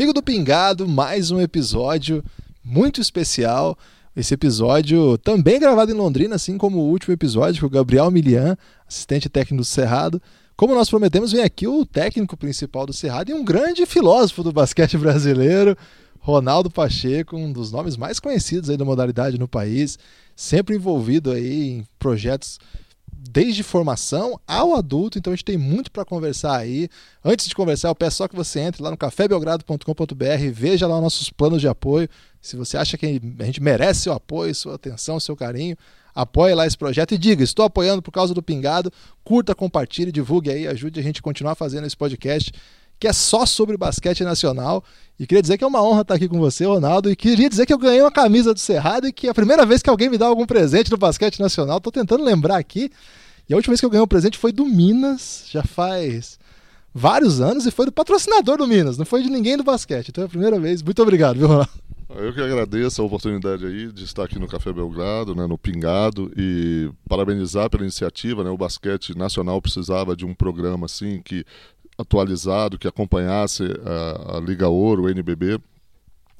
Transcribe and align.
Amigo 0.00 0.14
do 0.14 0.22
Pingado, 0.22 0.88
mais 0.88 1.30
um 1.30 1.38
episódio 1.38 2.24
muito 2.64 3.02
especial. 3.02 3.76
Esse 4.16 4.32
episódio 4.32 5.18
também 5.18 5.60
gravado 5.60 5.92
em 5.92 5.94
Londrina, 5.94 6.36
assim 6.36 6.56
como 6.56 6.78
o 6.78 6.88
último 6.88 7.12
episódio 7.12 7.60
com 7.60 7.66
o 7.66 7.68
Gabriel 7.70 8.10
Milian, 8.10 8.56
assistente 8.88 9.28
técnico 9.28 9.60
do 9.60 9.64
Cerrado. 9.64 10.18
Como 10.56 10.74
nós 10.74 10.88
prometemos, 10.88 11.32
vem 11.32 11.42
aqui 11.42 11.66
o 11.66 11.84
técnico 11.84 12.34
principal 12.34 12.86
do 12.86 12.94
Cerrado 12.94 13.30
e 13.30 13.34
um 13.34 13.44
grande 13.44 13.84
filósofo 13.84 14.42
do 14.42 14.54
basquete 14.54 14.96
brasileiro, 14.96 15.76
Ronaldo 16.18 16.70
Pacheco, 16.70 17.36
um 17.36 17.52
dos 17.52 17.70
nomes 17.70 17.98
mais 17.98 18.18
conhecidos 18.18 18.70
aí 18.70 18.78
da 18.78 18.86
modalidade 18.86 19.38
no 19.38 19.46
país, 19.46 19.98
sempre 20.34 20.76
envolvido 20.76 21.30
aí 21.30 21.72
em 21.72 21.86
projetos 21.98 22.58
desde 23.28 23.62
formação 23.62 24.40
ao 24.46 24.74
adulto, 24.74 25.18
então 25.18 25.32
a 25.32 25.36
gente 25.36 25.44
tem 25.44 25.58
muito 25.58 25.90
para 25.90 26.04
conversar 26.04 26.56
aí. 26.56 26.88
Antes 27.22 27.48
de 27.48 27.54
conversar, 27.54 27.88
eu 27.88 27.94
peço 27.94 28.16
só 28.16 28.28
que 28.28 28.34
você 28.34 28.60
entre 28.60 28.82
lá 28.82 28.90
no 28.90 28.96
cafébelgrado.com.br, 28.96 30.50
veja 30.52 30.86
lá 30.86 31.00
nossos 31.00 31.28
planos 31.28 31.60
de 31.60 31.68
apoio. 31.68 32.08
Se 32.40 32.56
você 32.56 32.78
acha 32.78 32.96
que 32.96 33.20
a 33.38 33.44
gente 33.44 33.62
merece 33.62 34.02
seu 34.02 34.14
apoio, 34.14 34.54
sua 34.54 34.76
atenção, 34.76 35.20
seu 35.20 35.36
carinho, 35.36 35.76
apoie 36.14 36.54
lá 36.54 36.66
esse 36.66 36.78
projeto 36.78 37.12
e 37.12 37.18
diga: 37.18 37.44
estou 37.44 37.66
apoiando 37.66 38.00
por 38.00 38.10
causa 38.10 38.32
do 38.32 38.42
Pingado. 38.42 38.90
Curta, 39.22 39.54
compartilhe, 39.54 40.10
divulgue 40.10 40.50
aí, 40.50 40.66
ajude 40.66 40.98
a 40.98 41.02
gente 41.02 41.20
a 41.20 41.22
continuar 41.22 41.54
fazendo 41.54 41.86
esse 41.86 41.96
podcast 41.96 42.52
que 43.00 43.08
é 43.08 43.12
só 43.14 43.46
sobre 43.46 43.78
basquete 43.78 44.22
nacional. 44.22 44.84
E 45.18 45.26
queria 45.26 45.40
dizer 45.40 45.56
que 45.56 45.64
é 45.64 45.66
uma 45.66 45.82
honra 45.82 46.02
estar 46.02 46.14
aqui 46.14 46.28
com 46.28 46.38
você, 46.38 46.66
Ronaldo. 46.66 47.10
E 47.10 47.16
queria 47.16 47.48
dizer 47.48 47.64
que 47.64 47.72
eu 47.72 47.78
ganhei 47.78 48.02
uma 48.02 48.12
camisa 48.12 48.52
do 48.52 48.60
Cerrado 48.60 49.08
e 49.08 49.12
que 49.12 49.26
é 49.26 49.30
a 49.30 49.34
primeira 49.34 49.64
vez 49.64 49.82
que 49.82 49.88
alguém 49.88 50.10
me 50.10 50.18
dá 50.18 50.26
algum 50.26 50.44
presente 50.44 50.90
do 50.90 50.98
basquete 50.98 51.40
nacional. 51.40 51.78
Estou 51.78 51.90
tentando 51.90 52.22
lembrar 52.22 52.58
aqui. 52.58 52.90
E 53.48 53.54
a 53.54 53.56
última 53.56 53.72
vez 53.72 53.80
que 53.80 53.86
eu 53.86 53.90
ganhei 53.90 54.04
um 54.04 54.08
presente 54.08 54.38
foi 54.38 54.52
do 54.52 54.66
Minas, 54.66 55.46
já 55.50 55.62
faz 55.62 56.38
vários 56.94 57.40
anos, 57.40 57.66
e 57.66 57.70
foi 57.70 57.86
do 57.86 57.92
patrocinador 57.92 58.58
do 58.58 58.66
Minas, 58.66 58.98
não 58.98 59.04
foi 59.04 59.22
de 59.22 59.30
ninguém 59.30 59.56
do 59.56 59.64
basquete. 59.64 60.10
Então 60.10 60.22
é 60.22 60.26
a 60.26 60.30
primeira 60.30 60.60
vez. 60.60 60.82
Muito 60.82 61.02
obrigado, 61.02 61.38
viu, 61.38 61.48
Ronaldo? 61.48 61.70
Eu 62.10 62.34
que 62.34 62.40
agradeço 62.40 63.00
a 63.00 63.04
oportunidade 63.04 63.64
aí 63.64 63.90
de 63.92 64.04
estar 64.04 64.24
aqui 64.24 64.38
no 64.38 64.48
Café 64.48 64.72
Belgrado, 64.72 65.34
né, 65.34 65.46
no 65.46 65.56
Pingado, 65.56 66.30
e 66.36 66.90
parabenizar 67.08 67.70
pela 67.70 67.84
iniciativa. 67.84 68.42
Né, 68.42 68.50
o 68.50 68.56
basquete 68.56 69.16
nacional 69.16 69.62
precisava 69.62 70.16
de 70.16 70.26
um 70.26 70.34
programa 70.34 70.86
assim 70.86 71.22
que 71.24 71.44
atualizado, 72.00 72.78
que 72.78 72.88
acompanhasse 72.88 73.64
a, 73.84 74.36
a 74.36 74.40
Liga 74.40 74.68
Ouro, 74.68 75.04
o 75.04 75.08
NBB. 75.08 75.60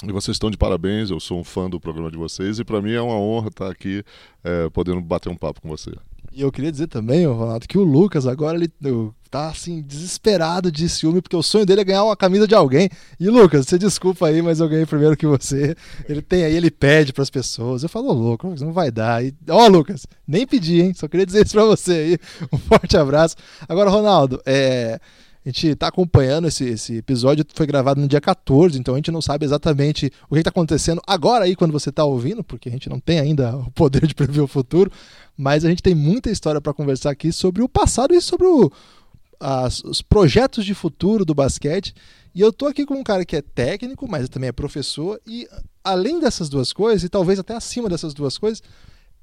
E 0.03 0.13
vocês 0.13 0.37
estão 0.37 0.51
de 0.51 0.57
parabéns, 0.57 1.11
eu 1.11 1.21
sou 1.21 1.39
um 1.39 1.45
fã 1.45 1.69
do 1.69 1.79
programa 1.79 2.11
de 2.11 2.17
vocês 2.17 2.59
e 2.59 2.65
para 2.65 2.81
mim 2.81 2.93
é 2.93 3.03
uma 3.03 3.19
honra 3.19 3.49
estar 3.49 3.71
aqui 3.71 4.03
é, 4.43 4.71
podendo 4.71 5.01
bater 5.03 5.29
um 5.29 5.37
papo 5.37 5.61
com 5.61 5.69
você. 5.69 5.93
E 6.33 6.43
eu 6.43 6.53
queria 6.53 6.71
dizer 6.71 6.87
também, 6.87 7.27
Ronaldo, 7.27 7.67
que 7.67 7.77
o 7.77 7.83
Lucas 7.83 8.25
agora 8.25 8.57
ele 8.57 8.71
tá 9.29 9.49
assim 9.49 9.83
desesperado 9.83 10.71
de 10.71 10.89
ciúme 10.89 11.21
porque 11.21 11.37
o 11.37 11.43
sonho 11.43 11.67
dele 11.67 11.81
é 11.81 11.85
ganhar 11.85 12.05
uma 12.05 12.17
camisa 12.17 12.47
de 12.47 12.55
alguém. 12.55 12.89
E 13.19 13.29
Lucas, 13.29 13.67
você 13.67 13.77
desculpa 13.77 14.29
aí, 14.29 14.41
mas 14.41 14.61
eu 14.61 14.69
ganhei 14.69 14.87
primeiro 14.87 15.17
que 15.17 15.27
você. 15.27 15.77
Ele 16.09 16.23
tem 16.23 16.45
aí, 16.45 16.55
ele 16.55 16.71
pede 16.71 17.13
para 17.13 17.23
as 17.23 17.31
pessoas. 17.31 17.83
Eu 17.83 17.89
falo, 17.89 18.13
Lucas, 18.13 18.63
não 18.63 18.73
vai 18.73 18.93
dar. 18.93 19.21
Ó, 19.49 19.65
oh, 19.65 19.69
Lucas, 19.69 20.07
nem 20.27 20.47
pedi, 20.47 20.81
hein? 20.81 20.95
Só 20.95 21.09
queria 21.09 21.27
dizer 21.27 21.45
isso 21.45 21.55
para 21.55 21.65
você 21.65 21.93
aí. 21.93 22.19
Um 22.53 22.59
forte 22.59 22.97
abraço. 22.97 23.35
Agora, 23.69 23.91
Ronaldo, 23.91 24.41
é 24.47 25.01
a 25.45 25.49
gente 25.49 25.69
está 25.69 25.89
acompanhando 25.89 26.49
esse, 26.49 26.65
esse 26.65 26.97
episódio, 26.97 27.45
foi 27.55 27.67
gravado 27.67 28.01
no 28.01 28.07
dia 28.07 28.21
14, 28.21 28.79
então 28.79 28.95
a 28.95 28.99
gente 28.99 29.11
não 29.11 29.23
sabe 29.23 29.47
exatamente 29.47 30.13
o 30.29 30.35
que 30.35 30.41
está 30.41 30.51
acontecendo 30.51 31.01
agora 31.07 31.45
aí 31.45 31.57
quando 31.57 31.73
você 31.73 31.89
está 31.89 32.05
ouvindo, 32.05 32.45
porque 32.45 32.69
a 32.69 32.73
gente 32.73 32.91
não 32.91 33.01
tem 33.01 33.19
ainda 33.19 33.57
o 33.59 33.71
poder 33.71 34.07
de 34.07 34.15
prever 34.15 34.41
o 34.41 34.47
futuro, 34.47 34.93
mas 35.37 35.65
a 35.65 35.71
gente 35.71 35.83
tem 35.83 35.95
muita 35.95 36.31
história 36.31 36.61
para 36.61 36.75
conversar 36.75 37.11
aqui 37.11 37.33
sobre 37.33 37.63
o 37.63 37.69
passado 37.69 38.15
e 38.15 38.21
sobre 38.21 38.47
o, 38.47 38.71
as, 39.41 39.83
os 39.83 40.03
projetos 40.03 40.65
de 40.65 40.75
futuro 40.75 41.25
do 41.25 41.35
basquete. 41.35 41.95
E 42.35 42.41
eu 42.43 42.53
tô 42.53 42.67
aqui 42.67 42.85
com 42.85 42.95
um 42.95 43.03
cara 43.03 43.25
que 43.25 43.35
é 43.35 43.43
técnico, 43.43 44.07
mas 44.07 44.29
também 44.29 44.51
é 44.51 44.53
professor, 44.53 45.19
e 45.27 45.49
além 45.83 46.21
dessas 46.21 46.51
duas 46.51 46.73
coisas, 46.73 47.03
e 47.03 47.09
talvez 47.09 47.39
até 47.39 47.55
acima 47.55 47.89
dessas 47.89 48.13
duas 48.13 48.37
coisas, 48.37 48.63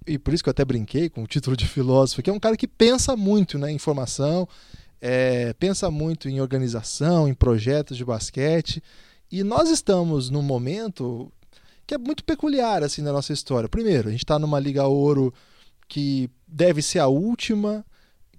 e 0.06 0.18
por 0.18 0.34
isso 0.34 0.42
que 0.42 0.50
eu 0.50 0.52
até 0.52 0.66
brinquei 0.66 1.10
com 1.10 1.24
o 1.24 1.28
título 1.28 1.56
de 1.56 1.68
filósofo, 1.68 2.24
que 2.24 2.30
é 2.30 2.34
um 2.34 2.40
cara 2.40 2.58
que 2.58 2.68
pensa 2.68 3.16
muito 3.16 3.60
né, 3.60 3.72
em 3.72 3.78
formação 3.78 4.48
é, 5.02 5.54
pensa 5.54 5.90
muito 5.92 6.28
em 6.30 6.42
organização, 6.42 7.28
em 7.28 7.34
projetos 7.34 7.98
de 7.98 8.06
basquete. 8.06 8.82
E 9.32 9.44
nós 9.44 9.70
estamos 9.70 10.30
num 10.30 10.42
momento 10.42 11.32
que 11.86 11.94
é 11.94 11.98
muito 11.98 12.24
peculiar 12.24 12.84
assim 12.84 13.02
na 13.02 13.14
nossa 13.14 13.34
história. 13.34 13.70
Primeiro, 13.70 14.10
a 14.10 14.12
gente 14.12 14.24
está 14.24 14.38
numa 14.38 14.60
Liga 14.60 14.86
Ouro 14.88 15.34
que 15.88 16.30
deve 16.48 16.82
ser 16.82 17.00
a 17.00 17.08
última 17.08 17.86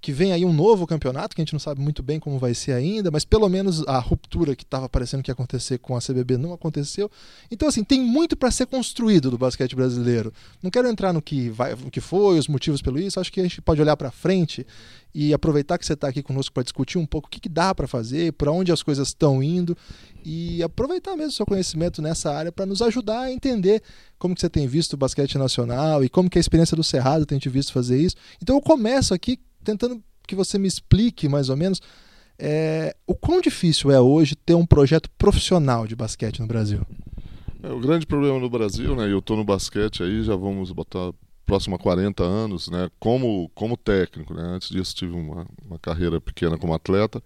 que 0.01 0.11
vem 0.11 0.31
aí 0.31 0.45
um 0.45 0.53
novo 0.53 0.87
campeonato, 0.87 1.35
que 1.35 1.41
a 1.41 1.45
gente 1.45 1.53
não 1.53 1.59
sabe 1.59 1.81
muito 1.81 2.01
bem 2.01 2.19
como 2.19 2.39
vai 2.39 2.53
ser 2.53 2.71
ainda, 2.71 3.11
mas 3.11 3.25
pelo 3.25 3.49
menos 3.49 3.85
a 3.87 3.99
ruptura 3.99 4.55
que 4.55 4.63
estava 4.63 4.87
parecendo 4.87 5.21
que 5.21 5.29
ia 5.29 5.33
acontecer 5.33 5.77
com 5.79 5.95
a 5.95 5.99
CBB 5.99 6.37
não 6.37 6.53
aconteceu. 6.53 7.09
Então, 7.51 7.67
assim, 7.67 7.83
tem 7.83 8.01
muito 8.01 8.35
para 8.37 8.51
ser 8.51 8.65
construído 8.65 9.29
do 9.29 9.37
basquete 9.37 9.75
brasileiro. 9.75 10.33
Não 10.61 10.71
quero 10.71 10.87
entrar 10.87 11.11
no 11.11 11.21
que, 11.21 11.49
vai, 11.49 11.75
no 11.75 11.91
que 11.91 11.99
foi, 11.99 12.39
os 12.39 12.47
motivos 12.47 12.81
pelo 12.81 12.99
isso, 12.99 13.19
acho 13.19 13.31
que 13.31 13.39
a 13.39 13.43
gente 13.43 13.61
pode 13.61 13.81
olhar 13.81 13.97
para 13.97 14.11
frente 14.11 14.65
e 15.13 15.33
aproveitar 15.33 15.77
que 15.77 15.85
você 15.85 15.93
está 15.93 16.07
aqui 16.07 16.21
conosco 16.21 16.53
para 16.53 16.63
discutir 16.63 16.97
um 16.97 17.05
pouco 17.05 17.27
o 17.27 17.31
que, 17.31 17.39
que 17.39 17.49
dá 17.49 17.73
para 17.73 17.87
fazer, 17.87 18.33
para 18.33 18.51
onde 18.51 18.71
as 18.71 18.83
coisas 18.83 19.07
estão 19.07 19.41
indo 19.41 19.75
e 20.23 20.61
aproveitar 20.61 21.15
mesmo 21.15 21.31
o 21.31 21.35
seu 21.35 21.45
conhecimento 21.45 22.01
nessa 22.01 22.31
área 22.31 22.51
para 22.51 22.65
nos 22.65 22.81
ajudar 22.81 23.21
a 23.21 23.31
entender 23.31 23.81
como 24.17 24.35
que 24.35 24.41
você 24.41 24.49
tem 24.49 24.67
visto 24.67 24.93
o 24.93 24.97
basquete 24.97 25.37
nacional 25.37 26.03
e 26.03 26.09
como 26.09 26.29
que 26.29 26.37
a 26.37 26.41
experiência 26.41 26.75
do 26.75 26.83
Cerrado 26.83 27.25
tem 27.25 27.39
te 27.39 27.49
visto 27.49 27.73
fazer 27.73 27.99
isso. 27.99 28.15
Então 28.41 28.55
eu 28.55 28.61
começo 28.61 29.13
aqui 29.13 29.39
tentando 29.63 30.01
que 30.27 30.35
você 30.35 30.57
me 30.57 30.67
explique 30.67 31.27
mais 31.27 31.49
ou 31.49 31.57
menos 31.57 31.81
é, 32.37 32.95
o 33.05 33.15
quão 33.15 33.41
difícil 33.41 33.91
é 33.91 33.99
hoje 33.99 34.35
ter 34.35 34.53
um 34.53 34.65
projeto 34.65 35.09
profissional 35.17 35.85
de 35.85 35.95
basquete 35.95 36.39
no 36.39 36.47
Brasil. 36.47 36.81
É, 37.61 37.69
o 37.69 37.79
grande 37.79 38.05
problema 38.05 38.39
no 38.39 38.49
Brasil, 38.49 38.95
né? 38.95 39.11
Eu 39.11 39.19
estou 39.19 39.35
no 39.35 39.43
basquete 39.43 40.01
aí, 40.03 40.23
já 40.23 40.35
vamos 40.35 40.71
botar 40.71 41.11
próximo 41.49 41.75
a 41.75 41.79
40 41.79 42.23
anos, 42.23 42.69
né, 42.69 42.91
como, 42.99 43.49
como 43.55 43.75
técnico. 43.75 44.35
Né? 44.35 44.43
Antes 44.43 44.69
disso, 44.69 44.95
tive 44.95 45.13
uma, 45.13 45.47
uma 45.65 45.79
carreira 45.79 46.21
pequena 46.21 46.59
como 46.59 46.75
atleta. 46.75 47.23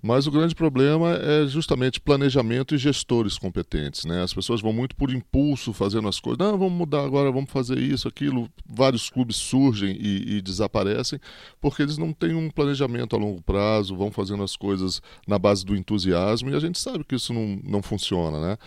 Mas 0.00 0.26
o 0.26 0.30
grande 0.30 0.54
problema 0.54 1.12
é 1.12 1.46
justamente 1.46 2.00
planejamento 2.00 2.74
e 2.74 2.78
gestores 2.78 3.38
competentes. 3.38 4.06
Né? 4.06 4.22
As 4.22 4.32
pessoas 4.32 4.62
vão 4.62 4.72
muito 4.72 4.96
por 4.96 5.10
impulso 5.10 5.74
fazendo 5.74 6.08
as 6.08 6.18
coisas. 6.18 6.38
Não, 6.38 6.56
vamos 6.56 6.72
mudar 6.72 7.04
agora, 7.04 7.30
vamos 7.30 7.50
fazer 7.50 7.76
isso, 7.76 8.08
aquilo. 8.08 8.48
Vários 8.66 9.10
clubes 9.10 9.36
surgem 9.36 9.94
e, 10.00 10.36
e 10.36 10.40
desaparecem 10.40 11.20
porque 11.60 11.82
eles 11.82 11.98
não 11.98 12.14
têm 12.14 12.34
um 12.34 12.48
planejamento 12.48 13.14
a 13.14 13.18
longo 13.18 13.42
prazo, 13.42 13.94
vão 13.94 14.10
fazendo 14.10 14.42
as 14.42 14.56
coisas 14.56 15.02
na 15.28 15.38
base 15.38 15.66
do 15.66 15.76
entusiasmo 15.76 16.48
e 16.48 16.54
a 16.54 16.60
gente 16.60 16.78
sabe 16.78 17.04
que 17.04 17.14
isso 17.14 17.34
não, 17.34 17.60
não 17.62 17.82
funciona. 17.82 18.40
Né? 18.40 18.58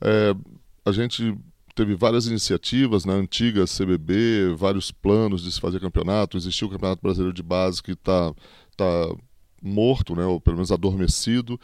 É, 0.00 0.34
a 0.84 0.92
gente 0.92 1.36
teve 1.74 1.94
várias 1.94 2.26
iniciativas 2.26 3.04
na 3.04 3.14
antiga 3.14 3.64
CBB, 3.64 4.54
vários 4.56 4.90
planos 4.90 5.42
de 5.42 5.50
se 5.52 5.60
fazer 5.60 5.80
campeonato. 5.80 6.36
Existiu 6.36 6.68
o 6.68 6.70
Campeonato 6.70 7.02
Brasileiro 7.02 7.34
de 7.34 7.42
Base 7.42 7.82
que 7.82 7.92
está 7.92 8.32
tá 8.76 9.14
morto, 9.62 10.16
né, 10.16 10.24
ou 10.24 10.40
pelo 10.40 10.56
menos 10.56 10.72
adormecido, 10.72 11.58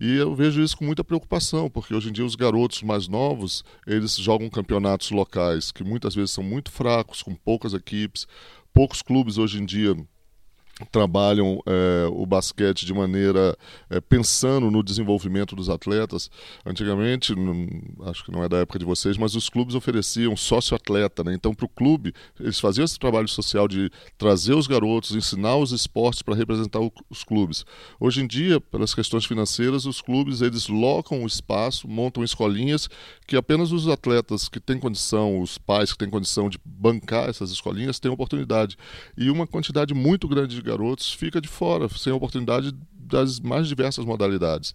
e 0.00 0.16
eu 0.16 0.34
vejo 0.34 0.60
isso 0.60 0.76
com 0.76 0.84
muita 0.84 1.04
preocupação, 1.04 1.70
porque 1.70 1.94
hoje 1.94 2.08
em 2.08 2.12
dia 2.12 2.24
os 2.24 2.34
garotos 2.34 2.82
mais 2.82 3.06
novos, 3.06 3.62
eles 3.86 4.16
jogam 4.16 4.50
campeonatos 4.50 5.12
locais 5.12 5.70
que 5.70 5.84
muitas 5.84 6.16
vezes 6.16 6.32
são 6.32 6.42
muito 6.42 6.72
fracos, 6.72 7.22
com 7.22 7.32
poucas 7.32 7.72
equipes, 7.72 8.26
poucos 8.72 9.02
clubes 9.02 9.38
hoje 9.38 9.62
em 9.62 9.64
dia 9.64 9.94
trabalham 10.90 11.62
é, 11.66 12.06
o 12.10 12.26
basquete 12.26 12.84
de 12.84 12.92
maneira 12.92 13.56
é, 13.88 14.00
pensando 14.00 14.70
no 14.70 14.82
desenvolvimento 14.82 15.54
dos 15.54 15.68
atletas. 15.68 16.30
Antigamente, 16.66 17.34
não, 17.34 17.68
acho 18.06 18.24
que 18.24 18.32
não 18.32 18.42
é 18.42 18.48
da 18.48 18.58
época 18.58 18.78
de 18.78 18.84
vocês, 18.84 19.16
mas 19.16 19.34
os 19.34 19.48
clubes 19.48 19.74
ofereciam 19.74 20.36
sócio-atleta, 20.36 21.22
né? 21.22 21.32
Então, 21.34 21.54
para 21.54 21.66
o 21.66 21.68
clube, 21.68 22.12
eles 22.40 22.58
faziam 22.58 22.84
esse 22.84 22.98
trabalho 22.98 23.28
social 23.28 23.68
de 23.68 23.90
trazer 24.18 24.54
os 24.54 24.66
garotos, 24.66 25.14
ensinar 25.14 25.56
os 25.56 25.70
esportes 25.70 26.22
para 26.22 26.34
representar 26.34 26.80
o, 26.80 26.92
os 27.08 27.22
clubes. 27.22 27.64
Hoje 28.00 28.22
em 28.22 28.26
dia, 28.26 28.60
pelas 28.60 28.94
questões 28.94 29.24
financeiras, 29.24 29.86
os 29.86 30.00
clubes 30.00 30.40
eles 30.40 30.68
locam 30.68 31.22
o 31.22 31.26
espaço, 31.26 31.86
montam 31.86 32.24
escolinhas 32.24 32.88
que 33.26 33.36
apenas 33.36 33.70
os 33.70 33.88
atletas 33.88 34.48
que 34.48 34.58
têm 34.58 34.78
condição, 34.78 35.40
os 35.40 35.56
pais 35.56 35.92
que 35.92 35.98
têm 35.98 36.10
condição 36.10 36.48
de 36.48 36.58
bancar 36.64 37.28
essas 37.28 37.50
escolinhas 37.50 38.00
têm 38.00 38.10
oportunidade. 38.10 38.76
E 39.16 39.30
uma 39.30 39.46
quantidade 39.46 39.94
muito 39.94 40.26
grande 40.26 40.56
de 40.56 40.63
garotos 40.64 41.12
fica 41.12 41.40
de 41.40 41.48
fora, 41.48 41.88
sem 41.88 42.12
oportunidade 42.12 42.72
das 42.92 43.38
mais 43.38 43.68
diversas 43.68 44.04
modalidades. 44.04 44.74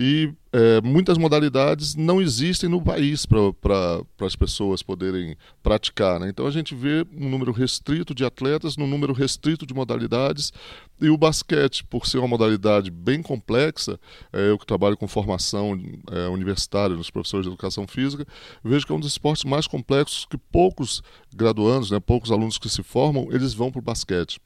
E 0.00 0.32
é, 0.52 0.80
muitas 0.80 1.18
modalidades 1.18 1.96
não 1.96 2.22
existem 2.22 2.70
no 2.70 2.80
país 2.80 3.26
para 3.26 4.04
as 4.20 4.36
pessoas 4.36 4.80
poderem 4.80 5.36
praticar. 5.60 6.20
Né? 6.20 6.28
Então 6.28 6.46
a 6.46 6.52
gente 6.52 6.72
vê 6.72 7.04
um 7.12 7.28
número 7.28 7.50
restrito 7.50 8.14
de 8.14 8.24
atletas, 8.24 8.76
num 8.76 8.86
número 8.86 9.12
restrito 9.12 9.66
de 9.66 9.74
modalidades. 9.74 10.52
E 11.00 11.10
o 11.10 11.16
basquete, 11.16 11.82
por 11.82 12.06
ser 12.06 12.18
uma 12.18 12.28
modalidade 12.28 12.92
bem 12.92 13.20
complexa, 13.20 13.98
é, 14.32 14.50
eu 14.50 14.56
que 14.56 14.64
trabalho 14.64 14.96
com 14.96 15.08
formação 15.08 15.76
é, 16.12 16.28
universitária 16.28 16.94
nos 16.94 17.10
professores 17.10 17.44
de 17.44 17.50
educação 17.50 17.84
física, 17.84 18.24
vejo 18.62 18.86
que 18.86 18.92
é 18.92 18.94
um 18.94 19.00
dos 19.00 19.10
esportes 19.10 19.42
mais 19.42 19.66
complexos 19.66 20.24
que 20.26 20.38
poucos 20.38 21.02
graduandos, 21.34 21.90
né, 21.90 21.98
poucos 21.98 22.30
alunos 22.30 22.56
que 22.56 22.68
se 22.68 22.84
formam, 22.84 23.26
eles 23.32 23.52
vão 23.52 23.72
para 23.72 23.80
o 23.80 23.82
basquete. 23.82 24.38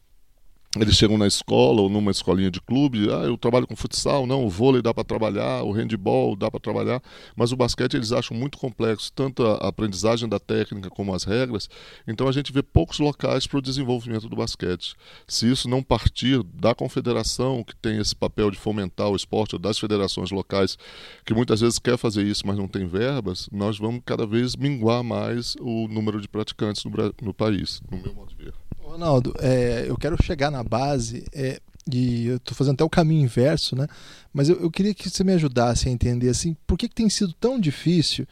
Eles 0.80 0.96
chegam 0.96 1.18
na 1.18 1.26
escola 1.26 1.82
ou 1.82 1.88
numa 1.90 2.10
escolinha 2.10 2.50
de 2.50 2.58
clube, 2.60 3.06
ah, 3.10 3.24
eu 3.24 3.36
trabalho 3.36 3.66
com 3.66 3.76
futsal, 3.76 4.26
não, 4.26 4.46
o 4.46 4.48
vôlei 4.48 4.80
dá 4.80 4.94
para 4.94 5.04
trabalhar, 5.04 5.62
o 5.64 5.70
handball 5.70 6.34
dá 6.34 6.50
para 6.50 6.60
trabalhar, 6.60 7.02
mas 7.36 7.52
o 7.52 7.56
basquete 7.56 7.94
eles 7.94 8.10
acham 8.10 8.34
muito 8.34 8.56
complexo, 8.56 9.12
tanto 9.12 9.44
a 9.44 9.68
aprendizagem 9.68 10.26
da 10.26 10.38
técnica 10.38 10.88
como 10.88 11.14
as 11.14 11.24
regras, 11.24 11.68
então 12.08 12.26
a 12.26 12.32
gente 12.32 12.50
vê 12.52 12.62
poucos 12.62 12.98
locais 12.98 13.46
para 13.46 13.58
o 13.58 13.62
desenvolvimento 13.62 14.30
do 14.30 14.36
basquete. 14.36 14.94
Se 15.28 15.50
isso 15.50 15.68
não 15.68 15.82
partir 15.82 16.42
da 16.42 16.74
confederação, 16.74 17.62
que 17.62 17.76
tem 17.76 17.98
esse 17.98 18.16
papel 18.16 18.50
de 18.50 18.56
fomentar 18.56 19.10
o 19.10 19.16
esporte, 19.16 19.54
ou 19.54 19.58
das 19.58 19.78
federações 19.78 20.30
locais, 20.30 20.78
que 21.26 21.34
muitas 21.34 21.60
vezes 21.60 21.78
quer 21.78 21.98
fazer 21.98 22.24
isso, 22.24 22.46
mas 22.46 22.56
não 22.56 22.66
tem 22.66 22.86
verbas, 22.86 23.46
nós 23.52 23.78
vamos 23.78 24.00
cada 24.06 24.26
vez 24.26 24.56
minguar 24.56 25.04
mais 25.04 25.54
o 25.60 25.86
número 25.86 26.18
de 26.18 26.28
praticantes 26.28 26.82
no, 26.84 26.92
no 27.20 27.34
país, 27.34 27.82
no 27.90 27.98
meu 27.98 28.14
modo 28.14 28.30
de 28.30 28.44
ver. 28.44 28.61
Ronaldo, 28.92 29.32
é, 29.40 29.86
eu 29.88 29.96
quero 29.96 30.22
chegar 30.22 30.50
na 30.50 30.62
base 30.62 31.24
é, 31.32 31.58
e 31.90 32.26
eu 32.26 32.36
estou 32.36 32.54
fazendo 32.54 32.74
até 32.74 32.84
o 32.84 32.90
caminho 32.90 33.22
inverso, 33.22 33.74
né? 33.74 33.86
Mas 34.34 34.50
eu, 34.50 34.60
eu, 34.60 34.70
queria 34.70 34.92
que 34.92 35.08
você 35.08 35.24
me 35.24 35.32
ajudasse 35.32 35.88
a 35.88 35.90
entender 35.90 36.28
assim, 36.28 36.54
por 36.66 36.76
que, 36.76 36.90
que 36.90 36.94
tem 36.94 37.08
sido 37.08 37.32
tão 37.32 37.58
difícil 37.58 38.26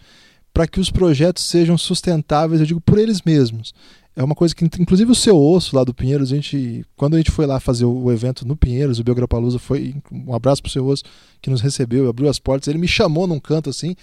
para 0.52 0.66
que 0.66 0.78
os 0.78 0.90
projetos 0.90 1.44
sejam 1.44 1.78
sustentáveis, 1.78 2.60
eu 2.60 2.66
digo 2.66 2.80
por 2.80 2.98
eles 2.98 3.22
mesmos. 3.22 3.72
É 4.14 4.22
uma 4.22 4.34
coisa 4.34 4.54
que, 4.54 4.62
inclusive, 4.78 5.10
o 5.10 5.14
seu 5.14 5.40
osso 5.40 5.74
lá 5.74 5.82
do 5.82 5.94
Pinheiros, 5.94 6.30
a 6.30 6.34
gente, 6.34 6.84
quando 6.94 7.14
a 7.14 7.16
gente 7.16 7.30
foi 7.30 7.46
lá 7.46 7.58
fazer 7.58 7.86
o, 7.86 8.04
o 8.04 8.12
evento 8.12 8.46
no 8.46 8.54
Pinheiros, 8.54 8.98
o 8.98 9.04
Biograpalusa 9.04 9.58
foi 9.58 9.94
um 10.12 10.34
abraço 10.34 10.62
pro 10.62 10.70
seu 10.70 10.86
osso 10.86 11.04
que 11.40 11.48
nos 11.48 11.62
recebeu, 11.62 12.06
abriu 12.06 12.28
as 12.28 12.38
portas, 12.38 12.68
ele 12.68 12.78
me 12.78 12.88
chamou 12.88 13.26
num 13.26 13.40
canto 13.40 13.70
assim 13.70 13.96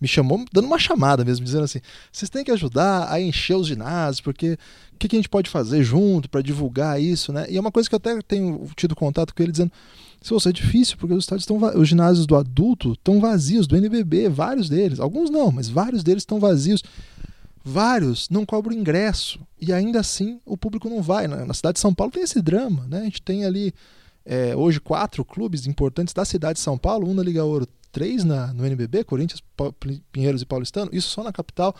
me 0.00 0.06
chamou 0.06 0.44
dando 0.52 0.66
uma 0.66 0.78
chamada 0.78 1.24
mesmo, 1.24 1.44
dizendo 1.44 1.64
assim: 1.64 1.80
vocês 2.12 2.30
têm 2.30 2.44
que 2.44 2.50
ajudar 2.50 3.10
a 3.10 3.20
encher 3.20 3.56
os 3.56 3.66
ginásios, 3.66 4.20
porque 4.20 4.58
o 4.94 4.98
que, 4.98 5.08
que 5.08 5.16
a 5.16 5.18
gente 5.18 5.28
pode 5.28 5.50
fazer 5.50 5.82
junto 5.82 6.28
para 6.28 6.42
divulgar 6.42 7.00
isso, 7.00 7.32
né? 7.32 7.46
E 7.48 7.56
é 7.56 7.60
uma 7.60 7.72
coisa 7.72 7.88
que 7.88 7.94
eu 7.94 7.98
até 7.98 8.20
tenho 8.22 8.68
tido 8.76 8.94
contato 8.94 9.34
com 9.34 9.42
ele 9.42 9.52
dizendo: 9.52 9.72
se 10.20 10.48
é 10.48 10.52
difícil, 10.52 10.96
porque 10.96 11.14
os 11.14 11.24
estádios 11.24 11.44
estão 11.44 11.80
os 11.80 11.88
ginásios 11.88 12.26
do 12.26 12.36
adulto 12.36 12.92
estão 12.92 13.20
vazios, 13.20 13.66
do 13.66 13.76
NBB, 13.76 14.28
vários 14.28 14.68
deles, 14.68 15.00
alguns 15.00 15.30
não, 15.30 15.50
mas 15.50 15.68
vários 15.68 16.02
deles 16.02 16.22
estão 16.22 16.40
vazios. 16.40 16.82
Vários 17.64 18.30
não 18.30 18.46
cobram 18.46 18.74
ingresso 18.74 19.40
e 19.60 19.74
ainda 19.74 20.00
assim 20.00 20.40
o 20.46 20.56
público 20.56 20.88
não 20.88 21.02
vai. 21.02 21.28
Na 21.28 21.52
cidade 21.52 21.74
de 21.74 21.80
São 21.80 21.92
Paulo 21.92 22.10
tem 22.10 22.22
esse 22.22 22.40
drama, 22.40 22.86
né? 22.88 23.00
A 23.00 23.04
gente 23.04 23.20
tem 23.20 23.44
ali 23.44 23.74
é, 24.24 24.56
hoje 24.56 24.80
quatro 24.80 25.24
clubes 25.24 25.66
importantes 25.66 26.14
da 26.14 26.24
cidade 26.24 26.54
de 26.54 26.60
São 26.60 26.78
Paulo, 26.78 27.08
um 27.08 27.14
na 27.14 27.22
Liga 27.22 27.44
Ouro, 27.44 27.66
três 27.90 28.24
na, 28.24 28.52
no 28.52 28.64
NBB, 28.64 29.04
Corinthians, 29.04 29.42
Pinheiros 30.12 30.42
e 30.42 30.46
Paulistano, 30.46 30.90
isso 30.92 31.08
só 31.08 31.22
na 31.22 31.32
capital. 31.32 31.74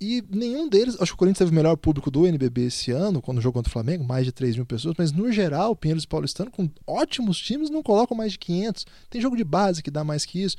E 0.00 0.22
nenhum 0.28 0.68
deles, 0.68 0.96
acho 1.00 1.12
que 1.12 1.14
o 1.14 1.18
Corinthians 1.18 1.38
teve 1.38 1.50
o 1.50 1.54
melhor 1.54 1.76
público 1.76 2.10
do 2.10 2.26
NBB 2.26 2.66
esse 2.66 2.90
ano, 2.90 3.22
quando 3.22 3.40
jogou 3.40 3.60
contra 3.60 3.70
o 3.70 3.72
Flamengo, 3.72 4.04
mais 4.04 4.26
de 4.26 4.32
3 4.32 4.56
mil 4.56 4.66
pessoas, 4.66 4.94
mas 4.98 5.12
no 5.12 5.30
geral, 5.32 5.74
Pinheiros 5.76 6.04
e 6.04 6.08
Paulistano, 6.08 6.50
com 6.50 6.68
ótimos 6.86 7.38
times, 7.38 7.70
não 7.70 7.82
colocam 7.82 8.16
mais 8.16 8.32
de 8.32 8.38
500. 8.38 8.86
Tem 9.08 9.20
jogo 9.20 9.36
de 9.36 9.44
base 9.44 9.82
que 9.82 9.90
dá 9.90 10.02
mais 10.02 10.26
que 10.26 10.42
isso. 10.42 10.56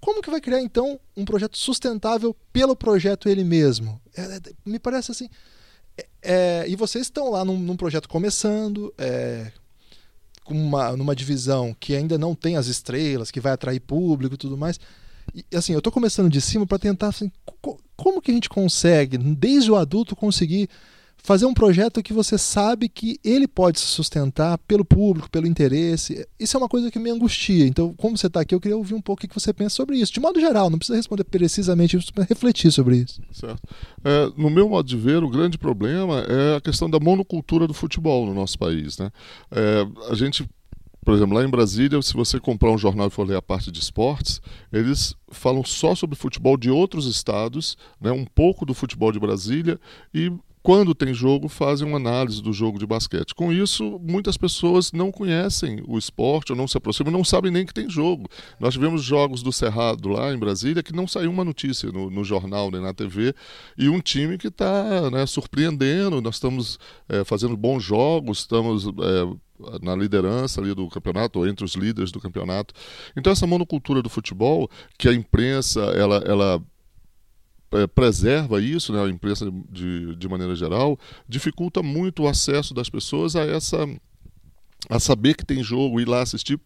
Como 0.00 0.22
que 0.22 0.30
vai 0.30 0.40
criar 0.40 0.62
então 0.62 0.98
um 1.16 1.24
projeto 1.24 1.58
sustentável 1.58 2.34
pelo 2.52 2.76
projeto 2.76 3.28
ele 3.28 3.42
mesmo? 3.42 4.00
É, 4.16 4.22
é, 4.22 4.40
me 4.64 4.78
parece 4.78 5.10
assim. 5.10 5.28
É, 5.96 6.06
é 6.22 6.64
e 6.68 6.76
vocês 6.76 7.06
estão 7.06 7.30
lá 7.30 7.44
num, 7.44 7.58
num 7.58 7.76
projeto 7.76 8.08
começando, 8.08 8.94
é, 8.96 9.50
uma, 10.54 10.96
numa 10.96 11.14
divisão 11.14 11.74
que 11.78 11.94
ainda 11.94 12.18
não 12.18 12.34
tem 12.34 12.56
as 12.56 12.66
estrelas, 12.66 13.30
que 13.30 13.40
vai 13.40 13.52
atrair 13.52 13.80
público 13.80 14.34
e 14.34 14.38
tudo 14.38 14.56
mais. 14.56 14.78
E 15.34 15.56
assim, 15.56 15.72
eu 15.72 15.78
estou 15.78 15.92
começando 15.92 16.30
de 16.30 16.40
cima 16.40 16.66
para 16.66 16.78
tentar 16.78 17.08
assim, 17.08 17.30
como 17.96 18.22
que 18.22 18.30
a 18.30 18.34
gente 18.34 18.48
consegue, 18.48 19.18
desde 19.18 19.70
o 19.70 19.76
adulto, 19.76 20.16
conseguir 20.16 20.68
fazer 21.22 21.46
um 21.46 21.54
projeto 21.54 22.02
que 22.02 22.12
você 22.12 22.38
sabe 22.38 22.88
que 22.88 23.18
ele 23.24 23.46
pode 23.46 23.78
se 23.80 23.86
sustentar 23.86 24.56
pelo 24.58 24.84
público, 24.84 25.30
pelo 25.30 25.46
interesse. 25.46 26.26
Isso 26.38 26.56
é 26.56 26.60
uma 26.60 26.68
coisa 26.68 26.90
que 26.90 26.98
me 26.98 27.10
angustia. 27.10 27.66
Então, 27.66 27.92
como 27.94 28.16
você 28.16 28.28
está 28.28 28.40
aqui, 28.40 28.54
eu 28.54 28.60
queria 28.60 28.76
ouvir 28.76 28.94
um 28.94 29.00
pouco 29.00 29.24
o 29.24 29.28
que 29.28 29.34
você 29.34 29.52
pensa 29.52 29.76
sobre 29.76 29.96
isso. 29.96 30.12
De 30.12 30.20
modo 30.20 30.40
geral, 30.40 30.70
não 30.70 30.78
precisa 30.78 30.96
responder 30.96 31.24
precisamente, 31.24 31.98
mas 32.16 32.28
refletir 32.28 32.72
sobre 32.72 32.96
isso. 32.96 33.20
Certo. 33.32 33.62
É, 34.04 34.32
no 34.36 34.48
meu 34.48 34.68
modo 34.68 34.88
de 34.88 34.96
ver, 34.96 35.22
o 35.22 35.28
grande 35.28 35.58
problema 35.58 36.20
é 36.20 36.56
a 36.56 36.60
questão 36.60 36.88
da 36.88 36.98
monocultura 36.98 37.66
do 37.66 37.74
futebol 37.74 38.24
no 38.26 38.34
nosso 38.34 38.58
país. 38.58 38.96
Né? 38.98 39.10
É, 39.50 39.86
a 40.10 40.14
gente 40.14 40.48
por 41.04 41.14
exemplo, 41.14 41.34
lá 41.36 41.42
em 41.42 41.48
Brasília, 41.48 42.02
se 42.02 42.12
você 42.12 42.38
comprar 42.38 42.70
um 42.70 42.76
jornal 42.76 43.06
e 43.06 43.10
for 43.10 43.26
ler 43.26 43.36
a 43.36 43.40
parte 43.40 43.72
de 43.72 43.78
esportes, 43.78 44.42
eles 44.70 45.14
falam 45.30 45.64
só 45.64 45.94
sobre 45.94 46.14
futebol 46.14 46.54
de 46.54 46.70
outros 46.70 47.06
estados, 47.06 47.78
né, 47.98 48.12
um 48.12 48.26
pouco 48.26 48.66
do 48.66 48.74
futebol 48.74 49.10
de 49.10 49.18
Brasília 49.18 49.80
e 50.12 50.30
quando 50.62 50.94
tem 50.94 51.14
jogo, 51.14 51.48
fazem 51.48 51.86
uma 51.86 51.96
análise 51.96 52.42
do 52.42 52.52
jogo 52.52 52.78
de 52.78 52.86
basquete. 52.86 53.34
Com 53.34 53.52
isso, 53.52 54.00
muitas 54.02 54.36
pessoas 54.36 54.92
não 54.92 55.10
conhecem 55.10 55.82
o 55.86 55.98
esporte 55.98 56.52
ou 56.52 56.58
não 56.58 56.68
se 56.68 56.76
aproximam, 56.76 57.12
não 57.12 57.24
sabem 57.24 57.50
nem 57.50 57.64
que 57.64 57.74
tem 57.74 57.88
jogo. 57.88 58.28
Nós 58.58 58.74
tivemos 58.74 59.02
jogos 59.02 59.42
do 59.42 59.52
Cerrado 59.52 60.08
lá 60.08 60.32
em 60.32 60.38
Brasília 60.38 60.82
que 60.82 60.94
não 60.94 61.06
saiu 61.06 61.30
uma 61.30 61.44
notícia 61.44 61.90
no, 61.90 62.10
no 62.10 62.24
jornal 62.24 62.70
nem 62.70 62.80
na 62.80 62.92
TV, 62.92 63.34
e 63.76 63.88
um 63.88 64.00
time 64.00 64.38
que 64.38 64.48
está 64.48 65.10
né, 65.10 65.26
surpreendendo. 65.26 66.20
Nós 66.20 66.36
estamos 66.36 66.78
é, 67.08 67.24
fazendo 67.24 67.56
bons 67.56 67.82
jogos, 67.82 68.40
estamos. 68.40 68.86
É, 68.86 69.48
na 69.82 69.96
liderança 69.96 70.60
ali 70.60 70.72
do 70.72 70.88
campeonato, 70.88 71.40
ou 71.40 71.48
entre 71.48 71.64
os 71.64 71.74
líderes 71.74 72.12
do 72.12 72.20
campeonato. 72.20 72.72
Então 73.16 73.32
essa 73.32 73.44
monocultura 73.44 74.00
do 74.00 74.08
futebol, 74.08 74.70
que 74.96 75.08
a 75.08 75.12
imprensa 75.12 75.80
ela, 75.80 76.18
ela 76.18 76.62
preserva 77.94 78.60
isso, 78.60 78.92
né, 78.92 79.04
a 79.04 79.08
imprensa 79.08 79.50
de, 79.70 80.16
de 80.16 80.28
maneira 80.28 80.54
geral, 80.54 80.98
dificulta 81.28 81.82
muito 81.82 82.22
o 82.22 82.28
acesso 82.28 82.72
das 82.72 82.88
pessoas 82.88 83.36
a 83.36 83.44
essa 83.44 83.86
a 84.88 85.00
saber 85.00 85.34
que 85.34 85.44
tem 85.44 85.62
jogo, 85.62 86.00
ir 86.00 86.08
lá 86.08 86.22
assistir. 86.22 86.58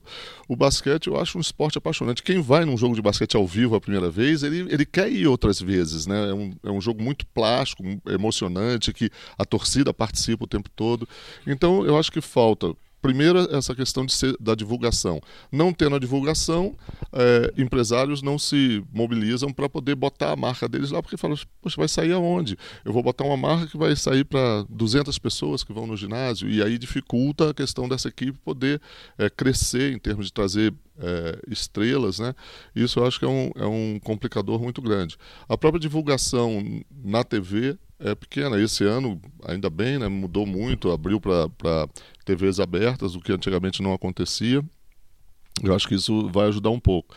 O 0.47 0.55
basquete 0.55 1.07
eu 1.07 1.19
acho 1.19 1.39
um 1.39 1.41
esporte 1.41 1.79
apaixonante. 1.79 2.23
Quem 2.23 2.41
vai 2.41 2.65
num 2.65 2.77
jogo 2.77 2.95
de 2.95 3.03
basquete 3.03 3.37
ao 3.37 3.47
vivo 3.47 3.75
a 3.75 3.81
primeira 3.81 4.11
vez, 4.11 4.43
ele, 4.43 4.61
ele 4.73 4.85
quer 4.85 5.11
ir 5.11 5.27
outras 5.27 5.61
vezes. 5.61 6.07
Né? 6.07 6.31
É, 6.31 6.35
um, 6.35 6.55
é 6.63 6.71
um 6.71 6.81
jogo 6.81 7.03
muito 7.03 7.27
plástico, 7.27 7.83
emocionante, 8.07 8.93
que 8.93 9.11
a 9.39 9.45
torcida 9.45 9.95
participa 9.95 10.45
o 10.45 10.49
tempo 10.49 10.69
todo. 10.69 11.09
Então 11.47 11.87
eu 11.87 11.99
acho 11.99 12.13
que 12.13 12.21
falta 12.21 12.75
Primeiro, 13.03 13.41
essa 13.55 13.75
questão 13.75 14.09
ser, 14.09 14.37
da 14.39 14.55
divulgação. 14.55 15.21
Não 15.51 15.73
tendo 15.73 15.97
a 15.97 15.99
divulgação, 15.99 16.77
é, 17.13 17.53
empresários 17.59 18.23
não 18.23 18.39
se 18.39 18.83
mobilizam 18.93 19.53
para 19.53 19.69
poder 19.69 19.97
botar 19.97 20.31
a 20.31 20.37
marca 20.37 20.69
deles 20.69 20.93
lá, 20.93 21.03
porque 21.03 21.17
falam, 21.17 21.37
poxa, 21.61 21.77
vai 21.77 21.89
sair 21.89 22.13
aonde? 22.13 22.57
Eu 22.85 22.93
vou 22.93 23.03
botar 23.03 23.25
uma 23.25 23.37
marca 23.37 23.67
que 23.67 23.77
vai 23.77 23.97
sair 23.97 24.25
para 24.25 24.65
200 24.71 25.19
pessoas 25.19 25.65
que 25.65 25.73
vão 25.73 25.85
no 25.85 25.97
ginásio, 25.97 26.49
e 26.49 26.63
aí 26.63 26.79
dificulta 26.79 27.51
a 27.51 27.55
questão 27.55 27.89
dessa 27.89 28.07
equipe 28.07 28.39
poder 28.45 28.81
é, 29.19 29.29
crescer 29.29 29.93
em 29.93 29.99
termos 29.99 30.27
de 30.27 30.33
trazer 30.33 30.73
é, 31.03 31.39
estrelas, 31.49 32.19
né? 32.19 32.35
Isso 32.75 33.01
eu 33.01 33.07
acho 33.07 33.19
que 33.19 33.25
é 33.25 33.29
um, 33.29 33.51
é 33.57 33.67
um 33.67 33.99
complicador 33.99 34.61
muito 34.61 34.81
grande. 34.81 35.17
A 35.49 35.59
própria 35.59 35.81
divulgação 35.81 36.83
na 37.05 37.25
TV 37.25 37.77
é 37.99 38.15
pequena. 38.15 38.61
Esse 38.61 38.85
ano, 38.85 39.21
ainda 39.45 39.69
bem, 39.69 39.99
né, 39.99 40.09
mudou 40.09 40.47
muito, 40.47 40.91
abriu 40.91 41.21
para 41.21 41.89
TVs 42.25 42.61
abertas, 42.61 43.15
o 43.15 43.21
que 43.21 43.33
antigamente 43.33 43.83
não 43.83 43.93
acontecia. 43.93 44.63
Eu 45.63 45.75
acho 45.75 45.87
que 45.87 45.95
isso 45.95 46.29
vai 46.29 46.49
ajudar 46.49 46.71
um 46.71 46.81
pouco. 46.81 47.15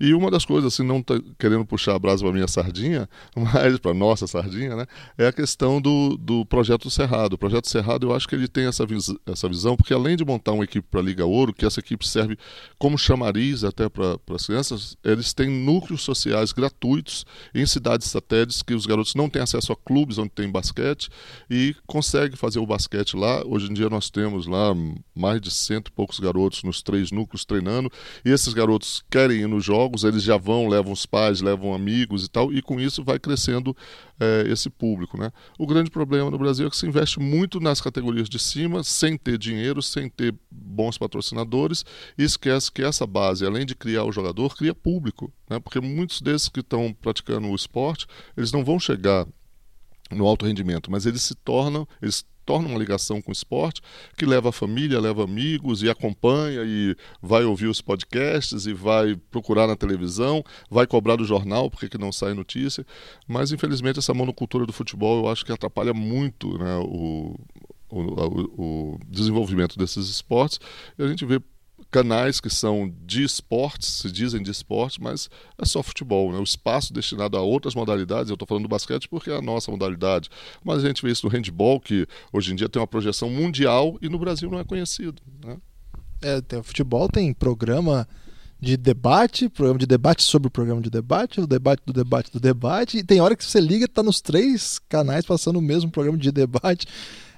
E 0.00 0.14
uma 0.14 0.30
das 0.30 0.44
coisas, 0.44 0.72
assim, 0.72 0.86
não 0.86 1.02
tá 1.02 1.14
querendo 1.38 1.64
puxar 1.64 1.94
a 1.94 1.98
brasa 1.98 2.22
para 2.22 2.32
minha 2.32 2.46
sardinha, 2.46 3.08
mas 3.34 3.78
para 3.78 3.92
nossa 3.92 4.26
sardinha, 4.26 4.76
né, 4.76 4.86
é 5.16 5.26
a 5.26 5.32
questão 5.32 5.80
do, 5.80 6.16
do 6.16 6.44
projeto 6.46 6.90
Cerrado. 6.90 7.34
O 7.34 7.38
projeto 7.38 7.68
Cerrado, 7.68 8.06
eu 8.06 8.14
acho 8.14 8.28
que 8.28 8.34
ele 8.34 8.48
tem 8.48 8.66
essa, 8.66 8.86
vis 8.86 9.12
essa 9.26 9.48
visão, 9.48 9.76
porque 9.76 9.92
além 9.92 10.16
de 10.16 10.24
montar 10.24 10.52
uma 10.52 10.64
equipe 10.64 10.86
para 10.88 11.00
a 11.00 11.02
Liga 11.02 11.24
Ouro, 11.24 11.52
que 11.52 11.66
essa 11.66 11.80
equipe 11.80 12.06
serve 12.06 12.38
como 12.78 12.96
chamariz 12.96 13.64
até 13.64 13.88
para 13.88 14.18
as 14.34 14.46
crianças, 14.46 14.96
eles 15.02 15.32
têm 15.32 15.48
núcleos 15.48 16.02
sociais 16.02 16.52
gratuitos 16.52 17.24
em 17.54 17.66
cidades 17.66 18.08
satélites 18.08 18.62
que 18.62 18.74
os 18.74 18.86
garotos 18.86 19.14
não 19.14 19.28
têm 19.28 19.42
acesso 19.42 19.72
a 19.72 19.76
clubes 19.76 20.18
onde 20.18 20.30
tem 20.30 20.50
basquete 20.50 21.08
e 21.50 21.74
conseguem 21.86 22.36
fazer 22.36 22.58
o 22.58 22.66
basquete 22.66 23.16
lá. 23.16 23.42
Hoje 23.46 23.70
em 23.70 23.74
dia 23.74 23.88
nós 23.88 24.10
temos 24.10 24.46
lá 24.46 24.74
mais 25.14 25.40
de 25.40 25.50
cento 25.50 25.88
e 25.88 25.92
poucos 25.92 26.20
garotos 26.20 26.62
nos 26.62 26.82
três 26.82 27.10
núcleos 27.10 27.44
treinando, 27.44 27.90
e 28.24 28.30
esses 28.30 28.52
garotos 28.52 29.02
querem 29.10 29.40
ir 29.40 29.48
nos 29.48 29.64
jogos 29.64 29.87
jogos, 29.88 30.04
eles 30.04 30.22
já 30.22 30.36
vão, 30.36 30.68
levam 30.68 30.92
os 30.92 31.06
pais, 31.06 31.40
levam 31.40 31.74
amigos 31.74 32.24
e 32.24 32.28
tal, 32.28 32.52
e 32.52 32.60
com 32.60 32.78
isso 32.78 33.02
vai 33.02 33.18
crescendo 33.18 33.76
é, 34.20 34.44
esse 34.48 34.68
público. 34.68 35.18
Né? 35.18 35.32
O 35.58 35.66
grande 35.66 35.90
problema 35.90 36.30
no 36.30 36.38
Brasil 36.38 36.66
é 36.66 36.70
que 36.70 36.76
se 36.76 36.86
investe 36.86 37.18
muito 37.18 37.58
nas 37.58 37.80
categorias 37.80 38.28
de 38.28 38.38
cima, 38.38 38.84
sem 38.84 39.16
ter 39.16 39.38
dinheiro, 39.38 39.82
sem 39.82 40.08
ter 40.08 40.34
bons 40.50 40.98
patrocinadores, 40.98 41.84
e 42.16 42.22
esquece 42.22 42.70
que 42.70 42.82
essa 42.82 43.06
base, 43.06 43.44
além 43.44 43.64
de 43.64 43.74
criar 43.74 44.04
o 44.04 44.12
jogador, 44.12 44.56
cria 44.56 44.74
público. 44.74 45.32
Né? 45.48 45.58
Porque 45.58 45.80
muitos 45.80 46.20
desses 46.20 46.48
que 46.48 46.60
estão 46.60 46.94
praticando 47.00 47.48
o 47.48 47.54
esporte, 47.54 48.06
eles 48.36 48.52
não 48.52 48.64
vão 48.64 48.78
chegar 48.78 49.26
no 50.10 50.26
alto 50.26 50.46
rendimento, 50.46 50.90
mas 50.90 51.04
eles 51.06 51.22
se 51.22 51.34
tornam, 51.34 51.86
eles 52.00 52.24
torna 52.48 52.66
uma 52.66 52.78
ligação 52.78 53.20
com 53.20 53.30
o 53.30 53.32
esporte, 53.32 53.82
que 54.16 54.24
leva 54.24 54.48
a 54.48 54.52
família, 54.52 54.98
leva 54.98 55.22
amigos 55.22 55.82
e 55.82 55.90
acompanha 55.90 56.62
e 56.64 56.96
vai 57.20 57.44
ouvir 57.44 57.66
os 57.66 57.82
podcasts 57.82 58.64
e 58.64 58.72
vai 58.72 59.14
procurar 59.30 59.66
na 59.66 59.76
televisão, 59.76 60.42
vai 60.70 60.86
cobrar 60.86 61.16
do 61.16 61.26
jornal 61.26 61.70
porque 61.70 61.90
que 61.90 61.98
não 61.98 62.10
sai 62.10 62.32
notícia. 62.32 62.86
Mas 63.26 63.52
infelizmente 63.52 63.98
essa 63.98 64.14
monocultura 64.14 64.64
do 64.64 64.72
futebol 64.72 65.26
eu 65.26 65.30
acho 65.30 65.44
que 65.44 65.52
atrapalha 65.52 65.92
muito 65.92 66.56
né, 66.56 66.74
o, 66.78 67.38
o, 67.90 68.00
o, 68.00 68.94
o 68.94 68.98
desenvolvimento 69.06 69.76
desses 69.76 70.08
esportes 70.08 70.58
e 70.98 71.02
a 71.02 71.06
gente 71.06 71.26
vê 71.26 71.38
canais 71.90 72.40
que 72.40 72.50
são 72.50 72.92
de 73.06 73.22
esportes, 73.22 73.88
se 73.88 74.12
dizem 74.12 74.42
de 74.42 74.50
esporte, 74.50 75.00
mas 75.00 75.30
é 75.56 75.64
só 75.64 75.82
futebol. 75.82 76.32
Né? 76.32 76.38
O 76.38 76.42
espaço 76.42 76.92
destinado 76.92 77.36
a 77.36 77.40
outras 77.40 77.74
modalidades, 77.74 78.28
eu 78.28 78.34
estou 78.34 78.46
falando 78.46 78.64
do 78.64 78.68
basquete 78.68 79.08
porque 79.08 79.30
é 79.30 79.36
a 79.36 79.42
nossa 79.42 79.70
modalidade, 79.70 80.28
mas 80.64 80.84
a 80.84 80.86
gente 80.86 81.02
vê 81.02 81.10
isso 81.10 81.26
no 81.26 81.32
handball, 81.32 81.80
que 81.80 82.06
hoje 82.32 82.52
em 82.52 82.56
dia 82.56 82.68
tem 82.68 82.80
uma 82.80 82.86
projeção 82.86 83.30
mundial 83.30 83.98
e 84.02 84.08
no 84.08 84.18
Brasil 84.18 84.50
não 84.50 84.58
é 84.58 84.64
conhecido. 84.64 85.22
Né? 85.44 85.56
É, 86.20 86.40
tem, 86.40 86.58
o 86.58 86.62
futebol 86.62 87.08
tem 87.08 87.32
programa 87.32 88.06
de 88.60 88.76
debate, 88.76 89.48
programa 89.48 89.78
de 89.78 89.86
debate 89.86 90.22
sobre 90.22 90.48
o 90.48 90.50
programa 90.50 90.82
de 90.82 90.90
debate, 90.90 91.40
o 91.40 91.46
debate 91.46 91.82
do 91.86 91.92
debate 91.92 92.32
do 92.32 92.40
debate, 92.40 92.98
e 92.98 93.04
tem 93.04 93.20
hora 93.20 93.36
que 93.36 93.44
você 93.44 93.60
liga 93.60 93.84
e 93.84 93.88
tá 93.88 94.02
nos 94.02 94.20
três 94.20 94.80
canais 94.88 95.24
passando 95.24 95.58
o 95.58 95.62
mesmo 95.62 95.90
programa 95.90 96.18
de 96.18 96.32
debate. 96.32 96.86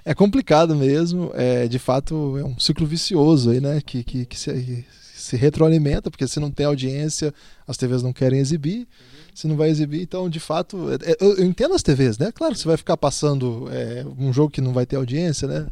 É 0.03 0.13
complicado 0.13 0.75
mesmo, 0.75 1.31
é, 1.33 1.67
de 1.67 1.77
fato 1.77 2.37
é 2.37 2.43
um 2.43 2.57
ciclo 2.59 2.85
vicioso 2.85 3.51
aí, 3.51 3.61
né? 3.61 3.81
Que, 3.85 4.03
que, 4.03 4.25
que 4.25 4.37
se, 4.37 4.85
se 5.13 5.35
retroalimenta, 5.35 6.09
porque 6.09 6.27
se 6.27 6.39
não 6.39 6.49
tem 6.49 6.65
audiência, 6.65 7.33
as 7.67 7.77
TVs 7.77 8.01
não 8.01 8.13
querem 8.13 8.39
exibir 8.39 8.87
se 9.33 9.47
não 9.47 9.55
vai 9.55 9.69
exibir. 9.69 10.01
Então, 10.01 10.29
de 10.29 10.39
fato, 10.39 10.91
é, 10.91 11.11
é, 11.11 11.17
eu, 11.19 11.37
eu, 11.37 11.45
entendo 11.45 11.73
as 11.73 11.83
TVs, 11.83 12.17
né? 12.17 12.31
Claro, 12.31 12.55
você 12.55 12.67
vai 12.67 12.77
ficar 12.77 12.97
passando 12.97 13.67
é, 13.71 14.05
um 14.17 14.31
jogo 14.31 14.51
que 14.51 14.61
não 14.61 14.73
vai 14.73 14.85
ter 14.85 14.95
audiência, 14.95 15.47
né? 15.47 15.67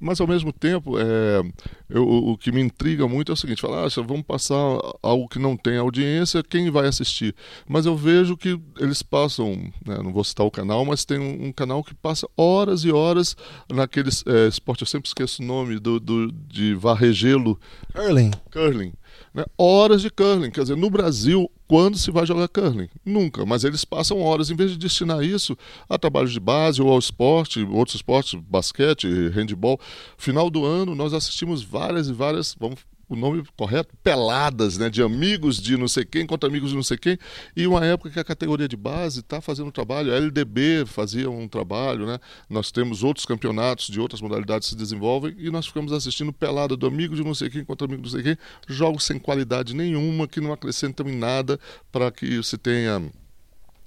Mas, 0.00 0.20
ao 0.20 0.26
mesmo 0.26 0.52
tempo, 0.52 0.98
é, 0.98 1.42
eu, 1.88 2.06
o 2.06 2.36
que 2.36 2.52
me 2.52 2.60
intriga 2.60 3.06
muito 3.08 3.32
é 3.32 3.34
o 3.34 3.36
seguinte: 3.36 3.60
falar, 3.60 3.86
ah, 3.86 4.02
vamos 4.02 4.24
passar 4.24 4.56
algo 5.02 5.28
que 5.28 5.38
não 5.38 5.56
tem 5.56 5.78
audiência, 5.78 6.42
quem 6.42 6.70
vai 6.70 6.86
assistir? 6.86 7.34
Mas 7.68 7.86
eu 7.86 7.96
vejo 7.96 8.36
que 8.36 8.60
eles 8.78 9.02
passam, 9.02 9.54
né, 9.84 9.98
não 10.02 10.12
vou 10.12 10.24
citar 10.24 10.46
o 10.46 10.50
canal, 10.50 10.84
mas 10.84 11.04
tem 11.04 11.18
um, 11.18 11.46
um 11.46 11.52
canal 11.52 11.82
que 11.82 11.94
passa 11.94 12.28
horas 12.36 12.84
e 12.84 12.92
horas 12.92 13.36
naqueles 13.72 14.22
é, 14.26 14.48
esporte, 14.48 14.82
eu 14.82 14.86
sempre 14.86 15.08
esqueço 15.08 15.42
o 15.42 15.46
nome, 15.46 15.78
do, 15.78 15.98
do 15.98 16.32
de 16.32 16.74
varregelo. 16.74 17.58
Curling. 17.94 18.30
Curling. 18.50 18.92
Né? 19.36 19.44
Horas 19.58 20.00
de 20.00 20.08
curling. 20.08 20.50
Quer 20.50 20.62
dizer, 20.62 20.76
no 20.78 20.88
Brasil, 20.88 21.50
quando 21.68 21.98
se 21.98 22.10
vai 22.10 22.24
jogar 22.24 22.48
curling? 22.48 22.88
Nunca. 23.04 23.44
Mas 23.44 23.64
eles 23.64 23.84
passam 23.84 24.22
horas, 24.22 24.50
em 24.50 24.56
vez 24.56 24.70
de 24.70 24.78
destinar 24.78 25.22
isso 25.22 25.54
a 25.86 25.98
trabalho 25.98 26.26
de 26.26 26.40
base 26.40 26.80
ou 26.80 26.90
ao 26.90 26.98
esporte, 26.98 27.62
outros 27.64 27.96
esportes, 27.96 28.32
basquete, 28.48 29.06
handball. 29.28 29.78
Final 30.16 30.48
do 30.48 30.64
ano, 30.64 30.94
nós 30.94 31.12
assistimos 31.12 31.62
várias 31.62 32.08
e 32.08 32.14
várias, 32.14 32.56
vamos 32.58 32.80
o 33.08 33.14
nome 33.14 33.44
correto, 33.56 33.94
peladas, 34.02 34.78
né, 34.78 34.90
de 34.90 35.02
amigos 35.02 35.60
de 35.60 35.76
não 35.76 35.86
sei 35.86 36.04
quem 36.04 36.26
contra 36.26 36.48
amigos 36.48 36.70
de 36.70 36.76
não 36.76 36.82
sei 36.82 36.98
quem, 36.98 37.18
e 37.56 37.66
uma 37.66 37.84
época 37.84 38.10
que 38.10 38.18
a 38.18 38.24
categoria 38.24 38.66
de 38.66 38.76
base 38.76 39.20
está 39.20 39.40
fazendo 39.40 39.68
um 39.68 39.70
trabalho, 39.70 40.12
a 40.12 40.16
LDB 40.16 40.84
fazia 40.86 41.30
um 41.30 41.46
trabalho, 41.46 42.06
né, 42.06 42.18
nós 42.48 42.72
temos 42.72 43.04
outros 43.04 43.24
campeonatos 43.24 43.86
de 43.86 44.00
outras 44.00 44.20
modalidades 44.20 44.68
que 44.68 44.74
se 44.74 44.78
desenvolvem, 44.78 45.34
e 45.38 45.50
nós 45.50 45.66
ficamos 45.66 45.92
assistindo 45.92 46.32
pelada 46.32 46.76
do 46.76 46.86
amigo 46.86 47.14
de 47.14 47.22
não 47.22 47.34
sei 47.34 47.48
quem 47.48 47.64
contra 47.64 47.86
amigo 47.86 48.02
de 48.02 48.08
não 48.08 48.22
sei 48.22 48.34
quem, 48.34 48.44
jogos 48.66 49.04
sem 49.04 49.18
qualidade 49.18 49.74
nenhuma, 49.74 50.26
que 50.26 50.40
não 50.40 50.52
acrescentam 50.52 51.08
em 51.08 51.16
nada 51.16 51.58
para 51.92 52.10
que 52.10 52.42
se 52.42 52.58
tenha 52.58 53.02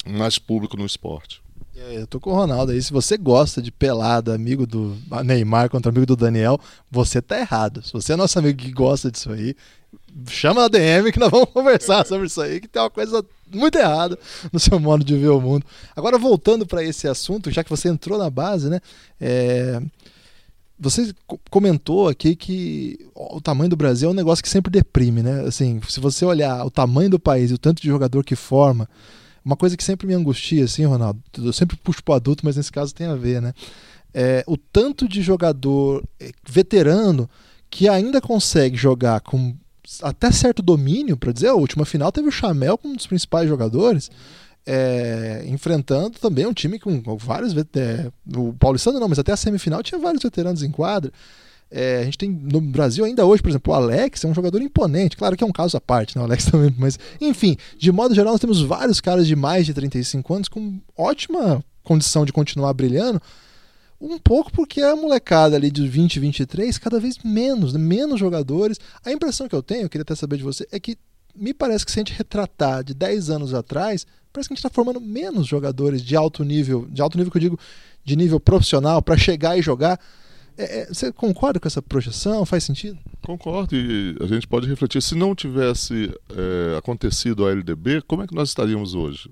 mais 0.05 0.39
público 0.39 0.77
no 0.77 0.85
esporte. 0.85 1.41
É, 1.87 2.01
eu 2.01 2.07
tô 2.07 2.19
com 2.19 2.31
o 2.31 2.35
Ronaldo 2.35 2.73
aí. 2.73 2.81
Se 2.81 2.91
você 2.91 3.17
gosta 3.17 3.61
de 3.61 3.71
pelada, 3.71 4.35
amigo 4.35 4.67
do 4.67 4.97
Neymar 5.23 5.69
contra 5.69 5.89
amigo 5.89 6.05
do 6.05 6.15
Daniel, 6.15 6.59
você 6.91 7.21
tá 7.21 7.39
errado. 7.39 7.81
Se 7.81 7.93
você 7.93 8.13
é 8.13 8.15
nosso 8.17 8.37
amigo 8.37 8.59
que 8.59 8.71
gosta 8.71 9.09
disso 9.09 9.31
aí, 9.31 9.55
chama 10.27 10.65
a 10.65 10.67
DM 10.67 11.11
que 11.11 11.19
nós 11.19 11.31
vamos 11.31 11.49
conversar 11.53 12.05
sobre 12.05 12.27
isso 12.27 12.41
aí, 12.41 12.59
que 12.59 12.67
tem 12.67 12.81
uma 12.81 12.89
coisa 12.89 13.23
muito 13.49 13.77
errada 13.77 14.19
no 14.51 14.59
seu 14.59 14.77
modo 14.77 15.05
de 15.05 15.15
ver 15.15 15.29
o 15.29 15.39
mundo. 15.39 15.65
Agora, 15.95 16.17
voltando 16.17 16.65
para 16.65 16.83
esse 16.83 17.07
assunto, 17.07 17.49
já 17.49 17.63
que 17.63 17.69
você 17.69 17.87
entrou 17.87 18.19
na 18.19 18.29
base, 18.29 18.69
né? 18.69 18.81
É... 19.19 19.81
Você 20.81 21.13
comentou 21.49 22.07
aqui 22.07 22.37
que 22.37 23.05
o 23.13 23.41
tamanho 23.41 23.69
do 23.69 23.75
Brasil 23.75 24.07
é 24.07 24.11
um 24.11 24.15
negócio 24.15 24.41
que 24.41 24.47
sempre 24.47 24.71
deprime, 24.71 25.21
né? 25.21 25.41
Assim, 25.41 25.81
se 25.87 25.99
você 25.99 26.23
olhar 26.23 26.65
o 26.65 26.71
tamanho 26.71 27.09
do 27.09 27.19
país 27.19 27.51
e 27.51 27.53
o 27.53 27.57
tanto 27.57 27.81
de 27.81 27.87
jogador 27.89 28.23
que 28.23 28.35
forma, 28.35 28.87
uma 29.49 29.57
coisa 29.57 29.75
que 29.75 29.83
sempre 29.83 30.05
me 30.05 30.13
angustia, 30.13 30.63
assim, 30.63 30.85
Ronaldo, 30.85 31.19
eu 31.37 31.51
sempre 31.51 31.75
puxo 31.75 32.03
pro 32.03 32.13
adulto, 32.13 32.45
mas 32.45 32.55
nesse 32.55 32.71
caso 32.71 32.93
tem 32.93 33.07
a 33.07 33.15
ver, 33.15 33.41
né? 33.41 33.51
É, 34.13 34.43
o 34.45 34.55
tanto 34.55 35.07
de 35.07 35.23
jogador 35.23 36.03
é, 36.19 36.31
veterano 36.47 37.27
que 37.67 37.89
ainda 37.89 38.21
consegue 38.21 38.77
jogar 38.77 39.21
com 39.21 39.55
até 40.03 40.31
certo 40.31 40.61
domínio, 40.61 41.17
para 41.17 41.31
dizer, 41.31 41.47
a 41.47 41.55
última 41.55 41.83
final 41.83 42.11
teve 42.11 42.27
o 42.27 42.31
Chamel 42.31 42.77
como 42.77 42.93
um 42.93 42.95
dos 42.95 43.07
principais 43.07 43.49
jogadores, 43.49 44.11
é, 44.67 45.43
enfrentando 45.47 46.19
também 46.19 46.45
um 46.45 46.53
time 46.53 46.77
com 46.77 47.01
vários 47.17 47.55
é, 47.57 48.11
o 48.35 48.53
Paulistano 48.53 48.99
não, 48.99 49.07
mas 49.07 49.17
até 49.17 49.31
a 49.31 49.37
semifinal 49.37 49.81
tinha 49.81 49.99
vários 49.99 50.21
veteranos 50.21 50.61
em 50.61 50.69
quadra. 50.69 51.11
É, 51.71 51.99
a 51.99 52.03
gente 52.03 52.17
tem 52.17 52.29
no 52.29 52.59
Brasil 52.59 53.05
ainda 53.05 53.25
hoje, 53.25 53.43
por 53.43 53.49
exemplo, 53.49 53.71
o 53.71 53.75
Alex 53.75 54.23
é 54.23 54.27
um 54.27 54.33
jogador 54.33 54.61
imponente. 54.61 55.15
Claro 55.15 55.37
que 55.37 55.43
é 55.43 55.47
um 55.47 55.51
caso 55.51 55.77
à 55.77 55.81
parte, 55.81 56.15
né? 56.15 56.21
O 56.21 56.25
Alex 56.25 56.45
também, 56.49 56.73
mas 56.77 56.97
enfim, 57.21 57.55
de 57.77 57.91
modo 57.91 58.15
geral, 58.15 58.33
nós 58.33 58.41
temos 58.41 58.61
vários 58.61 58.99
caras 58.99 59.27
de 59.27 59.35
mais 59.35 59.65
de 59.65 59.73
35 59.73 60.33
anos 60.33 60.47
com 60.47 60.79
ótima 60.97 61.63
condição 61.83 62.25
de 62.25 62.33
continuar 62.33 62.73
brilhando. 62.73 63.21
Um 64.01 64.17
pouco 64.17 64.51
porque 64.51 64.81
a 64.81 64.95
molecada 64.95 65.57
ali 65.57 65.69
de 65.69 65.85
20, 65.87 66.19
23, 66.19 66.77
cada 66.77 66.99
vez 66.99 67.17
menos, 67.23 67.73
né? 67.73 67.79
menos 67.79 68.19
jogadores. 68.19 68.79
A 69.03 69.11
impressão 69.11 69.47
que 69.47 69.55
eu 69.55 69.61
tenho, 69.61 69.83
eu 69.83 69.89
queria 69.89 70.03
até 70.03 70.15
saber 70.15 70.37
de 70.37 70.43
você, 70.43 70.67
é 70.71 70.79
que 70.79 70.97
me 71.35 71.53
parece 71.53 71.85
que 71.85 71.91
se 71.91 71.99
a 71.99 72.01
gente 72.01 72.13
retratar 72.13 72.83
de 72.83 72.93
10 72.93 73.29
anos 73.29 73.53
atrás, 73.53 74.07
parece 74.31 74.47
que 74.47 74.53
a 74.53 74.55
gente 74.55 74.65
está 74.65 74.69
formando 74.69 75.01
menos 75.01 75.47
jogadores 75.47 76.01
de 76.01 76.15
alto 76.15 76.43
nível, 76.43 76.87
de 76.89 77.01
alto 77.01 77.17
nível 77.17 77.31
que 77.31 77.37
eu 77.37 77.41
digo 77.41 77.59
de 78.05 78.15
nível 78.15 78.39
profissional, 78.39 79.01
para 79.01 79.17
chegar 79.17 79.57
e 79.57 79.61
jogar. 79.61 79.99
É, 80.59 80.81
é, 80.81 80.85
você 80.87 81.09
concorda 81.09 81.57
com 81.57 81.69
essa 81.69 81.81
projeção? 81.81 82.45
Faz 82.45 82.65
sentido? 82.65 82.99
Concordo 83.21 83.73
e 83.73 84.17
a 84.19 84.27
gente 84.27 84.45
pode 84.45 84.67
refletir. 84.67 85.01
Se 85.01 85.15
não 85.15 85.33
tivesse 85.33 86.13
é, 86.35 86.77
acontecido 86.77 87.47
a 87.47 87.51
LDB, 87.51 88.01
como 88.01 88.23
é 88.23 88.27
que 88.27 88.35
nós 88.35 88.49
estaríamos 88.49 88.93
hoje? 88.93 89.31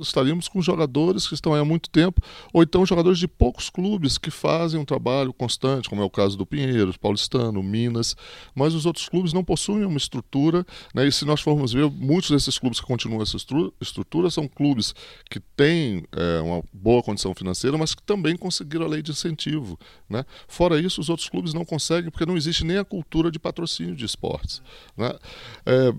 Estaríamos 0.00 0.48
com 0.48 0.60
jogadores 0.62 1.26
que 1.26 1.34
estão 1.34 1.54
aí 1.54 1.60
há 1.60 1.64
muito 1.64 1.90
tempo, 1.90 2.20
ou 2.52 2.62
então 2.62 2.84
jogadores 2.86 3.18
de 3.18 3.28
poucos 3.28 3.70
clubes 3.70 4.18
que 4.18 4.30
fazem 4.30 4.80
um 4.80 4.84
trabalho 4.84 5.32
constante, 5.32 5.88
como 5.88 6.02
é 6.02 6.04
o 6.04 6.10
caso 6.10 6.36
do 6.36 6.46
Pinheiros, 6.46 6.96
Paulistano, 6.96 7.62
Minas, 7.62 8.16
mas 8.54 8.74
os 8.74 8.86
outros 8.86 9.08
clubes 9.08 9.32
não 9.32 9.44
possuem 9.44 9.84
uma 9.84 9.96
estrutura, 9.96 10.64
né? 10.94 11.06
e 11.06 11.12
se 11.12 11.24
nós 11.24 11.40
formos 11.40 11.72
ver, 11.72 11.90
muitos 11.90 12.30
desses 12.30 12.58
clubes 12.58 12.80
que 12.80 12.86
continuam 12.86 13.22
essa 13.22 13.36
estrutura 13.80 14.30
são 14.30 14.48
clubes 14.48 14.94
que 15.30 15.40
têm 15.56 16.04
é, 16.12 16.40
uma 16.40 16.62
boa 16.72 17.02
condição 17.02 17.34
financeira, 17.34 17.76
mas 17.78 17.94
que 17.94 18.02
também 18.02 18.36
conseguiram 18.36 18.86
a 18.86 18.88
lei 18.88 19.02
de 19.02 19.10
incentivo. 19.10 19.78
Né? 20.08 20.24
Fora 20.48 20.80
isso, 20.80 21.00
os 21.00 21.08
outros 21.08 21.28
clubes 21.28 21.54
não 21.54 21.64
conseguem, 21.64 22.10
porque 22.10 22.26
não 22.26 22.36
existe 22.36 22.64
nem 22.64 22.78
a 22.78 22.84
cultura 22.84 23.30
de 23.30 23.38
patrocínio 23.38 23.94
de 23.94 24.04
esportes. 24.04 24.62
Né? 24.96 25.12
É, 25.64 25.92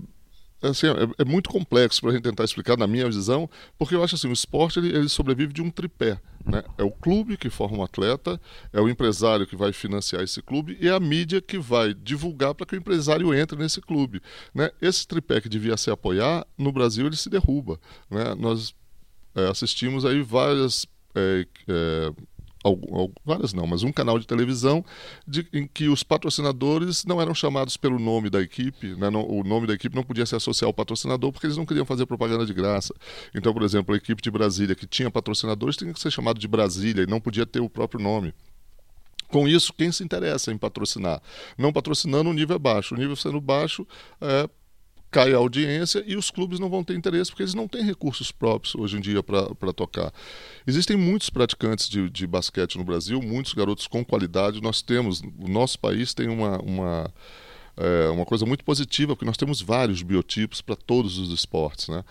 assim, 0.68 0.86
é, 0.86 1.22
é 1.22 1.24
muito 1.24 1.50
complexo 1.50 2.00
para 2.00 2.10
a 2.10 2.12
gente 2.14 2.22
tentar 2.22 2.44
explicar 2.44 2.76
na 2.76 2.86
minha 2.86 3.06
visão, 3.06 3.48
porque 3.78 3.94
eu 3.94 4.02
acho 4.02 4.14
assim, 4.14 4.28
o 4.28 4.32
esporte 4.32 4.78
ele, 4.78 4.88
ele 4.88 5.08
sobrevive 5.08 5.52
de 5.52 5.62
um 5.62 5.70
tripé. 5.70 6.20
Né? 6.44 6.62
É 6.76 6.82
o 6.82 6.90
clube 6.90 7.36
que 7.36 7.48
forma 7.48 7.78
o 7.78 7.80
um 7.80 7.82
atleta, 7.84 8.40
é 8.72 8.80
o 8.80 8.88
empresário 8.88 9.46
que 9.46 9.56
vai 9.56 9.72
financiar 9.72 10.22
esse 10.22 10.42
clube 10.42 10.76
e 10.80 10.88
é 10.88 10.92
a 10.92 11.00
mídia 11.00 11.40
que 11.40 11.58
vai 11.58 11.94
divulgar 11.94 12.54
para 12.54 12.66
que 12.66 12.74
o 12.74 12.78
empresário 12.78 13.32
entre 13.34 13.58
nesse 13.58 13.80
clube. 13.80 14.20
Né? 14.54 14.70
Esse 14.80 15.06
tripé 15.06 15.40
que 15.40 15.48
devia 15.48 15.76
se 15.76 15.90
apoiar, 15.90 16.46
no 16.58 16.70
Brasil 16.70 17.06
ele 17.06 17.16
se 17.16 17.30
derruba. 17.30 17.80
Né? 18.10 18.34
Nós 18.34 18.74
é, 19.34 19.48
assistimos 19.48 20.04
aí 20.04 20.22
várias 20.22 20.86
é, 21.14 21.46
é, 21.68 22.12
várias 23.24 23.52
não, 23.52 23.66
mas 23.66 23.82
um 23.82 23.92
canal 23.92 24.18
de 24.18 24.26
televisão 24.26 24.84
de, 25.26 25.46
em 25.52 25.66
que 25.66 25.88
os 25.88 26.02
patrocinadores 26.02 27.04
não 27.04 27.20
eram 27.20 27.34
chamados 27.34 27.76
pelo 27.76 27.98
nome 27.98 28.30
da 28.30 28.40
equipe, 28.40 28.94
né? 28.96 29.10
não, 29.10 29.28
o 29.28 29.44
nome 29.44 29.66
da 29.66 29.74
equipe 29.74 29.94
não 29.94 30.02
podia 30.02 30.24
se 30.24 30.34
associar 30.34 30.66
ao 30.66 30.72
patrocinador 30.72 31.30
porque 31.32 31.46
eles 31.46 31.56
não 31.56 31.66
queriam 31.66 31.84
fazer 31.84 32.06
propaganda 32.06 32.46
de 32.46 32.54
graça. 32.54 32.94
Então, 33.34 33.52
por 33.52 33.62
exemplo, 33.62 33.94
a 33.94 33.98
equipe 33.98 34.22
de 34.22 34.30
Brasília 34.30 34.74
que 34.74 34.86
tinha 34.86 35.10
patrocinadores 35.10 35.76
tinha 35.76 35.92
que 35.92 36.00
ser 36.00 36.10
chamado 36.10 36.38
de 36.38 36.48
Brasília 36.48 37.02
e 37.02 37.06
não 37.06 37.20
podia 37.20 37.44
ter 37.44 37.60
o 37.60 37.68
próprio 37.68 38.00
nome. 38.00 38.32
Com 39.28 39.48
isso, 39.48 39.72
quem 39.72 39.90
se 39.90 40.04
interessa 40.04 40.52
em 40.52 40.56
patrocinar? 40.56 41.20
Não 41.58 41.72
patrocinando, 41.72 42.30
o 42.30 42.32
nível 42.32 42.56
é 42.56 42.58
baixo. 42.58 42.94
O 42.94 42.98
nível 42.98 43.16
sendo 43.16 43.40
baixo, 43.40 43.86
é, 44.20 44.48
cai 45.14 45.32
a 45.32 45.36
audiência 45.36 46.02
e 46.08 46.16
os 46.16 46.28
clubes 46.28 46.58
não 46.58 46.68
vão 46.68 46.82
ter 46.82 46.96
interesse 46.96 47.30
porque 47.30 47.44
eles 47.44 47.54
não 47.54 47.68
têm 47.68 47.84
recursos 47.84 48.32
próprios 48.32 48.74
hoje 48.74 48.96
em 48.96 49.00
dia 49.00 49.22
para 49.22 49.72
tocar. 49.72 50.12
Existem 50.66 50.96
muitos 50.96 51.30
praticantes 51.30 51.88
de, 51.88 52.10
de 52.10 52.26
basquete 52.26 52.76
no 52.76 52.82
Brasil, 52.82 53.22
muitos 53.22 53.54
garotos 53.54 53.86
com 53.86 54.04
qualidade. 54.04 54.60
Nós 54.60 54.82
temos, 54.82 55.20
o 55.20 55.46
nosso 55.46 55.78
país 55.78 56.12
tem 56.14 56.28
uma, 56.28 56.60
uma 56.60 57.14
é 57.76 58.08
uma 58.08 58.24
coisa 58.24 58.46
muito 58.46 58.64
positiva, 58.64 59.14
porque 59.14 59.24
nós 59.24 59.36
temos 59.36 59.60
vários 59.60 60.00
biotipos 60.02 60.60
para 60.60 60.76
todos 60.76 61.18
os 61.18 61.32
esportes. 61.32 61.88
Né? 61.88 62.04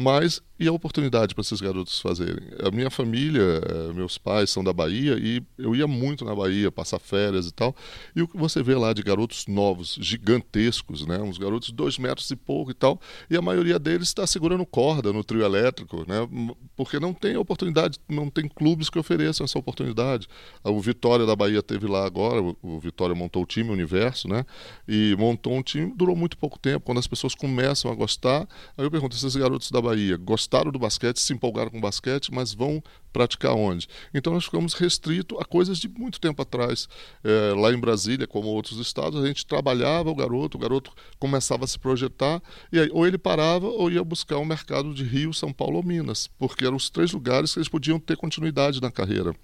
Mas 0.00 0.40
e 0.60 0.68
a 0.68 0.72
oportunidade 0.72 1.34
para 1.34 1.40
esses 1.40 1.58
garotos 1.58 2.00
fazerem? 2.00 2.48
A 2.62 2.70
minha 2.70 2.90
família, 2.90 3.40
eh, 3.42 3.92
meus 3.94 4.18
pais 4.18 4.50
são 4.50 4.62
da 4.62 4.74
Bahia 4.74 5.16
e 5.18 5.42
eu 5.56 5.74
ia 5.74 5.86
muito 5.86 6.22
na 6.22 6.34
Bahia 6.34 6.70
passar 6.70 6.98
férias 6.98 7.46
e 7.46 7.52
tal. 7.52 7.74
E 8.14 8.20
o 8.20 8.28
que 8.28 8.36
você 8.36 8.62
vê 8.62 8.74
lá 8.74 8.92
de 8.92 9.02
garotos 9.02 9.46
novos, 9.46 9.96
gigantescos, 9.98 11.06
né? 11.06 11.18
Uns 11.18 11.38
garotos 11.38 11.68
de 11.68 11.74
dois 11.74 11.98
metros 11.98 12.30
e 12.30 12.36
pouco 12.36 12.70
e 12.70 12.74
tal. 12.74 13.00
E 13.30 13.36
a 13.38 13.42
maioria 13.42 13.78
deles 13.78 14.08
está 14.08 14.26
segurando 14.26 14.66
corda 14.66 15.14
no 15.14 15.24
trio 15.24 15.42
elétrico, 15.42 16.04
né? 16.06 16.28
Porque 16.76 17.00
não 17.00 17.14
tem 17.14 17.38
oportunidade, 17.38 17.98
não 18.06 18.28
tem 18.28 18.46
clubes 18.46 18.90
que 18.90 18.98
ofereçam 18.98 19.44
essa 19.44 19.58
oportunidade. 19.58 20.28
O 20.62 20.78
Vitória 20.80 21.24
da 21.24 21.34
Bahia 21.34 21.62
teve 21.62 21.86
lá 21.86 22.04
agora, 22.04 22.42
o 22.62 22.78
Vitória 22.78 23.14
montou 23.14 23.42
o 23.42 23.46
time 23.46 23.70
Universo, 23.70 24.28
né? 24.28 24.44
E 24.86 25.16
montou 25.18 25.54
um 25.54 25.62
time, 25.62 25.92
durou 25.96 26.14
muito 26.14 26.36
pouco 26.36 26.58
tempo. 26.58 26.84
Quando 26.84 26.98
as 26.98 27.06
pessoas 27.06 27.34
começam 27.34 27.90
a 27.90 27.94
gostar, 27.94 28.46
aí 28.76 28.84
eu 28.84 28.90
pergunto: 28.90 29.16
esses 29.16 29.34
garotos 29.34 29.70
da 29.70 29.80
Bahia 29.80 29.89
gostaram 30.18 30.70
do 30.70 30.78
basquete, 30.78 31.18
se 31.18 31.32
empolgaram 31.32 31.70
com 31.70 31.78
o 31.78 31.80
basquete, 31.80 32.32
mas 32.32 32.52
vão 32.52 32.82
praticar 33.12 33.52
onde? 33.52 33.88
Então 34.14 34.32
nós 34.32 34.44
ficamos 34.44 34.74
restritos 34.74 35.38
a 35.40 35.44
coisas 35.44 35.78
de 35.78 35.88
muito 35.88 36.20
tempo 36.20 36.40
atrás. 36.42 36.88
É, 37.22 37.54
lá 37.54 37.72
em 37.72 37.78
Brasília, 37.78 38.26
como 38.26 38.48
outros 38.48 38.78
estados, 38.78 39.22
a 39.22 39.26
gente 39.26 39.46
trabalhava 39.46 40.10
o 40.10 40.14
garoto, 40.14 40.56
o 40.56 40.60
garoto 40.60 40.92
começava 41.18 41.64
a 41.64 41.68
se 41.68 41.78
projetar, 41.78 42.42
e 42.72 42.78
aí 42.78 42.88
ou 42.92 43.06
ele 43.06 43.18
parava 43.18 43.66
ou 43.66 43.90
ia 43.90 44.02
buscar 44.02 44.36
o 44.36 44.40
um 44.40 44.44
mercado 44.44 44.94
de 44.94 45.04
Rio, 45.04 45.32
São 45.32 45.52
Paulo 45.52 45.76
ou 45.76 45.82
Minas, 45.82 46.28
porque 46.38 46.64
eram 46.64 46.76
os 46.76 46.90
três 46.90 47.12
lugares 47.12 47.52
que 47.52 47.58
eles 47.58 47.68
podiam 47.68 47.98
ter 47.98 48.16
continuidade 48.16 48.80
na 48.80 48.90
carreira. 48.90 49.34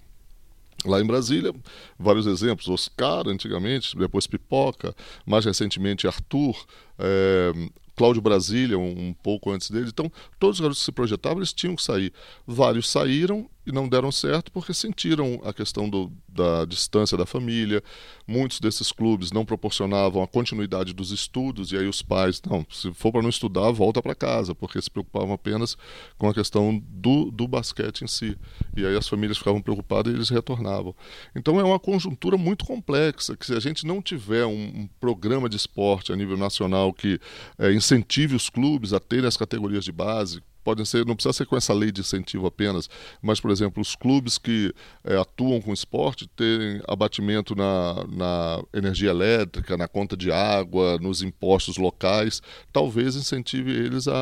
Lá 0.85 1.01
em 1.01 1.05
Brasília, 1.05 1.53
vários 1.97 2.27
exemplos. 2.27 2.69
Oscar, 2.69 3.27
antigamente, 3.27 3.97
depois 3.97 4.27
Pipoca, 4.27 4.95
mais 5.25 5.43
recentemente 5.43 6.07
Arthur, 6.07 6.55
é, 6.99 7.51
Cláudio 7.97 8.21
Brasília, 8.21 8.77
um, 8.77 9.09
um, 9.09 9.13
pouco 9.13 9.51
antes 9.51 9.71
dele. 9.71 9.89
Então, 9.89 10.09
todos 10.39 10.57
os 10.57 10.61
garotos 10.61 10.79
que 10.79 10.85
se 10.85 10.91
projetavam, 10.91 11.39
eles 11.39 11.51
tinham 11.51 11.75
que 11.75 11.81
sair. 11.83 12.13
Vários 12.45 12.89
saíram 12.89 13.49
e 13.67 13.71
não 13.71 13.87
deram 13.87 14.11
certo 14.13 14.49
porque 14.49 14.73
sentiram 14.73 15.41
a 15.43 15.53
questão 15.53 15.89
do, 15.89 16.09
da 16.27 16.63
distância 16.63 17.17
da 17.17 17.25
família. 17.25 17.83
Muitos 18.25 18.61
desses 18.61 18.93
clubes 18.93 19.29
não 19.31 19.45
proporcionavam 19.45 20.23
a 20.23 20.27
continuidade 20.27 20.93
dos 20.93 21.11
estudos, 21.11 21.73
e 21.73 21.77
aí 21.77 21.85
os 21.85 22.01
pais, 22.01 22.41
não, 22.49 22.65
se 22.71 22.93
for 22.93 23.11
para 23.11 23.21
não 23.21 23.29
estudar, 23.29 23.69
volta 23.71 24.01
para 24.01 24.15
casa, 24.15 24.55
porque 24.55 24.81
se 24.81 24.89
preocupavam 24.89 25.33
apenas 25.33 25.75
com 26.17 26.29
a 26.29 26.33
questão 26.33 26.81
do, 26.87 27.29
do 27.29 27.45
basquete 27.45 28.03
em 28.03 28.07
si. 28.07 28.37
E 28.75 28.85
aí 28.85 28.95
as 28.95 29.07
famílias 29.07 29.37
ficavam 29.37 29.61
preocupadas 29.61 30.13
e 30.13 30.15
eles 30.15 30.29
retornavam. 30.29 30.95
Então 31.35 31.59
é 31.59 31.63
uma 31.63 31.79
conjuntura 31.79 32.37
muito 32.37 32.63
complexa, 32.63 33.35
que 33.35 33.45
se 33.45 33.53
a 33.53 33.59
gente 33.59 33.85
não 33.85 34.01
tiver 34.01 34.45
um, 34.45 34.51
um 34.51 34.89
programa 34.99 35.49
de 35.49 35.57
esporte 35.57 36.13
a 36.13 36.15
nível 36.15 36.37
nacional 36.37 36.93
que 36.93 37.19
é, 37.59 37.73
incentive 37.73 38.33
os 38.33 38.49
clubes 38.49 38.93
a 38.93 38.99
terem 38.99 39.27
as 39.27 39.35
categorias 39.35 39.83
de 39.83 39.91
base, 39.91 40.41
podem 40.67 40.83
ser, 40.83 41.05
não 41.05 41.15
precisa 41.15 41.31
ser 41.31 41.45
com 41.45 41.55
essa 41.55 41.73
lei 41.73 41.93
de 41.93 42.01
incentivo 42.01 42.45
apenas, 42.45 42.89
mas, 43.21 43.39
por 43.39 43.51
exemplo, 43.51 43.81
os 43.81 43.95
clubes 43.95 44.37
que 44.37 44.73
é, 45.01 45.15
atuam 45.15 45.61
com 45.61 45.71
esporte 45.71 46.27
terem 46.27 46.81
abatimento 46.85 47.55
na, 47.55 48.05
na 48.09 48.61
energia 48.73 49.11
elétrica, 49.11 49.77
na 49.77 49.87
conta 49.87 50.17
de 50.17 50.29
água, 50.29 50.97
nos 50.99 51.21
impostos 51.21 51.77
locais, 51.77 52.41
talvez 52.73 53.15
incentive 53.15 53.71
eles 53.71 54.09
a, 54.09 54.19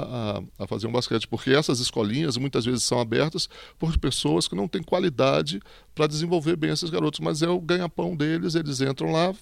a, 0.60 0.64
a 0.64 0.68
fazer 0.68 0.86
um 0.86 0.92
basquete, 0.92 1.28
porque 1.28 1.50
essas 1.50 1.80
escolinhas 1.80 2.38
muitas 2.38 2.64
vezes 2.64 2.84
são 2.84 3.00
abertas 3.00 3.50
por 3.80 3.98
pessoas 3.98 4.48
que 4.48 4.54
não 4.54 4.68
têm 4.68 4.84
qualidade 4.84 5.60
para 5.96 6.06
desenvolver 6.06 6.56
bem 6.56 6.70
esses 6.70 6.92
garotos, 6.92 7.22
mas 7.22 7.42
é 7.42 7.50
o 7.50 7.60
ganha-pão 7.60 8.16
deles, 8.16 8.54
eles 8.54 8.82
entram 8.82 9.12
lá, 9.12 9.34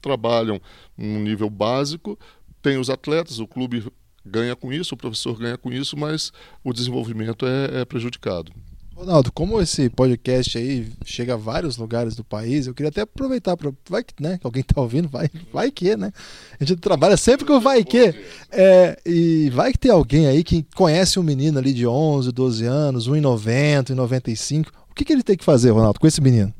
trabalham 0.00 0.60
num 0.96 1.18
nível 1.18 1.50
básico, 1.50 2.16
tem 2.62 2.78
os 2.78 2.88
atletas, 2.88 3.40
o 3.40 3.48
clube 3.48 3.84
ganha 4.24 4.54
com 4.56 4.72
isso, 4.72 4.94
o 4.94 4.98
professor 4.98 5.38
ganha 5.38 5.56
com 5.56 5.72
isso, 5.72 5.96
mas 5.96 6.32
o 6.62 6.72
desenvolvimento 6.72 7.46
é, 7.46 7.80
é 7.80 7.84
prejudicado. 7.84 8.52
Ronaldo, 8.94 9.32
como 9.32 9.60
esse 9.60 9.88
podcast 9.90 10.56
aí 10.56 10.86
chega 11.04 11.34
a 11.34 11.36
vários 11.36 11.76
lugares 11.76 12.14
do 12.14 12.22
país, 12.22 12.66
eu 12.66 12.74
queria 12.74 12.90
até 12.90 13.00
aproveitar 13.00 13.56
para 13.56 13.72
vai 13.88 14.04
que, 14.04 14.14
né, 14.20 14.38
alguém 14.44 14.60
está 14.60 14.80
ouvindo, 14.80 15.08
vai, 15.08 15.28
vai 15.52 15.70
que, 15.72 15.96
né? 15.96 16.12
A 16.60 16.64
gente 16.64 16.78
trabalha 16.78 17.16
sempre 17.16 17.44
com 17.44 17.58
vai 17.58 17.84
que. 17.84 18.14
É, 18.50 18.96
e 19.04 19.50
vai 19.50 19.72
que 19.72 19.78
tem 19.78 19.90
alguém 19.90 20.26
aí 20.26 20.44
que 20.44 20.64
conhece 20.76 21.18
um 21.18 21.22
menino 21.22 21.58
ali 21.58 21.72
de 21.72 21.86
11, 21.86 22.30
12 22.30 22.64
anos, 22.64 23.08
1,90, 23.08 23.94
1,95. 23.94 24.68
O 24.90 24.94
que, 24.94 25.04
que 25.04 25.12
ele 25.12 25.22
tem 25.22 25.36
que 25.36 25.44
fazer, 25.44 25.70
Ronaldo, 25.70 25.98
com 25.98 26.06
esse 26.06 26.20
menino? 26.20 26.54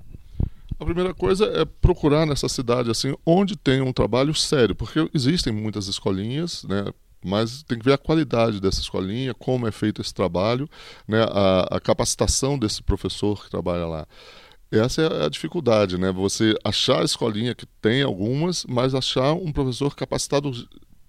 A 0.80 0.84
primeira 0.84 1.14
coisa 1.14 1.44
é 1.44 1.64
procurar 1.64 2.26
nessa 2.26 2.48
cidade 2.48 2.90
assim 2.90 3.14
onde 3.24 3.54
tem 3.56 3.80
um 3.80 3.92
trabalho 3.92 4.34
sério, 4.34 4.74
porque 4.74 5.08
existem 5.14 5.52
muitas 5.52 5.86
escolinhas, 5.86 6.64
né, 6.64 6.86
mas 7.24 7.62
tem 7.62 7.78
que 7.78 7.84
ver 7.84 7.94
a 7.94 7.98
qualidade 7.98 8.60
dessa 8.60 8.80
escolinha, 8.80 9.34
como 9.34 9.66
é 9.66 9.72
feito 9.72 10.00
esse 10.00 10.12
trabalho, 10.12 10.68
né, 11.06 11.22
a, 11.22 11.76
a 11.76 11.80
capacitação 11.80 12.58
desse 12.58 12.82
professor 12.82 13.44
que 13.44 13.50
trabalha 13.50 13.86
lá. 13.86 14.06
Essa 14.70 15.02
é 15.02 15.26
a 15.26 15.28
dificuldade, 15.28 15.98
né? 15.98 16.10
Você 16.10 16.56
achar 16.64 17.02
a 17.02 17.04
escolinha 17.04 17.54
que 17.54 17.66
tem 17.66 18.02
algumas, 18.02 18.64
mas 18.64 18.94
achar 18.94 19.34
um 19.34 19.52
professor 19.52 19.94
capacitado 19.94 20.50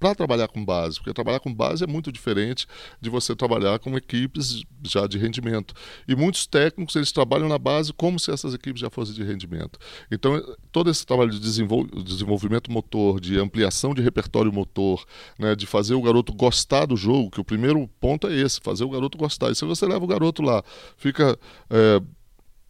para 0.03 0.13
trabalhar 0.13 0.49
com 0.49 0.65
base, 0.65 0.97
porque 0.97 1.13
trabalhar 1.13 1.39
com 1.39 1.53
base 1.53 1.81
é 1.81 1.87
muito 1.87 2.11
diferente 2.11 2.67
de 2.99 3.09
você 3.09 3.33
trabalhar 3.33 3.79
com 3.79 3.95
equipes 3.95 4.61
já 4.83 5.07
de 5.07 5.17
rendimento. 5.17 5.73
E 6.05 6.13
muitos 6.13 6.45
técnicos 6.45 6.93
eles 6.97 7.09
trabalham 7.13 7.47
na 7.47 7.57
base 7.57 7.93
como 7.93 8.19
se 8.19 8.29
essas 8.29 8.53
equipes 8.53 8.81
já 8.81 8.89
fossem 8.89 9.15
de 9.15 9.23
rendimento. 9.23 9.79
Então, 10.11 10.43
todo 10.73 10.89
esse 10.89 11.05
trabalho 11.05 11.31
de 11.31 11.39
desenvolvimento 11.39 12.69
motor, 12.69 13.21
de 13.21 13.39
ampliação 13.39 13.93
de 13.93 14.01
repertório 14.01 14.51
motor, 14.51 15.05
né, 15.39 15.55
de 15.55 15.65
fazer 15.65 15.93
o 15.93 16.01
garoto 16.01 16.33
gostar 16.33 16.85
do 16.85 16.97
jogo, 16.97 17.31
que 17.31 17.39
o 17.39 17.45
primeiro 17.45 17.87
ponto 18.01 18.27
é 18.27 18.35
esse, 18.35 18.59
fazer 18.59 18.83
o 18.83 18.89
garoto 18.89 19.17
gostar. 19.17 19.51
E 19.51 19.55
se 19.55 19.63
você 19.63 19.85
leva 19.85 20.03
o 20.03 20.07
garoto 20.07 20.41
lá, 20.41 20.61
fica. 20.97 21.39
É, 21.69 22.01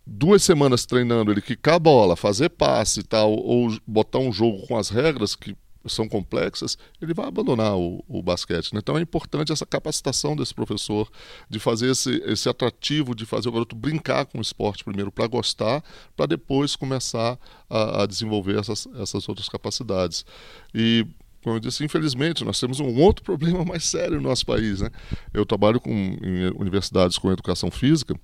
duas 0.05 0.43
semanas 0.43 0.85
treinando 0.85 1.31
ele 1.31 1.41
quicar 1.41 1.75
a 1.75 1.79
bola, 1.79 2.17
fazer 2.17 2.49
passe 2.49 2.99
e 2.99 3.03
tal, 3.03 3.31
ou 3.31 3.73
botar 3.87 4.19
um 4.19 4.33
jogo 4.33 4.67
com 4.67 4.77
as 4.77 4.89
regras 4.89 5.33
que 5.33 5.55
são 5.85 6.07
complexas, 6.07 6.77
ele 7.01 7.13
vai 7.13 7.27
abandonar 7.27 7.75
o, 7.77 8.03
o 8.07 8.21
basquete. 8.21 8.73
Né? 8.73 8.79
Então 8.81 8.97
é 8.97 9.01
importante 9.01 9.51
essa 9.51 9.65
capacitação 9.65 10.35
desse 10.35 10.53
professor, 10.53 11.09
de 11.49 11.59
fazer 11.59 11.91
esse, 11.91 12.21
esse 12.25 12.47
atrativo, 12.47 13.15
de 13.15 13.25
fazer 13.25 13.49
o 13.49 13.51
garoto 13.51 13.75
brincar 13.75 14.25
com 14.25 14.37
o 14.37 14.41
esporte 14.41 14.83
primeiro 14.83 15.11
para 15.11 15.27
gostar, 15.27 15.83
para 16.15 16.25
depois 16.25 16.75
começar 16.75 17.37
a, 17.69 18.03
a, 18.03 18.05
desenvolver 18.05 18.57
essas, 18.59 18.87
essas 18.99 19.27
outras 19.27 19.49
capacidades. 19.49 20.25
E 20.73 21.05
como 21.43 21.57
eu 21.57 21.59
disse, 21.59 21.83
infelizmente, 21.83 22.45
nós 22.45 22.59
temos 22.59 22.79
um 22.79 23.01
outro 23.01 23.23
problema 23.25 23.65
mais 23.65 23.83
sério 23.83 24.15
no 24.15 24.29
nosso 24.29 24.45
país. 24.45 24.81
Né? 24.81 24.89
Eu 25.33 25.45
trabalho 25.45 25.79
com, 25.79 25.91
em 25.91 26.51
universidades 26.55 27.17
com 27.17 27.31
educação 27.31 27.69
física 27.69 28.15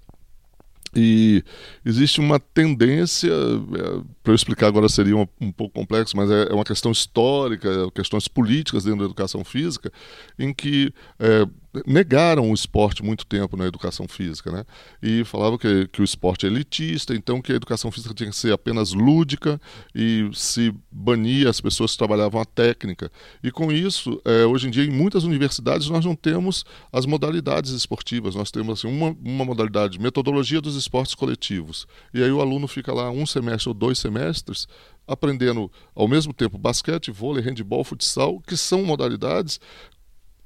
e 0.96 1.44
existe 1.86 2.20
uma 2.20 2.40
tendência, 2.40 3.32
é, 3.32 4.02
para 4.24 4.32
eu 4.32 4.36
explicar 4.36 4.68
agora 4.68 4.90
seria 4.90 5.16
um, 5.16 5.28
um 5.40 5.52
pouco 5.52 5.74
complexo, 5.74 6.18
mas 6.18 6.30
é, 6.32 6.50
é, 6.50 6.54
uma 6.54 6.64
questão 6.64 6.92
histórica, 6.92 7.70
questões 7.94 8.28
políticas 8.28 8.84
dentro 8.84 9.00
da 9.00 9.06
educação 9.06 9.44
física, 9.44 9.92
em 10.38 10.54
que 10.54 10.94
é, 11.20 11.46
negaram 11.86 12.50
o 12.50 12.54
esporte 12.54 13.04
muito 13.04 13.26
tempo 13.26 13.56
na 13.56 13.66
educação 13.66 14.08
física, 14.08 14.52
né? 14.52 14.66
E 15.02 15.24
falavam 15.24 15.58
que, 15.58 15.88
que 15.88 16.02
o 16.02 16.04
esporte 16.04 16.46
é 16.46 16.50
elitista, 16.50 17.14
então 17.14 17.42
que 17.42 17.52
a 17.52 17.56
educação 17.56 17.92
física 17.92 18.14
tinha 18.14 18.30
que 18.30 18.36
ser 18.36 18.52
apenas 18.52 18.92
lúdica 18.92 19.62
e 19.94 20.30
se 20.34 20.74
bania 20.92 21.50
as 21.50 21.62
pessoas 21.62 21.92
que 21.92 21.98
trabalhavam 21.98 22.42
a 22.42 22.46
técnica. 22.46 23.12
E 23.44 23.52
com 23.52 23.72
isso, 23.72 24.20
é, 24.26 24.46
hoje 24.46 24.68
em 24.68 24.72
dia, 24.72 24.84
em 24.84 24.90
muitas 24.90 25.24
universidades, 25.24 25.90
nós 25.90 26.04
não 26.04 26.16
temos 26.16 26.66
as 26.92 27.06
modalidades 27.06 27.72
esportivas, 27.72 28.36
nós 28.36 28.50
temos 28.50 28.80
assim, 28.80 28.88
uma, 28.88 29.16
uma 29.24 29.46
modalidade, 29.46 30.00
metodologia 30.00 30.62
dos 30.62 30.76
esportes 30.76 31.14
coletivos. 31.14 31.86
E 32.14 32.24
aí 32.24 32.32
o 32.32 32.42
aluno 32.42 32.68
fica 32.68 32.92
lá 32.92 33.12
um 33.12 33.26
semestre 33.26 33.70
ou 33.70 33.76
dois 33.76 34.00
semestres 34.00 34.68
aprendendo 35.08 35.72
ao 35.96 36.08
mesmo 36.08 36.32
tempo 36.32 36.58
basquete, 36.58 37.10
vôlei, 37.10 37.44
handebol, 37.44 37.84
futsal, 37.84 38.40
que 38.40 38.56
são 38.56 38.84
modalidades 38.84 39.60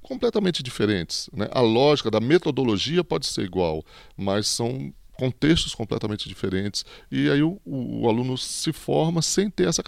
completamente 0.03 0.61
diferentes. 0.61 1.29
Né? 1.33 1.47
A 1.51 1.61
lógica 1.61 2.11
da 2.11 2.19
metodologia 2.19 3.03
pode 3.03 3.25
ser 3.25 3.43
igual, 3.43 3.83
mas 4.15 4.47
são 4.47 4.93
contextos 5.13 5.73
completamente 5.73 6.27
diferentes. 6.27 6.85
E 7.11 7.29
aí 7.29 7.41
o, 7.41 7.59
o, 7.65 8.07
aluno 8.09 8.37
se 8.37 8.73
forma 8.73 9.21
sem 9.21 9.49
ter 9.49 9.67
essa 9.67 9.81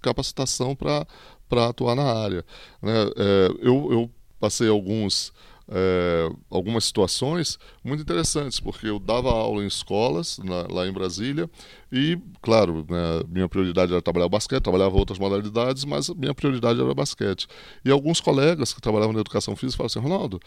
capacitação 0.00 0.76
para 0.76 1.68
atuar 1.68 1.94
na 1.96 2.04
área. 2.04 2.44
Né? 2.80 2.92
É, 3.16 3.48
eu, 3.60 3.92
eu 3.92 4.10
passei 4.38 4.68
alguns 4.68 5.32
é, 5.74 6.30
algumas 6.50 6.84
situações 6.84 7.58
muito 7.82 8.02
interessantes, 8.02 8.60
porque 8.60 8.86
eu 8.86 8.98
dava 8.98 9.30
aula 9.30 9.64
em 9.64 9.66
escolas 9.66 10.38
na, 10.38 10.66
lá 10.70 10.86
em 10.86 10.92
Brasília 10.92 11.48
e, 11.90 12.18
claro, 12.42 12.84
né, 12.88 13.22
minha 13.28 13.48
prioridade 13.48 13.90
era 13.90 14.02
trabalhar 14.02 14.28
basquete, 14.28 14.62
trabalhava 14.62 14.96
outras 14.96 15.18
modalidades, 15.18 15.84
mas 15.84 16.10
minha 16.10 16.34
prioridade 16.34 16.78
era 16.78 16.94
basquete. 16.94 17.46
E 17.84 17.90
alguns 17.90 18.20
colegas 18.20 18.74
que 18.74 18.82
trabalhavam 18.82 19.14
na 19.14 19.20
educação 19.20 19.56
física 19.56 19.78
falavam 19.78 20.00
assim: 20.00 20.12
Ronaldo, 20.12 20.40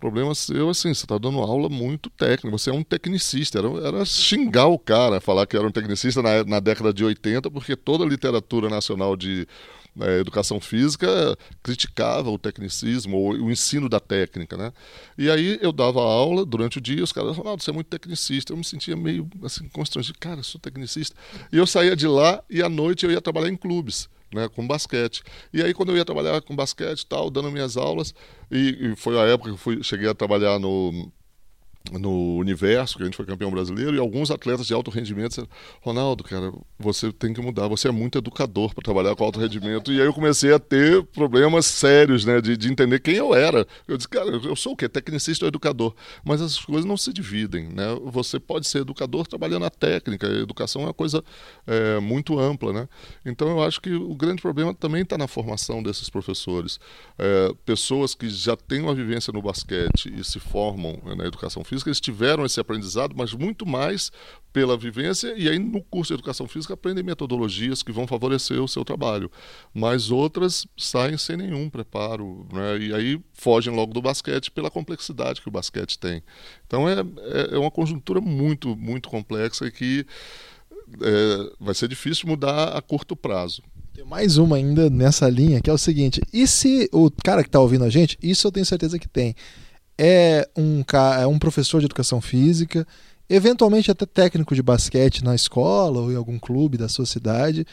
problema 0.00 0.34
seu, 0.34 0.70
assim, 0.70 0.92
você 0.92 1.04
está 1.04 1.18
dando 1.18 1.38
aula 1.38 1.68
muito 1.68 2.10
técnica, 2.10 2.50
você 2.50 2.70
é 2.70 2.72
um 2.72 2.82
tecnicista. 2.82 3.58
Era, 3.58 3.68
era 3.86 4.04
xingar 4.04 4.66
o 4.66 4.78
cara, 4.78 5.20
falar 5.20 5.46
que 5.46 5.56
era 5.56 5.66
um 5.66 5.70
tecnicista 5.70 6.22
na, 6.22 6.42
na 6.44 6.60
década 6.60 6.92
de 6.92 7.04
80, 7.04 7.50
porque 7.50 7.76
toda 7.76 8.04
a 8.04 8.08
literatura 8.08 8.68
nacional 8.68 9.16
de 9.16 9.46
é, 10.00 10.20
educação 10.20 10.60
física 10.60 11.36
criticava 11.62 12.30
o 12.30 12.38
tecnicismo, 12.38 13.16
ou 13.16 13.32
o 13.32 13.50
ensino 13.50 13.88
da 13.88 14.00
técnica, 14.00 14.56
né? 14.56 14.72
E 15.18 15.30
aí 15.30 15.58
eu 15.60 15.72
dava 15.72 16.00
aula 16.00 16.44
durante 16.44 16.78
o 16.78 16.80
dia, 16.80 17.02
os 17.04 17.12
caras 17.12 17.36
falavam, 17.36 17.58
você 17.58 17.70
é 17.70 17.74
muito 17.74 17.88
tecnicista. 17.88 18.52
Eu 18.52 18.56
me 18.56 18.64
sentia 18.64 18.96
meio 18.96 19.28
assim, 19.42 19.68
constrangido, 19.68 20.18
cara, 20.18 20.40
eu 20.40 20.44
sou 20.44 20.60
tecnicista. 20.60 21.16
E 21.52 21.56
eu 21.56 21.66
saía 21.66 21.94
de 21.94 22.06
lá 22.06 22.42
e 22.48 22.62
à 22.62 22.68
noite 22.68 23.04
eu 23.04 23.12
ia 23.12 23.20
trabalhar 23.20 23.48
em 23.48 23.56
clubes 23.56 24.08
né, 24.32 24.48
com 24.48 24.66
basquete. 24.66 25.22
E 25.52 25.62
aí, 25.62 25.74
quando 25.74 25.90
eu 25.90 25.96
ia 25.96 26.04
trabalhar 26.04 26.40
com 26.40 26.56
basquete 26.56 27.06
tal, 27.06 27.30
dando 27.30 27.50
minhas 27.50 27.76
aulas, 27.76 28.14
e, 28.50 28.92
e 28.92 28.96
foi 28.96 29.18
a 29.18 29.24
época 29.24 29.50
que 29.50 29.54
eu 29.54 29.58
fui, 29.58 29.82
cheguei 29.82 30.08
a 30.08 30.14
trabalhar 30.14 30.58
no 30.58 31.12
no 31.90 32.36
universo, 32.36 32.96
que 32.96 33.02
a 33.02 33.06
gente 33.06 33.16
foi 33.16 33.26
campeão 33.26 33.50
brasileiro, 33.50 33.94
e 33.94 33.98
alguns 33.98 34.30
atletas 34.30 34.66
de 34.66 34.74
alto 34.74 34.90
rendimento 34.90 35.30
disseram, 35.30 35.48
Ronaldo, 35.80 36.24
cara, 36.24 36.52
você 36.78 37.12
tem 37.12 37.32
que 37.32 37.40
mudar, 37.40 37.68
você 37.68 37.88
é 37.88 37.90
muito 37.90 38.18
educador 38.18 38.74
para 38.74 38.82
trabalhar 38.82 39.14
com 39.16 39.24
alto 39.24 39.40
rendimento. 39.40 39.92
E 39.92 40.00
aí 40.00 40.06
eu 40.06 40.12
comecei 40.12 40.52
a 40.52 40.58
ter 40.58 41.02
problemas 41.04 41.66
sérios, 41.66 42.24
né, 42.24 42.40
de, 42.40 42.56
de 42.56 42.70
entender 42.70 43.00
quem 43.00 43.14
eu 43.14 43.34
era. 43.34 43.66
Eu 43.86 43.96
disse, 43.96 44.08
cara, 44.08 44.30
eu 44.30 44.56
sou 44.56 44.72
o 44.72 44.76
quê? 44.76 44.88
Tecnicista 44.88 45.44
ou 45.44 45.48
educador? 45.48 45.94
Mas 46.24 46.40
as 46.40 46.58
coisas 46.58 46.84
não 46.84 46.96
se 46.96 47.12
dividem, 47.12 47.68
né? 47.68 47.96
Você 48.06 48.38
pode 48.38 48.66
ser 48.66 48.78
educador 48.78 49.26
trabalhando 49.26 49.64
a 49.64 49.70
técnica, 49.70 50.26
a 50.26 50.40
educação 50.40 50.82
é 50.82 50.86
uma 50.86 50.94
coisa 50.94 51.22
é, 51.66 51.98
muito 52.00 52.38
ampla, 52.38 52.72
né? 52.72 52.88
Então 53.24 53.48
eu 53.48 53.62
acho 53.62 53.80
que 53.80 53.92
o 53.94 54.14
grande 54.14 54.42
problema 54.42 54.74
também 54.74 55.02
está 55.02 55.16
na 55.18 55.26
formação 55.26 55.82
desses 55.82 56.08
professores. 56.08 56.78
É, 57.18 57.52
pessoas 57.64 58.14
que 58.14 58.28
já 58.28 58.56
têm 58.56 58.82
uma 58.82 58.94
vivência 58.94 59.32
no 59.32 59.42
basquete 59.42 60.12
e 60.14 60.24
se 60.24 60.38
formam 60.38 61.00
né, 61.04 61.14
na 61.14 61.24
educação 61.26 61.64
eles 61.72 62.00
tiveram 62.00 62.44
esse 62.44 62.60
aprendizado, 62.60 63.14
mas 63.16 63.32
muito 63.32 63.64
mais 63.64 64.10
pela 64.52 64.76
vivência, 64.76 65.34
e 65.36 65.48
aí 65.48 65.58
no 65.58 65.82
curso 65.82 66.08
de 66.08 66.14
educação 66.14 66.46
física 66.46 66.74
aprendem 66.74 67.02
metodologias 67.02 67.82
que 67.82 67.90
vão 67.90 68.06
favorecer 68.06 68.62
o 68.62 68.68
seu 68.68 68.84
trabalho. 68.84 69.30
Mas 69.72 70.10
outras 70.10 70.66
saem 70.76 71.16
sem 71.16 71.36
nenhum 71.36 71.70
preparo, 71.70 72.46
né? 72.52 72.78
e 72.78 72.94
aí 72.94 73.20
fogem 73.32 73.74
logo 73.74 73.94
do 73.94 74.02
basquete 74.02 74.50
pela 74.50 74.70
complexidade 74.70 75.40
que 75.40 75.48
o 75.48 75.52
basquete 75.52 75.98
tem. 75.98 76.22
Então 76.66 76.88
é, 76.88 77.00
é, 77.00 77.54
é 77.54 77.58
uma 77.58 77.70
conjuntura 77.70 78.20
muito, 78.20 78.76
muito 78.76 79.08
complexa 79.08 79.70
que 79.70 80.04
é, 81.00 81.52
vai 81.58 81.74
ser 81.74 81.88
difícil 81.88 82.28
mudar 82.28 82.76
a 82.76 82.82
curto 82.82 83.16
prazo. 83.16 83.62
Tem 83.94 84.04
mais 84.04 84.38
uma 84.38 84.56
ainda 84.56 84.88
nessa 84.88 85.28
linha, 85.28 85.60
que 85.60 85.68
é 85.68 85.72
o 85.72 85.78
seguinte: 85.78 86.20
e 86.32 86.46
se 86.46 86.88
o 86.92 87.10
cara 87.10 87.42
que 87.42 87.48
está 87.48 87.60
ouvindo 87.60 87.84
a 87.84 87.90
gente, 87.90 88.18
isso 88.22 88.46
eu 88.46 88.52
tenho 88.52 88.64
certeza 88.64 88.98
que 88.98 89.08
tem, 89.08 89.34
é 89.98 90.48
um, 90.56 90.82
é 91.20 91.26
um 91.26 91.38
professor 91.38 91.80
de 91.80 91.86
educação 91.86 92.20
física, 92.20 92.86
eventualmente 93.28 93.90
até 93.90 94.06
técnico 94.06 94.54
de 94.54 94.62
basquete 94.62 95.24
na 95.24 95.34
escola 95.34 96.00
ou 96.00 96.12
em 96.12 96.16
algum 96.16 96.38
clube 96.38 96.76
da 96.76 96.88
sua 96.88 97.06
cidade, 97.06 97.66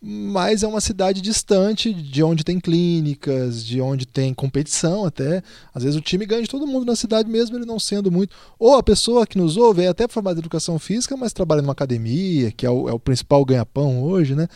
mas 0.00 0.62
é 0.62 0.68
uma 0.68 0.80
cidade 0.80 1.20
distante 1.20 1.92
de 1.92 2.22
onde 2.22 2.44
tem 2.44 2.60
clínicas, 2.60 3.64
de 3.64 3.80
onde 3.80 4.06
tem 4.06 4.34
competição 4.34 5.04
até. 5.04 5.42
Às 5.74 5.82
vezes 5.82 5.98
o 5.98 6.02
time 6.02 6.26
ganha 6.26 6.42
de 6.42 6.48
todo 6.48 6.66
mundo 6.66 6.84
na 6.84 6.94
cidade 6.94 7.28
mesmo, 7.28 7.56
ele 7.56 7.64
não 7.64 7.78
sendo 7.78 8.10
muito. 8.10 8.36
Ou 8.58 8.76
a 8.76 8.82
pessoa 8.82 9.26
que 9.26 9.38
nos 9.38 9.56
ouve 9.56 9.82
é 9.82 9.88
até 9.88 10.06
formada 10.06 10.38
em 10.38 10.42
educação 10.42 10.78
física, 10.78 11.16
mas 11.16 11.32
trabalha 11.32 11.62
numa 11.62 11.72
academia, 11.72 12.52
que 12.52 12.66
é 12.66 12.70
o, 12.70 12.88
é 12.88 12.92
o 12.92 13.00
principal 13.00 13.44
ganha-pão 13.44 14.02
hoje, 14.02 14.34
né? 14.34 14.46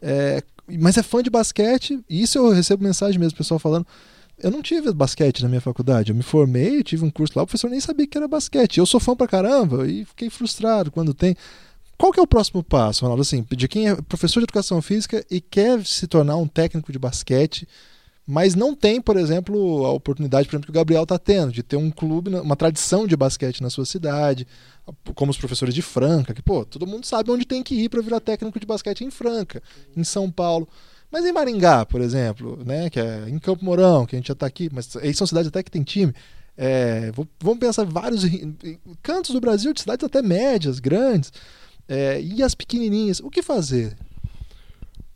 É, 0.00 0.42
mas 0.78 0.96
é 0.96 1.02
fã 1.02 1.22
de 1.22 1.30
basquete, 1.30 1.98
e 2.08 2.22
isso 2.22 2.38
eu 2.38 2.50
recebo 2.50 2.84
mensagem 2.84 3.18
mesmo, 3.18 3.36
pessoal 3.36 3.58
falando 3.58 3.86
eu 4.42 4.50
não 4.50 4.60
tive 4.60 4.92
basquete 4.92 5.42
na 5.42 5.48
minha 5.48 5.60
faculdade. 5.60 6.10
Eu 6.10 6.16
me 6.16 6.22
formei, 6.22 6.82
tive 6.82 7.04
um 7.04 7.10
curso 7.10 7.34
lá, 7.36 7.42
o 7.42 7.46
professor 7.46 7.70
nem 7.70 7.80
sabia 7.80 8.06
que 8.06 8.18
era 8.18 8.28
basquete. 8.28 8.78
Eu 8.78 8.86
sou 8.86 9.00
fã 9.00 9.14
pra 9.14 9.26
caramba 9.26 9.86
e 9.88 10.04
fiquei 10.04 10.28
frustrado 10.28 10.90
quando 10.90 11.14
tem. 11.14 11.36
Qual 11.96 12.12
que 12.12 12.18
é 12.18 12.22
o 12.22 12.26
próximo 12.26 12.62
passo, 12.62 13.02
Ronaldo? 13.02 13.22
Assim, 13.22 13.46
de 13.50 13.68
quem 13.68 13.88
é 13.88 13.94
professor 13.94 14.40
de 14.40 14.44
educação 14.44 14.82
física 14.82 15.24
e 15.30 15.40
quer 15.40 15.84
se 15.86 16.06
tornar 16.06 16.36
um 16.36 16.48
técnico 16.48 16.90
de 16.90 16.98
basquete, 16.98 17.68
mas 18.26 18.54
não 18.54 18.74
tem, 18.74 19.00
por 19.00 19.16
exemplo, 19.16 19.84
a 19.84 19.92
oportunidade, 19.92 20.48
por 20.48 20.54
exemplo, 20.54 20.66
que 20.66 20.70
o 20.70 20.80
Gabriel 20.80 21.02
está 21.04 21.18
tendo, 21.18 21.52
de 21.52 21.62
ter 21.62 21.76
um 21.76 21.90
clube, 21.90 22.34
uma 22.34 22.56
tradição 22.56 23.06
de 23.06 23.16
basquete 23.16 23.62
na 23.62 23.70
sua 23.70 23.84
cidade, 23.84 24.46
como 25.14 25.30
os 25.30 25.38
professores 25.38 25.74
de 25.74 25.82
Franca, 25.82 26.34
que, 26.34 26.42
pô, 26.42 26.64
todo 26.64 26.86
mundo 26.86 27.06
sabe 27.06 27.30
onde 27.30 27.44
tem 27.44 27.62
que 27.62 27.74
ir 27.74 27.88
para 27.88 28.00
virar 28.00 28.20
técnico 28.20 28.58
de 28.58 28.66
basquete 28.66 29.04
em 29.04 29.10
Franca, 29.10 29.62
em 29.96 30.02
São 30.04 30.30
Paulo. 30.30 30.68
Mas 31.12 31.26
em 31.26 31.32
Maringá, 31.32 31.84
por 31.84 32.00
exemplo, 32.00 32.58
né, 32.64 32.88
que 32.88 32.98
é 32.98 33.28
em 33.28 33.38
Campo 33.38 33.62
Mourão, 33.62 34.06
que 34.06 34.16
a 34.16 34.18
gente 34.18 34.28
já 34.28 34.32
está 34.32 34.46
aqui, 34.46 34.70
mas 34.72 34.96
aí 34.96 35.12
são 35.12 35.26
cidades 35.26 35.48
até 35.48 35.62
que 35.62 35.70
tem 35.70 35.82
time. 35.82 36.14
É, 36.56 37.12
vamos 37.38 37.58
pensar 37.58 37.84
vários 37.84 38.24
cantos 39.02 39.32
do 39.32 39.40
Brasil, 39.40 39.74
de 39.74 39.80
cidades 39.80 40.04
até 40.04 40.22
médias, 40.22 40.78
grandes, 40.78 41.30
é, 41.86 42.18
e 42.20 42.42
as 42.42 42.54
pequenininhas. 42.54 43.20
O 43.20 43.28
que 43.28 43.42
fazer? 43.42 43.94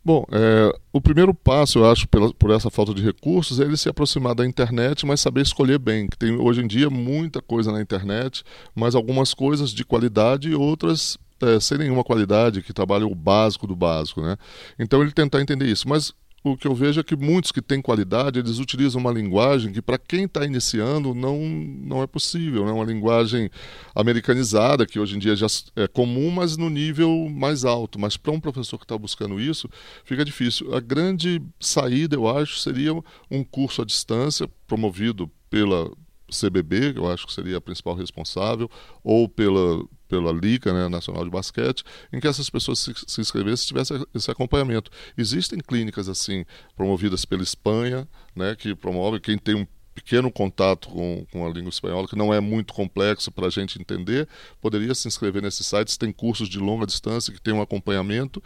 Bom, 0.05 0.23
é, 0.31 0.71
o 0.93 1.01
primeiro 1.01 1.33
passo, 1.33 1.79
eu 1.79 1.91
acho, 1.91 2.07
pela, 2.07 2.31
por 2.31 2.51
essa 2.51 2.69
falta 2.69 2.93
de 2.93 3.01
recursos, 3.03 3.59
é 3.59 3.63
ele 3.63 3.75
se 3.75 3.89
aproximar 3.89 4.35
da 4.35 4.45
internet, 4.45 5.03
mas 5.03 5.19
saber 5.19 5.41
escolher 5.41 5.79
bem. 5.79 6.07
Que 6.07 6.17
tem 6.17 6.31
hoje 6.37 6.61
em 6.61 6.67
dia 6.67 6.91
muita 6.91 7.41
coisa 7.41 7.71
na 7.71 7.81
internet, 7.81 8.43
mas 8.75 8.93
algumas 8.93 9.33
coisas 9.33 9.71
de 9.71 9.83
qualidade 9.83 10.49
e 10.49 10.55
outras 10.55 11.17
é, 11.41 11.59
sem 11.59 11.77
nenhuma 11.77 12.03
qualidade, 12.03 12.61
que 12.61 12.73
trabalham 12.73 13.11
o 13.11 13.15
básico 13.15 13.67
do 13.67 13.75
básico. 13.75 14.21
Né? 14.21 14.37
Então 14.79 15.01
ele 15.01 15.11
tentar 15.11 15.41
entender 15.41 15.65
isso. 15.65 15.87
Mas 15.87 16.13
o 16.43 16.55
que 16.55 16.67
eu 16.67 16.75
vejo 16.75 16.99
é 16.99 17.03
que 17.03 17.15
muitos 17.15 17.51
que 17.51 17.61
têm 17.61 17.81
qualidade, 17.81 18.39
eles 18.39 18.59
utilizam 18.59 19.01
uma 19.01 19.11
linguagem 19.11 19.71
que 19.71 19.81
para 19.81 19.97
quem 19.97 20.25
está 20.25 20.45
iniciando 20.45 21.13
não, 21.13 21.39
não 21.39 22.01
é 22.01 22.07
possível, 22.07 22.65
né? 22.65 22.71
uma 22.71 22.85
linguagem 22.85 23.49
americanizada, 23.95 24.85
que 24.85 24.99
hoje 24.99 25.15
em 25.15 25.19
dia 25.19 25.35
já 25.35 25.47
é 25.75 25.87
comum, 25.87 26.29
mas 26.31 26.55
no 26.55 26.69
nível 26.69 27.27
mais 27.29 27.65
alto. 27.65 27.99
Mas 27.99 28.17
para 28.17 28.31
um 28.31 28.39
professor 28.39 28.77
que 28.77 28.85
está 28.85 28.97
buscando 28.97 29.39
isso, 29.39 29.69
fica 30.05 30.23
difícil. 30.23 30.73
A 30.73 30.79
grande 30.79 31.41
saída, 31.59 32.15
eu 32.15 32.27
acho, 32.27 32.59
seria 32.59 32.93
um 33.29 33.43
curso 33.43 33.81
à 33.81 33.85
distância, 33.85 34.49
promovido 34.67 35.29
pela 35.49 35.89
CBB, 36.29 36.93
eu 36.95 37.09
acho 37.09 37.25
que 37.25 37.33
seria 37.33 37.57
a 37.57 37.61
principal 37.61 37.95
responsável, 37.95 38.69
ou 39.03 39.29
pela, 39.29 39.83
pela 40.07 40.31
Liga 40.31 40.73
né, 40.73 40.87
Nacional 40.87 41.23
de 41.23 41.29
Basquete, 41.29 41.83
em 42.11 42.19
que 42.19 42.27
essas 42.27 42.49
pessoas 42.49 42.79
se, 42.79 42.93
se 43.05 43.21
inscrevessem 43.21 43.67
tivessem 43.67 44.05
esse 44.13 44.29
acompanhamento. 44.31 44.91
Existem 45.17 45.59
clínicas 45.59 46.07
assim, 46.09 46.45
promovidas 46.75 47.25
pela 47.25 47.43
Espanha, 47.43 48.07
né, 48.35 48.55
que 48.55 48.75
promove 48.75 49.19
quem 49.19 49.37
tem 49.37 49.55
um 49.55 49.67
pequeno 49.97 50.31
contato 50.31 50.89
com, 50.89 51.25
com 51.31 51.45
a 51.45 51.49
língua 51.49 51.69
espanhola, 51.69 52.07
que 52.07 52.15
não 52.15 52.31
é 52.31 52.39
muito 52.39 52.71
complexo 52.71 53.31
para 53.31 53.47
a 53.47 53.49
gente 53.49 53.81
entender, 53.81 54.27
poderia 54.61 54.93
se 54.93 55.07
inscrever 55.07 55.41
nesses 55.41 55.65
sites, 55.65 55.97
tem 55.97 56.11
cursos 56.11 56.47
de 56.47 56.59
longa 56.59 56.85
distância 56.85 57.33
que 57.33 57.41
tem 57.41 57.53
um 57.53 57.61
acompanhamento. 57.61 58.41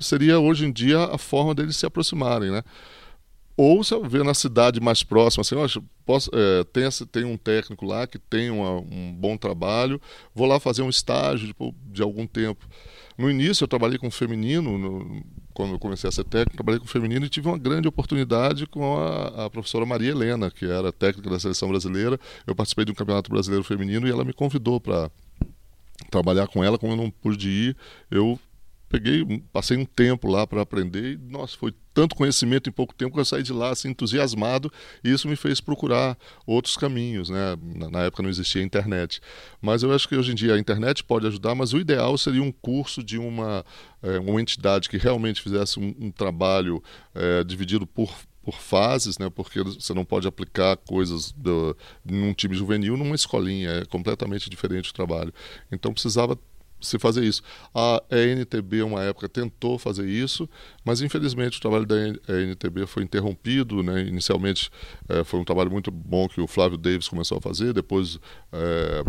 Seria 0.00 0.40
hoje 0.40 0.66
em 0.66 0.72
dia 0.72 1.04
a 1.04 1.16
forma 1.16 1.54
deles 1.54 1.76
se 1.76 1.86
aproximarem, 1.86 2.50
né? 2.50 2.64
Ou 3.56 3.84
se 3.84 3.94
eu 3.94 4.02
ver 4.02 4.24
na 4.24 4.34
cidade 4.34 4.80
mais 4.80 5.04
próxima, 5.04 5.42
assim, 5.42 5.54
eu 5.54 5.84
posso, 6.04 6.28
é, 6.34 6.64
tem, 6.64 6.88
tem 7.10 7.24
um 7.24 7.36
técnico 7.36 7.86
lá 7.86 8.06
que 8.06 8.18
tem 8.18 8.50
uma, 8.50 8.80
um 8.80 9.14
bom 9.14 9.36
trabalho, 9.36 10.00
vou 10.34 10.46
lá 10.46 10.58
fazer 10.58 10.82
um 10.82 10.88
estágio 10.88 11.46
de, 11.46 11.54
de 11.86 12.02
algum 12.02 12.26
tempo. 12.26 12.66
No 13.16 13.30
início 13.30 13.62
eu 13.62 13.68
trabalhei 13.68 13.96
com 13.96 14.10
feminino, 14.10 14.76
no, 14.76 15.22
quando 15.52 15.72
eu 15.72 15.78
comecei 15.78 16.08
a 16.08 16.12
ser 16.12 16.24
técnico, 16.24 16.56
trabalhei 16.56 16.80
com 16.80 16.86
feminino 16.86 17.24
e 17.24 17.28
tive 17.28 17.46
uma 17.46 17.56
grande 17.56 17.86
oportunidade 17.86 18.66
com 18.66 18.98
a, 18.98 19.44
a, 19.44 19.50
professora 19.50 19.86
Maria 19.86 20.10
Helena, 20.10 20.50
que 20.50 20.64
era 20.64 20.92
técnica 20.92 21.30
da 21.30 21.38
seleção 21.38 21.68
brasileira. 21.68 22.18
Eu 22.44 22.56
participei 22.56 22.84
de 22.84 22.90
um 22.90 22.94
campeonato 22.94 23.30
brasileiro 23.30 23.62
feminino 23.62 24.08
e 24.08 24.10
ela 24.10 24.24
me 24.24 24.32
convidou 24.32 24.80
para 24.80 25.08
trabalhar 26.10 26.48
com 26.48 26.64
ela, 26.64 26.76
como 26.76 26.92
eu 26.92 26.96
não 26.96 27.08
pude 27.08 27.48
ir, 27.48 27.76
eu 28.10 28.38
peguei, 28.88 29.42
passei 29.52 29.76
um 29.76 29.84
tempo 29.84 30.28
lá 30.28 30.46
para 30.46 30.62
aprender 30.62 31.14
e, 31.14 31.16
nossa, 31.16 31.56
foi 31.56 31.74
tanto 31.92 32.14
conhecimento 32.16 32.68
em 32.68 32.72
pouco 32.72 32.94
tempo 32.94 33.14
que 33.14 33.20
eu 33.20 33.24
saí 33.24 33.42
de 33.42 33.52
lá 33.52 33.70
assim, 33.70 33.88
entusiasmado 33.88 34.70
e 35.02 35.10
isso 35.10 35.28
me 35.28 35.36
fez 35.36 35.60
procurar 35.60 36.18
outros 36.46 36.76
caminhos, 36.76 37.30
né? 37.30 37.56
Na, 37.62 37.90
na, 37.90 38.00
época 38.02 38.22
não 38.22 38.30
existia 38.30 38.62
internet. 38.62 39.20
Mas 39.60 39.82
eu 39.82 39.92
acho 39.92 40.08
que 40.08 40.16
hoje 40.16 40.32
em 40.32 40.34
dia 40.34 40.54
a 40.54 40.58
internet 40.58 41.04
pode 41.04 41.26
ajudar, 41.26 41.54
mas 41.54 41.72
o 41.72 41.78
ideal 41.78 42.16
seria 42.18 42.42
um 42.42 42.52
curso 42.52 43.02
de 43.02 43.18
uma, 43.18 43.64
é, 44.02 44.18
uma 44.18 44.40
entidade 44.40 44.88
que 44.88 44.96
realmente 44.96 45.40
fizesse 45.40 45.78
um, 45.78 45.94
um 45.98 46.10
trabalho 46.10 46.82
é, 47.14 47.44
dividido 47.44 47.86
por 47.86 48.12
por 48.44 48.60
fases, 48.60 49.18
né? 49.18 49.30
Porque 49.30 49.62
você 49.62 49.94
não 49.94 50.04
pode 50.04 50.28
aplicar 50.28 50.76
coisas 50.76 51.32
do, 51.32 51.74
num 52.04 52.34
time 52.34 52.54
juvenil 52.54 52.96
numa 52.96 53.14
escolinha, 53.14 53.70
é 53.70 53.84
completamente 53.86 54.50
diferente 54.50 54.90
o 54.90 54.94
trabalho. 54.94 55.32
Então 55.72 55.92
precisava 55.92 56.38
se 56.80 56.98
fazer 56.98 57.24
isso. 57.24 57.42
A 57.74 58.02
NTB, 58.10 58.82
uma 58.82 59.02
época, 59.02 59.28
tentou 59.28 59.78
fazer 59.78 60.06
isso, 60.06 60.48
mas 60.84 61.00
infelizmente 61.00 61.58
o 61.58 61.60
trabalho 61.60 61.86
da 61.86 61.96
NTB 61.96 62.86
foi 62.86 63.02
interrompido. 63.02 63.82
Né? 63.82 64.02
Inicialmente 64.02 64.70
é, 65.08 65.24
foi 65.24 65.40
um 65.40 65.44
trabalho 65.44 65.70
muito 65.70 65.90
bom 65.90 66.28
que 66.28 66.40
o 66.40 66.46
Flávio 66.46 66.78
Davis 66.78 67.08
começou 67.08 67.38
a 67.38 67.40
fazer, 67.40 67.72
depois 67.72 68.18
é, 68.52 69.04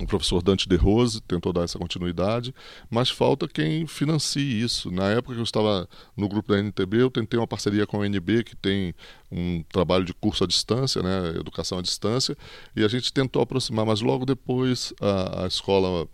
o 0.00 0.06
professor 0.06 0.42
Dante 0.42 0.68
De 0.68 0.76
Rose 0.76 1.20
tentou 1.20 1.52
dar 1.52 1.62
essa 1.62 1.78
continuidade, 1.78 2.54
mas 2.90 3.10
falta 3.10 3.46
quem 3.46 3.86
financie 3.86 4.60
isso. 4.60 4.90
Na 4.90 5.10
época 5.10 5.34
que 5.34 5.40
eu 5.40 5.44
estava 5.44 5.88
no 6.16 6.28
grupo 6.28 6.52
da 6.52 6.58
NTB, 6.58 7.02
eu 7.02 7.10
tentei 7.10 7.38
uma 7.38 7.46
parceria 7.46 7.86
com 7.86 8.00
a 8.00 8.06
NB, 8.06 8.44
que 8.44 8.56
tem 8.56 8.94
um 9.30 9.62
trabalho 9.70 10.04
de 10.04 10.12
curso 10.14 10.44
à 10.44 10.46
distância, 10.46 11.02
né, 11.02 11.34
educação 11.38 11.78
à 11.78 11.82
distância, 11.82 12.36
e 12.74 12.84
a 12.84 12.88
gente 12.88 13.12
tentou 13.12 13.42
aproximar, 13.42 13.86
mas 13.86 14.00
logo 14.00 14.24
depois 14.24 14.92
a, 15.00 15.44
a 15.44 15.46
escola 15.46 16.08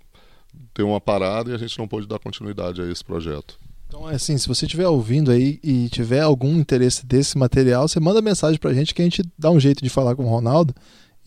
deu 0.74 0.88
uma 0.88 1.00
parada 1.00 1.50
e 1.50 1.54
a 1.54 1.58
gente 1.58 1.78
não 1.78 1.88
pôde 1.88 2.06
dar 2.06 2.18
continuidade 2.18 2.80
a 2.80 2.90
esse 2.90 3.04
projeto. 3.04 3.58
Então, 3.86 4.08
é 4.08 4.14
assim, 4.14 4.36
se 4.36 4.46
você 4.46 4.66
estiver 4.66 4.86
ouvindo 4.86 5.30
aí 5.30 5.58
e 5.62 5.88
tiver 5.88 6.20
algum 6.20 6.58
interesse 6.58 7.06
desse 7.06 7.38
material, 7.38 7.88
você 7.88 7.98
manda 7.98 8.20
mensagem 8.20 8.58
pra 8.58 8.74
gente 8.74 8.94
que 8.94 9.00
a 9.00 9.04
gente 9.04 9.22
dá 9.38 9.50
um 9.50 9.58
jeito 9.58 9.82
de 9.82 9.88
falar 9.88 10.14
com 10.14 10.24
o 10.24 10.28
Ronaldo 10.28 10.74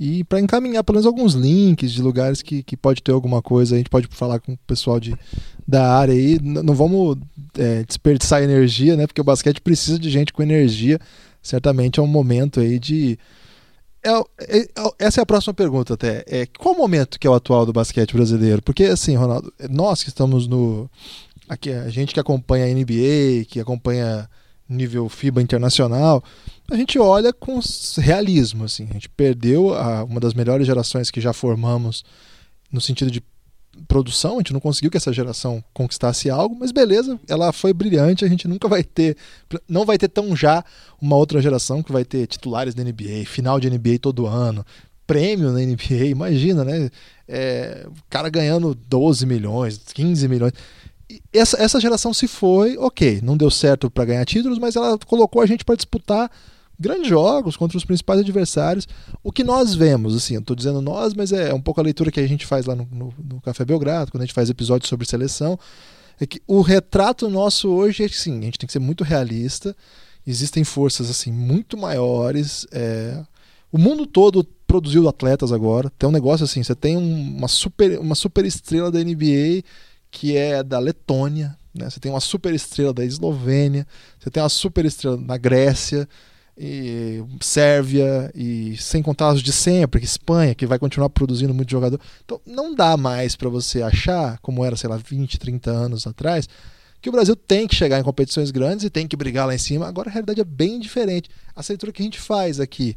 e 0.03 0.23
para 0.23 0.39
encaminhar 0.39 0.83
pelo 0.83 0.95
menos 0.95 1.05
alguns 1.05 1.35
links 1.35 1.91
de 1.91 2.01
lugares 2.01 2.41
que, 2.41 2.63
que 2.63 2.75
pode 2.75 3.03
ter 3.03 3.11
alguma 3.11 3.39
coisa, 3.39 3.75
a 3.75 3.77
gente 3.77 3.89
pode 3.89 4.07
falar 4.09 4.39
com 4.39 4.53
o 4.53 4.57
pessoal 4.65 4.99
de, 4.99 5.15
da 5.67 5.95
área 5.95 6.11
aí. 6.11 6.39
Não 6.41 6.73
vamos 6.73 7.19
é, 7.55 7.83
desperdiçar 7.83 8.41
energia, 8.41 8.95
né? 8.95 9.05
Porque 9.05 9.21
o 9.21 9.23
basquete 9.23 9.61
precisa 9.61 9.99
de 9.99 10.09
gente 10.09 10.33
com 10.33 10.41
energia. 10.41 10.99
Certamente 11.39 11.99
é 11.99 12.03
um 12.03 12.07
momento 12.07 12.59
aí 12.59 12.79
de. 12.79 13.15
É, 14.03 14.09
é, 14.09 14.59
é, 14.59 14.67
essa 14.99 15.21
é 15.21 15.23
a 15.23 15.25
próxima 15.25 15.53
pergunta 15.53 15.93
até. 15.93 16.23
É, 16.27 16.45
qual 16.45 16.73
o 16.73 16.77
momento 16.77 17.19
que 17.19 17.27
é 17.27 17.29
o 17.29 17.33
atual 17.33 17.65
do 17.65 17.73
basquete 17.73 18.13
brasileiro? 18.13 18.61
Porque 18.61 18.85
assim, 18.85 19.15
Ronaldo, 19.15 19.53
nós 19.69 20.03
que 20.03 20.09
estamos 20.09 20.47
no. 20.47 20.89
Aqui, 21.47 21.71
a 21.71 21.89
gente 21.89 22.13
que 22.13 22.19
acompanha 22.19 22.65
a 22.65 22.69
NBA, 22.69 23.45
que 23.47 23.59
acompanha 23.59 24.29
nível 24.69 25.09
FIBA 25.09 25.41
internacional, 25.41 26.23
a 26.71 26.75
gente 26.75 26.97
olha 26.97 27.33
com 27.33 27.59
realismo. 27.97 28.63
Assim. 28.63 28.87
A 28.89 28.93
gente 28.93 29.09
perdeu 29.09 29.73
a, 29.73 30.03
uma 30.03 30.19
das 30.19 30.33
melhores 30.33 30.65
gerações 30.65 31.11
que 31.11 31.19
já 31.19 31.33
formamos 31.33 32.03
no 32.71 32.79
sentido 32.79 33.11
de 33.11 33.21
produção, 33.87 34.35
a 34.35 34.37
gente 34.37 34.53
não 34.53 34.59
conseguiu 34.59 34.91
que 34.91 34.97
essa 34.97 35.13
geração 35.13 35.63
conquistasse 35.73 36.29
algo, 36.29 36.55
mas 36.59 36.71
beleza, 36.71 37.19
ela 37.27 37.51
foi 37.51 37.73
brilhante, 37.73 38.25
a 38.25 38.27
gente 38.27 38.47
nunca 38.47 38.67
vai 38.67 38.83
ter, 38.83 39.15
não 39.67 39.85
vai 39.85 39.97
ter 39.97 40.07
tão 40.07 40.35
já 40.35 40.63
uma 41.01 41.15
outra 41.15 41.41
geração 41.41 41.81
que 41.81 41.91
vai 41.91 42.03
ter 42.03 42.27
titulares 42.27 42.73
da 42.73 42.83
NBA, 42.83 43.25
final 43.25 43.59
de 43.59 43.69
NBA 43.69 43.99
todo 43.99 44.27
ano, 44.27 44.65
prêmio 45.07 45.51
na 45.51 45.59
NBA, 45.59 46.05
imagina, 46.05 46.63
né? 46.63 46.89
É, 47.27 47.85
o 47.87 47.93
cara 48.09 48.29
ganhando 48.29 48.75
12 48.75 49.25
milhões, 49.25 49.77
15 49.93 50.27
milhões 50.27 50.53
essa, 51.33 51.61
essa 51.61 51.79
geração 51.79 52.13
se 52.13 52.27
foi, 52.27 52.77
ok, 52.77 53.19
não 53.23 53.35
deu 53.35 53.49
certo 53.49 53.89
para 53.89 54.05
ganhar 54.05 54.25
títulos, 54.25 54.59
mas 54.59 54.75
ela 54.75 54.97
colocou 54.99 55.41
a 55.41 55.45
gente 55.45 55.65
para 55.65 55.75
disputar 55.75 56.31
grandes 56.81 57.07
jogos 57.07 57.55
contra 57.55 57.77
os 57.77 57.85
principais 57.85 58.19
adversários. 58.19 58.87
O 59.23 59.31
que 59.31 59.43
nós 59.43 59.73
vemos, 59.73 60.15
assim, 60.15 60.33
eu 60.33 60.41
estou 60.41 60.55
dizendo 60.55 60.81
nós, 60.81 61.13
mas 61.13 61.31
é 61.31 61.53
um 61.53 61.61
pouco 61.61 61.79
a 61.79 61.83
leitura 61.83 62.11
que 62.11 62.19
a 62.19 62.27
gente 62.27 62.45
faz 62.45 62.65
lá 62.65 62.75
no, 62.75 62.87
no, 62.91 63.13
no 63.17 63.41
Café 63.41 63.63
Belgrado, 63.63 64.11
quando 64.11 64.23
a 64.23 64.25
gente 64.25 64.33
faz 64.33 64.49
episódios 64.49 64.89
sobre 64.89 65.07
seleção, 65.07 65.57
é 66.19 66.25
que 66.25 66.41
o 66.45 66.61
retrato 66.61 67.29
nosso 67.29 67.69
hoje 67.69 68.03
é 68.03 68.09
que 68.09 68.17
sim, 68.17 68.39
a 68.39 68.43
gente 68.43 68.59
tem 68.59 68.67
que 68.67 68.73
ser 68.73 68.79
muito 68.79 69.03
realista. 69.03 69.75
Existem 70.25 70.63
forças 70.63 71.09
assim 71.09 71.31
muito 71.31 71.77
maiores. 71.77 72.67
É... 72.71 73.23
O 73.71 73.77
mundo 73.77 74.05
todo 74.05 74.43
produziu 74.67 75.07
atletas 75.07 75.51
agora. 75.51 75.89
Tem 75.97 76.07
um 76.07 76.11
negócio 76.11 76.43
assim, 76.43 76.61
você 76.61 76.75
tem 76.75 76.97
uma 76.97 77.47
super, 77.47 77.99
uma 77.99 78.15
super 78.15 78.45
estrela 78.45 78.91
da 78.91 78.99
NBA 78.99 79.63
que 80.11 80.35
é 80.35 80.61
da 80.61 80.77
Letônia, 80.77 81.57
né? 81.73 81.89
Você 81.89 81.99
tem 81.99 82.11
uma 82.11 82.19
super 82.19 82.53
estrela 82.53 82.93
da 82.93 83.03
Eslovênia, 83.03 83.87
você 84.19 84.29
tem 84.29 84.43
uma 84.43 84.49
super 84.49 84.85
estrela 84.85 85.17
na 85.17 85.37
Grécia, 85.37 86.07
e 86.57 87.23
Sérvia 87.39 88.31
e 88.35 88.75
sem 88.77 89.01
contar 89.01 89.33
os 89.33 89.41
de 89.41 89.51
sempre, 89.51 89.99
que 89.99 90.05
Espanha, 90.05 90.53
que 90.53 90.65
vai 90.65 90.77
continuar 90.77 91.09
produzindo 91.09 91.53
muito 91.53 91.71
jogador. 91.71 91.99
Então 92.23 92.39
não 92.45 92.73
dá 92.73 92.95
mais 92.97 93.35
para 93.35 93.49
você 93.49 93.81
achar, 93.81 94.37
como 94.39 94.63
era, 94.63 94.75
sei 94.75 94.89
lá, 94.89 94.97
20, 94.97 95.39
30 95.39 95.71
anos 95.71 96.05
atrás, 96.05 96.47
que 97.01 97.09
o 97.09 97.11
Brasil 97.11 97.35
tem 97.35 97.67
que 97.67 97.75
chegar 97.75 97.99
em 97.99 98.03
competições 98.03 98.51
grandes 98.51 98.85
e 98.85 98.89
tem 98.89 99.07
que 99.07 99.17
brigar 99.17 99.47
lá 99.47 99.55
em 99.55 99.57
cima. 99.57 99.87
Agora 99.87 100.09
a 100.09 100.11
realidade 100.11 100.39
é 100.39 100.45
bem 100.45 100.79
diferente. 100.79 101.29
A 101.55 101.61
leitura 101.67 101.91
que 101.91 102.01
a 102.01 102.05
gente 102.05 102.19
faz 102.19 102.59
aqui, 102.59 102.95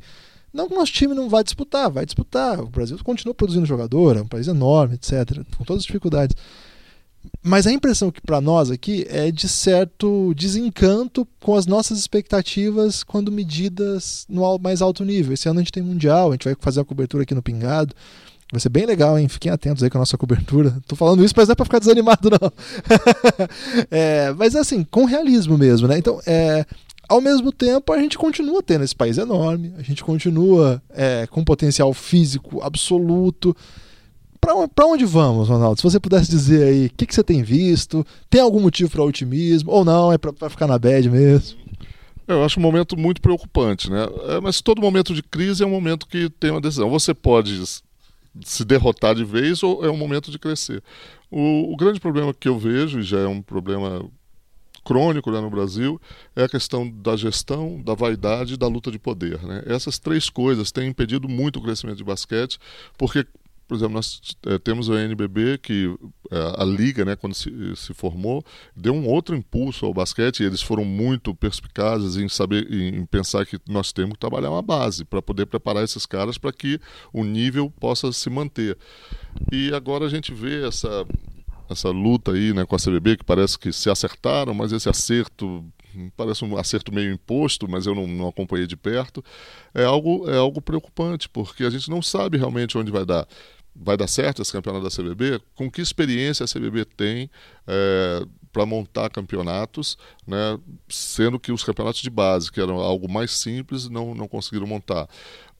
não 0.53 0.69
que 0.69 0.75
o 0.75 0.79
nosso 0.79 0.93
time 0.93 1.15
não 1.15 1.29
vai 1.29 1.43
disputar, 1.43 1.91
vai 1.91 2.05
disputar. 2.05 2.61
O 2.61 2.69
Brasil 2.69 2.99
continua 3.03 3.35
produzindo 3.35 3.65
jogador, 3.65 4.17
é 4.17 4.21
um 4.21 4.29
país 4.29 4.47
enorme, 4.47 4.97
etc, 4.97 5.43
com 5.57 5.65
todas 5.65 5.81
as 5.81 5.87
dificuldades. 5.87 6.37
Mas 7.43 7.67
a 7.67 7.73
impressão 7.73 8.11
que 8.11 8.21
para 8.21 8.41
nós 8.41 8.71
aqui 8.71 9.07
é 9.09 9.31
de 9.31 9.49
certo 9.49 10.33
desencanto 10.35 11.27
com 11.41 11.55
as 11.55 11.67
nossas 11.67 11.99
expectativas 11.99 13.03
quando 13.03 13.31
medidas 13.31 14.25
no 14.29 14.59
mais 14.59 14.81
alto 14.81 15.05
nível. 15.05 15.35
Esse 15.35 15.49
ano 15.49 15.61
a 15.61 15.63
gente 15.63 15.73
tem 15.73 15.83
Mundial, 15.83 16.31
a 16.31 16.33
gente 16.33 16.45
vai 16.45 16.57
fazer 16.59 16.81
a 16.81 16.85
cobertura 16.85 17.23
aqui 17.23 17.35
no 17.35 17.43
Pingado. 17.43 17.95
Vai 18.51 18.61
ser 18.61 18.69
bem 18.69 18.87
legal, 18.87 19.19
hein? 19.19 19.29
Fiquem 19.29 19.51
atentos 19.51 19.83
aí 19.83 19.91
com 19.91 19.99
a 19.99 20.01
nossa 20.01 20.17
cobertura. 20.17 20.77
Tô 20.87 20.95
falando 20.95 21.25
isso, 21.25 21.35
mas 21.37 21.49
não 21.49 21.53
é 21.53 21.57
pra 21.57 21.65
ficar 21.65 21.79
desanimado, 21.81 22.31
não. 22.31 22.53
é, 23.91 24.33
mas 24.33 24.55
assim, 24.55 24.85
com 24.85 25.05
realismo 25.05 25.59
mesmo, 25.59 25.89
né? 25.89 25.99
Então, 25.99 26.21
é, 26.27 26.65
ao 27.09 27.21
mesmo 27.21 27.53
tempo, 27.53 27.93
a 27.93 27.99
gente 27.99 28.17
continua 28.17 28.63
tendo 28.63 28.85
esse 28.85 28.95
país 28.95 29.19
enorme, 29.19 29.75
a 29.77 29.83
gente 29.83 30.03
continua 30.03 30.83
é, 30.91 31.27
com 31.27 31.45
potencial 31.45 31.93
físico 31.93 32.63
absoluto 32.63 33.57
para 34.75 34.87
onde 34.87 35.05
vamos, 35.05 35.49
Ronaldo? 35.49 35.77
Se 35.77 35.83
você 35.83 35.99
pudesse 35.99 36.31
dizer 36.31 36.69
aí, 36.69 36.87
o 36.87 36.91
que, 36.91 37.07
que 37.07 37.15
você 37.15 37.25
tem 37.25 37.43
visto? 37.43 38.07
Tem 38.29 38.41
algum 38.41 38.61
motivo 38.61 38.91
para 38.91 39.03
otimismo? 39.03 39.71
Ou 39.71 39.85
não, 39.85 40.13
é 40.13 40.19
para 40.19 40.51
ficar 40.51 40.67
na 40.67 40.79
bad 40.79 41.09
mesmo? 41.11 41.59
Eu 42.27 42.43
acho 42.43 42.59
um 42.59 42.63
momento 42.63 42.97
muito 42.97 43.21
preocupante, 43.21 43.91
né? 43.91 44.07
É, 44.29 44.41
mas 44.41 44.61
todo 44.61 44.81
momento 44.81 45.15
de 45.15 45.23
crise 45.23 45.63
é 45.63 45.67
um 45.67 45.71
momento 45.71 46.07
que 46.07 46.31
tem 46.31 46.51
uma 46.51 46.61
decisão. 46.61 46.89
Você 46.89 47.13
pode 47.13 47.63
se 48.43 48.65
derrotar 48.65 49.15
de 49.15 49.25
vez 49.25 49.63
ou 49.63 49.85
é 49.85 49.91
um 49.91 49.97
momento 49.97 50.31
de 50.31 50.39
crescer. 50.39 50.83
O, 51.31 51.73
o 51.73 51.77
grande 51.77 52.01
problema 52.01 52.33
que 52.33 52.49
eu 52.49 52.59
vejo, 52.59 53.01
e 53.01 53.03
já 53.03 53.19
é 53.19 53.27
um 53.27 53.43
problema 53.43 54.05
crônico 54.85 55.31
né, 55.31 55.41
no 55.41 55.51
Brasil, 55.51 56.01
é 56.37 56.45
a 56.45 56.49
questão 56.49 56.89
da 56.89 57.17
gestão, 57.17 57.81
da 57.83 57.95
vaidade 57.95 58.55
e 58.55 58.57
da 58.57 58.67
luta 58.67 58.91
de 58.91 58.99
poder. 58.99 59.43
Né? 59.43 59.63
Essas 59.67 59.99
três 59.99 60.29
coisas 60.29 60.71
têm 60.71 60.89
impedido 60.89 61.29
muito 61.29 61.59
o 61.59 61.63
crescimento 61.63 61.97
de 61.97 62.05
basquete, 62.05 62.59
porque 62.97 63.27
por 63.67 63.77
exemplo, 63.77 63.95
nós 63.95 64.21
é, 64.47 64.59
temos 64.59 64.89
o 64.89 64.97
NBB, 64.97 65.59
que 65.59 65.95
é, 66.31 66.63
a 66.63 66.65
liga, 66.65 67.05
né, 67.05 67.17
quando 67.17 67.35
se, 67.35 67.51
se, 67.77 67.95
formou, 67.95 68.45
deu 68.77 68.93
um 68.93 69.07
outro 69.07 69.35
impulso 69.35 69.87
ao 69.87 69.95
basquete 69.95 70.41
e 70.41 70.45
eles 70.45 70.63
foram 70.63 70.85
muito 70.85 71.35
perspicazes 71.35 72.17
em 72.17 72.29
saber, 72.29 72.71
em 72.73 73.05
pensar 73.07 73.47
que 73.47 73.59
nós 73.69 73.93
temos 73.93 74.13
que 74.15 74.19
trabalhar 74.19 74.51
uma 74.51 74.63
base 74.63 75.05
para 75.05 75.23
poder 75.23 75.47
preparar 75.47 75.83
esses 75.83 76.07
caras 76.07 76.37
para 76.37 76.53
que 76.53 76.81
o 77.13 77.25
nível 77.25 77.71
possa 77.81 78.13
se 78.13 78.29
manter. 78.29 78.77
E 79.51 79.73
agora 79.73 80.07
a 80.07 80.09
gente 80.09 80.33
vê 80.33 80.67
essa 80.67 81.07
essa 81.69 81.89
luta 81.91 82.33
aí, 82.33 82.53
né, 82.53 82.65
com 82.65 82.77
a 82.77 82.79
CBB 82.79 83.17
que 83.17 83.25
parece 83.25 83.59
que 83.59 83.73
se 83.73 83.91
acertaram, 83.91 84.55
mas 84.55 84.73
esse 84.73 84.89
acerto 84.89 85.65
parece 86.17 86.45
um 86.45 86.57
acerto 86.57 86.93
meio 86.93 87.13
imposto, 87.13 87.69
mas 87.69 87.87
eu 87.87 87.95
não, 87.95 88.07
não, 88.07 88.29
acompanhei 88.29 88.67
de 88.67 88.77
perto, 88.77 89.25
é 89.73 89.85
algo, 89.85 90.29
é 90.29 90.37
algo 90.37 90.61
preocupante, 90.61 91.29
porque 91.29 91.65
a 91.65 91.71
gente 91.71 91.89
não 91.89 92.03
sabe 92.03 92.37
realmente 92.37 92.77
onde 92.77 92.91
vai 92.91 93.05
dar. 93.05 93.27
Vai 93.77 93.97
dar 93.97 94.07
certo 94.07 94.41
esse 94.41 94.53
campeonato 94.53 94.85
da 94.85 94.91
CBB? 94.91 95.41
Com 95.55 95.69
que 95.69 95.81
experiência 95.81 96.45
a 96.45 96.49
CBB 96.49 96.85
tem 96.85 97.29
é, 97.67 98.25
para 98.53 98.65
montar 98.65 99.11
campeonatos, 99.11 99.99
né, 100.25 100.59
sendo 100.89 101.41
que 101.41 101.51
os 101.51 101.65
campeonatos 101.65 102.01
de 102.01 102.11
base, 102.11 102.53
que 102.53 102.61
eram 102.61 102.77
algo 102.77 103.11
mais 103.11 103.33
simples, 103.33 103.89
não, 103.89 104.15
não 104.15 104.29
conseguiram 104.29 104.67
montar? 104.67 105.09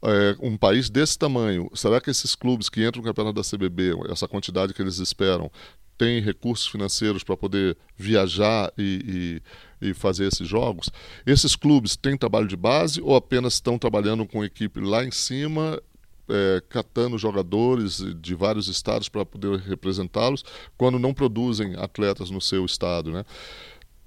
É, 0.07 0.37
um 0.41 0.57
país 0.57 0.91
desse 0.91 1.19
tamanho, 1.19 1.69
será 1.75 2.01
que 2.01 2.11
esses 2.11 2.35
clubes 2.35 2.69
que 2.69 2.87
entram 2.87 3.03
no 3.03 3.09
campeonato 3.09 3.35
da 3.35 3.43
CBB, 3.43 3.95
essa 4.11 4.29
quantidade 4.29 4.75
que 4.75 4.83
eles 4.83 4.99
esperam, 4.99 5.51
têm 5.97 6.21
recursos 6.21 6.67
financeiros 6.67 7.23
para 7.23 7.37
poder 7.37 7.77
viajar 7.97 8.73
e, 8.77 9.41
e, 9.81 9.89
e, 9.91 9.95
fazer 9.95 10.27
esses 10.27 10.47
jogos. 10.47 10.91
Esses 11.27 11.57
clubes 11.57 11.97
têm 11.97 12.17
trabalho 12.17 12.49
de 12.49 12.57
base 12.57 13.01
ou 13.01 13.15
apenas 13.15 13.55
estão 13.55 13.79
trabalhando 13.79 14.27
com 14.27 14.45
equipe 14.45 14.81
lá 14.81 15.05
em 15.05 15.11
cima, 15.11 15.81
é, 16.29 16.63
catando 16.69 17.19
jogadores 17.19 17.99
de 18.21 18.35
vários 18.35 18.69
estados 18.69 19.09
para 19.09 19.25
poder 19.25 19.59
representá-los, 19.61 20.45
quando 20.77 20.99
não 20.99 21.15
produzem 21.15 21.75
atletas 21.77 22.31
no 22.31 22.41
seu 22.41 22.65
estado, 22.65 23.11
né? 23.11 23.25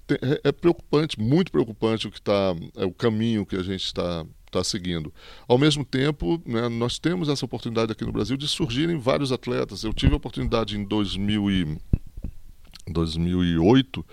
É, 0.10 0.50
é 0.50 0.52
preocupante, 0.54 1.20
muito 1.20 1.52
preocupante 1.52 2.08
o 2.08 2.12
que 2.12 2.18
está, 2.18 2.56
é 2.78 2.86
o 2.86 2.94
caminho 2.94 3.46
que 3.46 3.58
a 3.58 3.64
gente 3.64 3.84
está 3.84 4.26
está 4.48 4.64
seguindo. 4.64 5.14
Ao 5.48 5.58
mesmo 5.58 5.86
tempo, 5.86 6.42
né, 6.46 6.68
nós 6.70 6.98
temos 6.98 7.30
essa 7.30 7.46
oportunidade 7.46 7.92
aqui 7.92 8.04
no 8.04 8.12
Brasil 8.12 8.36
de 8.36 8.48
surgirem 8.48 8.98
vários 8.98 9.32
atletas. 9.32 9.84
Eu 9.84 9.94
tive 9.94 10.14
a 10.14 10.18
oportunidade 10.18 10.78
em 10.78 10.84
2000 10.84 11.52
e, 11.52 11.78
2008 12.92 14.06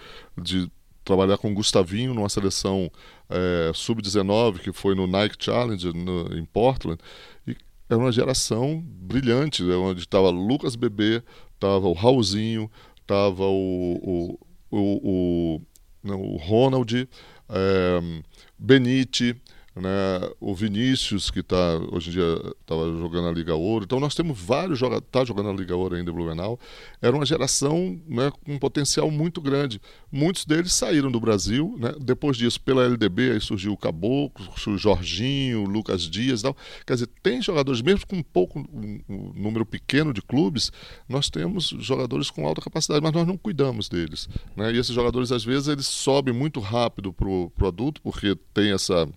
de 0.42 0.70
trabalhar 1.04 1.38
com 1.38 1.50
o 1.50 1.54
Gustavinho 1.54 2.14
numa 2.14 2.28
seleção 2.28 2.90
é, 3.28 3.70
sub-19 3.74 4.58
que 4.58 4.72
foi 4.72 4.94
no 4.94 5.06
Nike 5.06 5.36
Challenge 5.38 5.92
no, 5.92 6.36
em 6.36 6.44
Portland 6.44 6.98
e 7.46 7.56
era 7.88 7.98
uma 7.98 8.10
geração 8.10 8.82
brilhante, 8.82 9.62
né, 9.62 9.74
onde 9.74 10.00
estava 10.00 10.30
Lucas 10.30 10.74
Bebê, 10.74 11.22
estava 11.54 11.86
o 11.86 11.92
Raulzinho, 11.92 12.70
estava 13.02 13.44
o, 13.44 14.00
o, 14.02 14.38
o, 14.70 15.56
o, 15.56 15.62
não, 16.02 16.20
o 16.20 16.36
Ronald, 16.38 17.08
é, 17.48 18.22
Benite, 18.58 19.36
né? 19.76 20.28
o 20.40 20.54
Vinícius, 20.54 21.30
que 21.30 21.40
está 21.40 21.76
hoje 21.90 22.10
em 22.10 22.12
dia 22.12 22.54
estava 22.60 22.84
jogando 22.96 23.28
a 23.28 23.32
Liga 23.32 23.54
Ouro. 23.54 23.84
Então 23.84 23.98
nós 23.98 24.14
temos 24.14 24.38
vários 24.38 24.78
jogadores, 24.78 25.06
está 25.06 25.24
jogando 25.24 25.50
a 25.50 25.52
Liga 25.52 25.74
Ouro 25.74 25.96
ainda, 25.96 26.12
Blumenau. 26.12 26.58
Era 27.02 27.14
uma 27.14 27.26
geração 27.26 28.00
né, 28.06 28.30
com 28.44 28.54
um 28.54 28.58
potencial 28.58 29.10
muito 29.10 29.40
grande. 29.40 29.80
Muitos 30.10 30.44
deles 30.44 30.72
saíram 30.72 31.10
do 31.10 31.18
Brasil, 31.18 31.76
né? 31.78 31.92
depois 32.00 32.36
disso, 32.36 32.60
pela 32.60 32.84
LDB, 32.84 33.32
aí 33.32 33.40
surgiu 33.40 33.72
o 33.72 33.76
Caboclo, 33.76 34.48
o 34.66 34.78
Jorginho, 34.78 35.62
o 35.62 35.68
Lucas 35.68 36.02
Dias 36.02 36.40
e 36.40 36.42
tal. 36.44 36.56
Quer 36.86 36.94
dizer, 36.94 37.08
tem 37.22 37.42
jogadores, 37.42 37.82
mesmo 37.82 38.06
com 38.06 38.16
um 38.16 38.22
pouco, 38.22 38.60
um, 38.60 39.00
um 39.08 39.32
número 39.34 39.66
pequeno 39.66 40.12
de 40.12 40.22
clubes, 40.22 40.70
nós 41.08 41.28
temos 41.28 41.74
jogadores 41.80 42.30
com 42.30 42.46
alta 42.46 42.60
capacidade, 42.60 43.02
mas 43.02 43.12
nós 43.12 43.26
não 43.26 43.36
cuidamos 43.36 43.88
deles. 43.88 44.28
Né? 44.56 44.72
E 44.72 44.78
esses 44.78 44.94
jogadores, 44.94 45.32
às 45.32 45.44
vezes, 45.44 45.66
eles 45.66 45.86
sobem 45.86 46.32
muito 46.32 46.60
rápido 46.60 47.12
para 47.12 47.28
o 47.28 47.52
adulto, 47.66 48.00
porque 48.00 48.36
tem 48.52 48.72
essa 48.72 49.08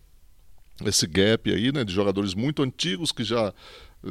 esse 0.86 1.08
gap 1.08 1.52
aí, 1.52 1.72
né, 1.72 1.84
de 1.84 1.94
jogadores 1.94 2.34
muito 2.34 2.62
antigos 2.62 3.12
que 3.12 3.24
já 3.24 3.54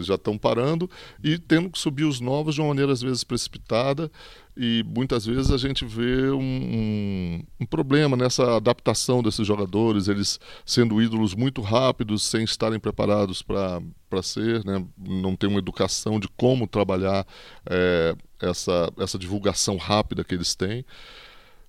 já 0.00 0.16
estão 0.16 0.36
parando 0.36 0.90
e 1.22 1.38
tendo 1.38 1.70
que 1.70 1.78
subir 1.78 2.04
os 2.04 2.20
novos 2.20 2.56
de 2.56 2.60
uma 2.60 2.68
maneira 2.68 2.92
às 2.92 3.00
vezes 3.00 3.22
precipitada 3.22 4.10
e 4.56 4.82
muitas 4.86 5.26
vezes 5.26 5.50
a 5.50 5.58
gente 5.58 5.84
vê 5.84 6.30
um, 6.30 6.40
um, 6.40 7.42
um, 7.60 7.66
problema 7.66 8.16
nessa 8.16 8.56
adaptação 8.56 9.22
desses 9.22 9.46
jogadores, 9.46 10.08
eles 10.08 10.40
sendo 10.64 11.00
ídolos 11.00 11.34
muito 11.34 11.60
rápidos, 11.60 12.22
sem 12.22 12.42
estarem 12.42 12.80
preparados 12.80 13.42
para 13.42 14.22
ser, 14.22 14.64
né? 14.64 14.82
não 14.98 15.36
tem 15.36 15.48
uma 15.48 15.58
educação 15.58 16.18
de 16.18 16.26
como 16.28 16.66
trabalhar 16.66 17.26
é, 17.68 18.14
essa, 18.40 18.90
essa 18.98 19.18
divulgação 19.18 19.76
rápida 19.76 20.24
que 20.24 20.34
eles 20.34 20.54
têm. 20.54 20.84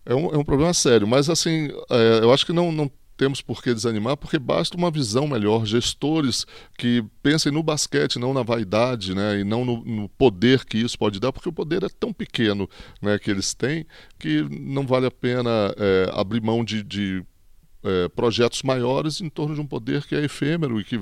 É 0.05 0.15
um, 0.15 0.33
é 0.33 0.37
um 0.37 0.45
problema 0.45 0.73
sério, 0.73 1.05
mas 1.05 1.29
assim, 1.29 1.69
é, 1.89 2.19
eu 2.23 2.31
acho 2.31 2.45
que 2.45 2.53
não, 2.53 2.71
não 2.71 2.89
temos 3.17 3.41
por 3.41 3.61
que 3.63 3.73
desanimar, 3.73 4.15
porque 4.15 4.37
basta 4.37 4.77
uma 4.77 4.91
visão 4.91 5.27
melhor, 5.27 5.65
gestores 5.65 6.45
que 6.77 7.03
pensem 7.23 7.51
no 7.51 7.63
basquete, 7.63 8.19
não 8.19 8.33
na 8.33 8.43
vaidade, 8.43 9.15
né, 9.15 9.39
e 9.39 9.43
não 9.43 9.65
no, 9.65 9.83
no, 9.83 10.09
poder 10.09 10.63
que 10.63 10.77
isso 10.77 10.97
pode 10.97 11.19
dar, 11.19 11.33
porque 11.33 11.49
o 11.49 11.53
poder 11.53 11.83
é 11.83 11.89
tão 11.89 12.13
pequeno 12.13 12.69
né, 13.01 13.17
que 13.17 13.31
eles 13.31 13.53
têm 13.53 13.85
que 14.19 14.43
não 14.49 14.85
vale 14.85 15.07
a 15.07 15.11
pena 15.11 15.49
é, 15.77 16.11
abrir 16.13 16.41
mão 16.41 16.63
de, 16.63 16.83
de 16.83 17.25
é, 17.83 18.07
projetos 18.09 18.61
maiores 18.63 19.19
em 19.19 19.29
torno 19.29 19.55
de 19.55 19.61
um 19.61 19.67
poder 19.67 20.05
que 20.05 20.15
é 20.15 20.23
efêmero 20.23 20.79
e 20.79 20.83
que 20.83 20.99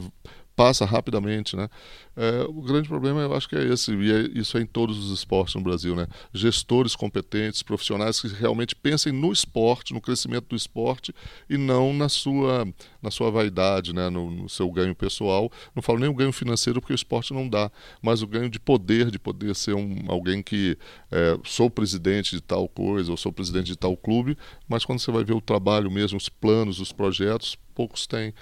passa 0.56 0.86
rapidamente, 0.86 1.56
né? 1.56 1.70
É, 2.16 2.44
o 2.48 2.62
grande 2.62 2.88
problema 2.88 3.22
eu 3.22 3.34
acho 3.34 3.50
que 3.50 3.56
é 3.58 3.64
esse, 3.66 3.94
e 3.94 4.12
é, 4.12 4.40
isso 4.40 4.58
é 4.58 4.62
em 4.62 4.66
todos 4.66 4.98
os 4.98 5.12
esportes 5.12 5.54
no 5.56 5.62
Brasil, 5.62 5.96
né? 5.96 6.08
Gestores 6.34 6.96
competentes, 6.96 7.62
profissionais 7.62 8.22
que 8.22 8.28
realmente 8.30 8.74
pensem 8.74 9.12
no 9.12 9.34
esporte, 9.34 9.94
no 9.94 10.00
crescimento 10.00 10.48
do 10.50 10.56
esporte 10.56 11.14
e 11.50 11.58
não 11.58 11.94
na 11.94 12.08
sua, 12.08 12.66
na 13.02 13.12
sua 13.12 13.30
vaidade, 13.30 13.94
né? 13.94 14.10
No, 14.10 14.32
no 14.32 14.50
seu 14.50 14.72
ganho 14.72 14.96
pessoal. 14.96 15.52
Não 15.76 15.84
falo 15.84 16.00
nem 16.00 16.10
o 16.10 16.14
ganho 16.14 16.32
financeiro 16.32 16.80
porque 16.80 16.94
o 16.94 16.96
esporte 16.96 17.34
não 17.34 17.50
dá, 17.50 17.70
mas 18.02 18.22
o 18.22 18.28
ganho 18.28 18.50
de 18.50 18.60
poder, 18.60 19.12
de 19.12 19.20
poder 19.20 19.54
ser 19.56 19.76
um, 19.76 20.06
alguém 20.08 20.42
que 20.42 20.78
é, 21.12 21.38
sou 21.44 21.70
presidente 21.70 22.32
de 22.32 22.42
tal 22.42 22.68
coisa 22.70 23.12
ou 23.12 23.18
sou 23.18 23.32
presidente 23.32 23.68
de 23.68 23.78
tal 23.78 23.98
clube, 23.98 24.38
mas 24.70 24.86
quando 24.86 25.00
você 25.00 25.12
vai 25.12 25.24
ver 25.24 25.34
o 25.34 25.42
trabalho 25.42 25.92
mesmo, 25.92 26.18
os 26.18 26.30
planos, 26.30 26.80
os 26.80 26.94
projetos, 26.94 27.58
poucos 27.76 28.08
têm. 28.08 28.34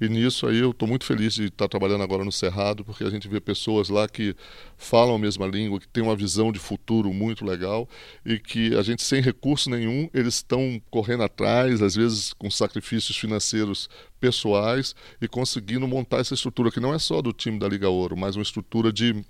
E 0.00 0.08
nisso 0.08 0.46
aí 0.46 0.58
eu 0.58 0.70
estou 0.70 0.88
muito 0.88 1.04
feliz 1.04 1.34
de 1.34 1.46
estar 1.46 1.68
trabalhando 1.68 2.02
agora 2.02 2.24
no 2.24 2.30
Cerrado, 2.30 2.84
porque 2.84 3.02
a 3.02 3.10
gente 3.10 3.26
vê 3.26 3.40
pessoas 3.40 3.88
lá 3.88 4.08
que 4.08 4.34
falam 4.76 5.16
a 5.16 5.18
mesma 5.18 5.46
língua, 5.46 5.80
que 5.80 5.88
têm 5.88 6.02
uma 6.02 6.14
visão 6.14 6.52
de 6.52 6.58
futuro 6.58 7.12
muito 7.12 7.44
legal 7.44 7.88
e 8.24 8.38
que 8.38 8.76
a 8.76 8.82
gente 8.82 9.02
sem 9.02 9.20
recurso 9.20 9.68
nenhum, 9.68 10.08
eles 10.14 10.34
estão 10.34 10.80
correndo 10.90 11.24
atrás, 11.24 11.82
às 11.82 11.96
vezes 11.96 12.32
com 12.32 12.50
sacrifícios 12.50 13.16
financeiros 13.16 13.88
pessoais 14.20 14.94
e 15.20 15.26
conseguindo 15.26 15.86
montar 15.88 16.18
essa 16.18 16.34
estrutura 16.34 16.70
que 16.70 16.80
não 16.80 16.94
é 16.94 16.98
só 16.98 17.20
do 17.20 17.32
time 17.32 17.58
da 17.58 17.68
Liga 17.68 17.88
Ouro, 17.88 18.16
mas 18.16 18.36
uma 18.36 18.42
estrutura 18.42 18.92
de 18.92 19.24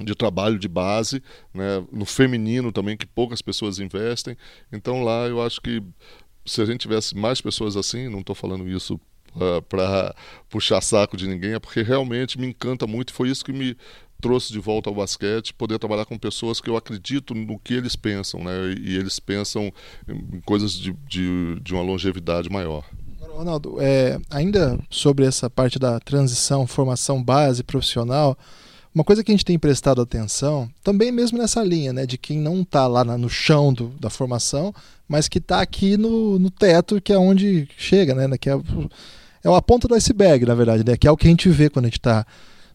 de 0.00 0.14
trabalho 0.14 0.58
de 0.58 0.66
base, 0.66 1.22
né, 1.52 1.84
no 1.92 2.04
feminino 2.04 2.72
também, 2.72 2.96
que 2.96 3.06
poucas 3.06 3.40
pessoas 3.40 3.78
investem. 3.78 4.36
Então 4.72 5.04
lá 5.04 5.26
eu 5.28 5.40
acho 5.40 5.60
que 5.60 5.80
se 6.44 6.60
a 6.60 6.64
gente 6.64 6.80
tivesse 6.80 7.16
mais 7.16 7.40
pessoas 7.40 7.76
assim, 7.76 8.08
não 8.08 8.20
estou 8.20 8.34
falando 8.34 8.68
isso 8.68 9.00
uh, 9.36 9.62
para 9.62 10.14
puxar 10.48 10.80
saco 10.80 11.16
de 11.16 11.26
ninguém, 11.26 11.54
é 11.54 11.58
porque 11.58 11.82
realmente 11.82 12.38
me 12.38 12.46
encanta 12.46 12.86
muito. 12.86 13.12
Foi 13.12 13.28
isso 13.28 13.44
que 13.44 13.52
me 13.52 13.76
trouxe 14.20 14.52
de 14.52 14.58
volta 14.58 14.88
ao 14.88 14.96
basquete, 14.96 15.52
poder 15.52 15.78
trabalhar 15.78 16.06
com 16.06 16.16
pessoas 16.16 16.60
que 16.60 16.70
eu 16.70 16.76
acredito 16.76 17.34
no 17.34 17.58
que 17.58 17.74
eles 17.74 17.94
pensam, 17.94 18.42
né? 18.42 18.74
E 18.80 18.96
eles 18.96 19.20
pensam 19.20 19.70
em 20.08 20.40
coisas 20.40 20.72
de, 20.72 20.92
de, 21.06 21.60
de 21.60 21.74
uma 21.74 21.82
longevidade 21.82 22.48
maior. 22.48 22.84
Ronaldo, 23.20 23.76
é, 23.80 24.18
ainda 24.30 24.78
sobre 24.88 25.26
essa 25.26 25.50
parte 25.50 25.78
da 25.78 25.98
transição, 26.00 26.66
formação 26.66 27.22
base 27.22 27.62
profissional, 27.62 28.38
uma 28.94 29.02
coisa 29.02 29.24
que 29.24 29.32
a 29.32 29.34
gente 29.34 29.44
tem 29.44 29.58
prestado 29.58 30.00
atenção, 30.00 30.70
também 30.82 31.10
mesmo 31.10 31.36
nessa 31.36 31.62
linha, 31.64 31.92
né, 31.92 32.06
de 32.06 32.16
quem 32.16 32.38
não 32.38 32.62
está 32.62 32.86
lá 32.86 33.04
no 33.04 33.28
chão 33.28 33.72
do, 33.72 33.88
da 34.00 34.08
formação, 34.08 34.72
mas 35.08 35.28
que 35.28 35.38
está 35.38 35.60
aqui 35.60 35.96
no, 35.96 36.38
no 36.38 36.48
teto, 36.48 37.00
que 37.00 37.12
é 37.12 37.18
onde 37.18 37.68
chega, 37.76 38.14
né, 38.14 38.38
que 38.38 38.48
é 38.48 38.54
é 39.44 39.54
a 39.54 39.62
ponta 39.62 39.86
do 39.86 39.94
iceberg, 39.94 40.46
na 40.46 40.54
verdade, 40.54 40.84
né? 40.84 40.96
Que 40.96 41.06
é 41.06 41.10
o 41.10 41.16
que 41.16 41.26
a 41.26 41.30
gente 41.30 41.48
vê 41.50 41.68
quando 41.68 41.84
a 41.84 41.88
gente 41.88 41.98
está 41.98 42.26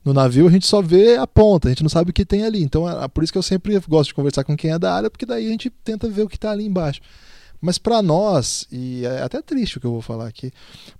no 0.05 0.13
navio, 0.13 0.47
a 0.47 0.51
gente 0.51 0.65
só 0.65 0.81
vê 0.81 1.17
a 1.17 1.27
ponta, 1.27 1.67
a 1.67 1.71
gente 1.71 1.83
não 1.83 1.89
sabe 1.89 2.11
o 2.11 2.13
que 2.13 2.23
tem 2.23 2.45
ali. 2.45 2.61
Então, 2.61 2.89
é, 2.89 3.07
por 3.07 3.23
isso 3.23 3.33
que 3.33 3.37
eu 3.39 3.43
sempre 3.43 3.77
gosto 3.87 4.09
de 4.09 4.13
conversar 4.13 4.43
com 4.43 4.55
quem 4.55 4.71
é 4.71 4.79
da 4.79 4.93
área, 4.93 5.09
porque 5.09 5.25
daí 5.25 5.47
a 5.47 5.49
gente 5.49 5.69
tenta 5.69 6.07
ver 6.07 6.23
o 6.23 6.29
que 6.29 6.35
está 6.35 6.51
ali 6.51 6.65
embaixo. 6.65 7.01
Mas 7.61 7.77
para 7.77 8.01
nós, 8.01 8.65
e 8.71 9.05
é 9.05 9.21
até 9.21 9.41
triste 9.41 9.77
o 9.77 9.81
que 9.81 9.87
eu 9.87 9.91
vou 9.91 10.01
falar 10.01 10.27
aqui, 10.27 10.49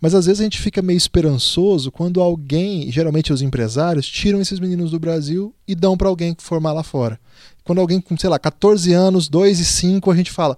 mas 0.01 0.13
às 0.13 0.25
vezes 0.25 0.41
a 0.41 0.43
gente 0.43 0.59
fica 0.59 0.81
meio 0.81 0.97
esperançoso 0.97 1.89
quando 1.89 2.19
alguém, 2.19 2.91
geralmente 2.91 3.31
os 3.31 3.41
empresários, 3.41 4.05
tiram 4.09 4.41
esses 4.41 4.59
meninos 4.59 4.91
do 4.91 4.99
Brasil 4.99 5.55
e 5.65 5.73
dão 5.73 5.95
para 5.95 6.09
alguém 6.09 6.35
formar 6.37 6.73
lá 6.73 6.83
fora. 6.83 7.17
Quando 7.63 7.79
alguém 7.79 8.01
com, 8.01 8.17
sei 8.17 8.29
lá, 8.29 8.37
14 8.37 8.91
anos, 8.91 9.29
2 9.29 9.59
e 9.61 9.65
5, 9.65 10.11
a 10.11 10.15
gente 10.15 10.31
fala: 10.31 10.57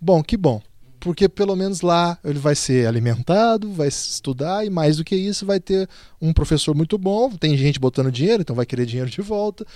bom, 0.00 0.20
que 0.20 0.36
bom, 0.36 0.60
porque 1.00 1.28
pelo 1.28 1.54
menos 1.56 1.80
lá 1.80 2.18
ele 2.24 2.38
vai 2.38 2.54
ser 2.54 2.86
alimentado, 2.86 3.72
vai 3.72 3.88
estudar 3.88 4.64
e 4.64 4.70
mais 4.70 4.96
do 4.96 5.04
que 5.04 5.14
isso 5.14 5.46
vai 5.46 5.60
ter 5.60 5.88
um 6.20 6.32
professor 6.32 6.74
muito 6.74 6.98
bom, 6.98 7.30
tem 7.30 7.56
gente 7.56 7.78
botando 7.78 8.10
dinheiro, 8.10 8.42
então 8.42 8.56
vai 8.56 8.66
querer 8.66 8.86
dinheiro 8.86 9.10
de 9.10 9.20
volta. 9.20 9.66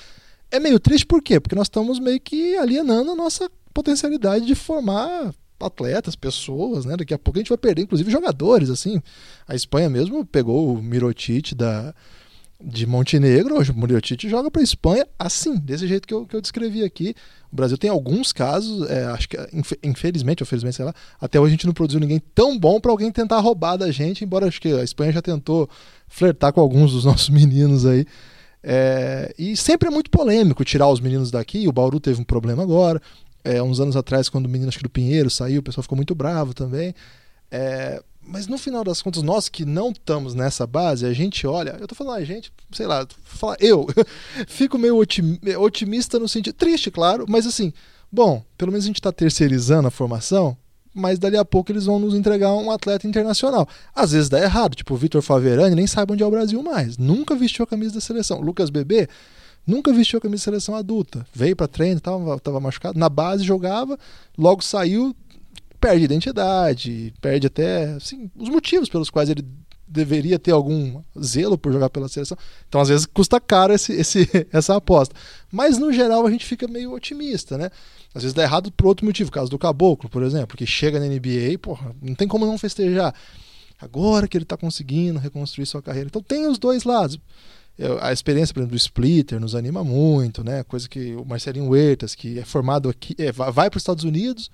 É 0.51 0.59
meio 0.59 0.81
triste 0.81 1.07
por 1.07 1.23
quê? 1.23 1.39
Porque 1.39 1.55
nós 1.55 1.67
estamos 1.67 1.99
meio 1.99 2.21
que 2.21 2.57
alienando 2.57 3.13
a 3.13 3.17
nossa 3.17 3.51
potencialidade 3.73 4.47
de 4.47 4.55
formar 4.55 5.33
atletas, 5.61 6.17
pessoas, 6.17 6.85
né? 6.85 6.97
Daqui 6.97 7.15
a 7.15 7.19
pouco 7.19 7.39
a 7.39 7.43
gente 7.43 7.51
vai 7.51 7.59
perder 7.59 7.83
inclusive 7.83 8.11
jogadores, 8.11 8.71
assim. 8.71 9.01
A 9.47 9.55
Espanha 9.55 9.89
mesmo 9.89 10.25
pegou 10.25 10.75
o 10.75 10.83
Mirotic 10.83 11.55
da 11.55 11.95
de 12.63 12.87
Montenegro, 12.87 13.59
hoje 13.59 13.71
o 13.71 13.75
Muriotite 13.75 14.29
joga 14.29 14.51
para 14.51 14.61
a 14.61 14.65
Espanha 14.65 15.07
assim, 15.19 15.57
desse 15.57 15.87
jeito 15.87 16.07
que 16.07 16.13
eu, 16.13 16.27
que 16.27 16.37
eu 16.37 16.41
descrevi 16.41 16.85
aqui. 16.85 17.15
O 17.51 17.57
Brasil 17.57 17.79
tem 17.79 17.91
alguns 17.91 18.33
casos, 18.33 18.89
é, 18.89 19.05
acho 19.07 19.29
que 19.29 19.37
infelizmente, 19.83 20.43
ou 20.43 20.47
sei 20.47 20.85
lá, 20.85 20.95
até 21.21 21.41
hoje 21.41 21.49
a 21.49 21.57
gente 21.57 21.67
não 21.67 21.73
produziu 21.73 21.99
ninguém 21.99 22.21
tão 22.35 22.59
bom 22.59 22.81
para 22.81 22.91
alguém 22.91 23.11
tentar 23.11 23.41
roubar 23.41 23.77
da 23.77 23.91
gente, 23.91 24.25
embora 24.25 24.47
acho 24.47 24.61
que 24.61 24.73
a 24.73 24.85
Espanha 24.85 25.13
já 25.13 25.23
tentou 25.23 25.69
flertar 26.07 26.53
com 26.53 26.61
alguns 26.61 26.93
dos 26.93 27.05
nossos 27.07 27.29
meninos 27.31 27.87
aí. 27.87 28.07
É, 28.63 29.35
e 29.39 29.57
sempre 29.57 29.89
é 29.89 29.91
muito 29.91 30.11
polêmico 30.11 30.65
tirar 30.65 30.89
os 30.89 31.01
meninos 31.01 31.31
daqui. 31.31 31.67
O 31.67 31.73
Bauru 31.73 31.99
teve 31.99 32.21
um 32.21 32.25
problema 32.25 32.63
agora. 32.63 33.01
É, 33.43 33.63
uns 33.63 33.81
anos 33.81 33.97
atrás, 33.97 34.29
quando 34.29 34.45
o 34.45 34.49
menino 34.49 34.69
acho 34.69 34.77
que 34.77 34.85
do 34.85 34.91
Pinheiro 34.91 35.31
saiu, 35.31 35.61
o 35.61 35.63
pessoal 35.63 35.83
ficou 35.83 35.97
muito 35.97 36.15
bravo 36.15 36.53
também. 36.53 36.95
É, 37.51 38.03
mas 38.31 38.47
no 38.47 38.57
final 38.57 38.85
das 38.85 39.03
contas, 39.03 39.23
nós 39.25 39.49
que 39.49 39.65
não 39.65 39.91
estamos 39.91 40.35
nessa 40.35 40.65
base, 40.65 41.05
a 41.05 41.13
gente 41.13 41.47
olha, 41.47 41.77
eu 41.81 41.89
tô 41.89 41.97
falando 41.97 42.19
a 42.19 42.25
gente, 42.25 42.53
sei 42.71 42.87
lá, 42.87 43.05
fala, 43.25 43.57
eu 43.59 43.89
fico 44.47 44.79
meio 44.79 44.97
otimista 45.59 46.17
no 46.17 46.29
sentido, 46.29 46.55
triste, 46.55 46.93
claro, 46.93 47.27
mas 47.29 47.45
assim, 47.45 47.73
bom, 48.11 48.45
pelo 48.57 48.71
menos 48.71 48.85
a 48.85 48.87
gente 48.87 49.01
está 49.01 49.11
terceirizando 49.11 49.89
a 49.89 49.91
formação, 49.91 50.57
mas 50.95 51.19
dali 51.19 51.37
a 51.37 51.45
pouco 51.45 51.73
eles 51.73 51.87
vão 51.87 51.99
nos 51.99 52.15
entregar 52.15 52.55
um 52.55 52.71
atleta 52.71 53.07
internacional. 53.07 53.69
Às 53.95 54.13
vezes 54.13 54.29
dá 54.29 54.41
errado, 54.41 54.77
tipo 54.77 54.95
o 54.95 54.97
Vitor 54.97 55.23
Faverani 55.23 55.75
nem 55.75 55.89
sabe 55.89 56.13
onde 56.13 56.23
é 56.23 56.27
o 56.27 56.31
Brasil 56.31 56.63
mais, 56.63 56.97
nunca 56.97 57.35
vestiu 57.35 57.65
a 57.65 57.67
camisa 57.67 57.95
da 57.95 58.01
seleção. 58.01 58.41
Lucas 58.41 58.71
Bebê 58.71 59.09
nunca 59.67 59.93
vestiu 59.93 60.19
a 60.19 60.23
camisa 60.23 60.43
da 60.43 60.45
seleção 60.45 60.77
adulta, 60.77 61.27
veio 61.35 61.57
para 61.57 61.67
treino, 61.67 62.01
tava, 62.01 62.39
tava 62.39 62.61
machucado, 62.61 62.99
na 62.99 63.09
base 63.09 63.43
jogava, 63.43 63.99
logo 64.39 64.63
saiu, 64.63 65.15
perde 65.81 66.05
identidade, 66.05 67.15
perde 67.21 67.47
até 67.47 67.93
assim, 67.93 68.31
os 68.37 68.49
motivos 68.49 68.89
pelos 68.89 69.11
quais 69.11 69.31
ele 69.31 69.45
deveria 69.91 70.39
ter 70.39 70.53
algum 70.53 71.03
zelo 71.21 71.59
por 71.59 71.73
jogar 71.73 71.91
pela 71.91 72.09
seleção. 72.09 72.39
Então, 72.69 72.81
às 72.81 72.89
vezes, 72.89 73.07
custa 73.07 73.41
caro 73.41 73.73
esse, 73.73 73.93
esse, 73.93 74.29
essa 74.53 74.77
aposta. 74.77 75.15
Mas, 75.51 75.79
no 75.79 75.93
geral, 75.93 76.25
a 76.25 76.31
gente 76.31 76.47
fica 76.47 76.69
meio 76.69 76.93
otimista, 76.93 77.59
né? 77.59 77.71
Às 78.15 78.23
vezes 78.23 78.35
dá 78.35 78.43
errado 78.43 78.71
por 78.71 78.87
outro 78.87 79.05
motivo, 79.05 79.33
caso 79.33 79.51
do 79.51 79.59
Caboclo, 79.59 80.09
por 80.09 80.23
exemplo, 80.23 80.57
que 80.57 80.65
chega 80.65 81.01
na 81.01 81.07
NBA 81.07 81.59
porra, 81.61 81.95
não 82.01 82.15
tem 82.15 82.29
como 82.29 82.47
não 82.47 82.57
festejar. 82.57 83.13
Agora 83.81 84.29
que 84.29 84.37
ele 84.37 84.45
está 84.45 84.57
conseguindo 84.57 85.19
reconstruir 85.19 85.67
sua 85.67 85.83
carreira. 85.83 86.07
Então, 86.07 86.23
tem 86.23 86.47
os 86.47 86.59
dois 86.59 86.85
lados. 86.85 87.19
Eu, 87.77 87.99
a 88.03 88.13
experiência, 88.13 88.53
por 88.53 88.61
exemplo, 88.61 88.77
do 88.77 88.79
Splitter 88.79 89.41
nos 89.41 89.55
anima 89.55 89.83
muito, 89.83 90.45
né? 90.45 90.63
Coisa 90.65 90.89
que 90.89 91.15
o 91.17 91.25
Marcelinho 91.25 91.69
Huertas, 91.69 92.15
que 92.15 92.39
é 92.39 92.45
formado 92.45 92.89
aqui, 92.89 93.17
é, 93.19 93.33
vai 93.33 93.71
para 93.71 93.79
os 93.79 93.83
Estados 93.83 94.05
Unidos, 94.05 94.51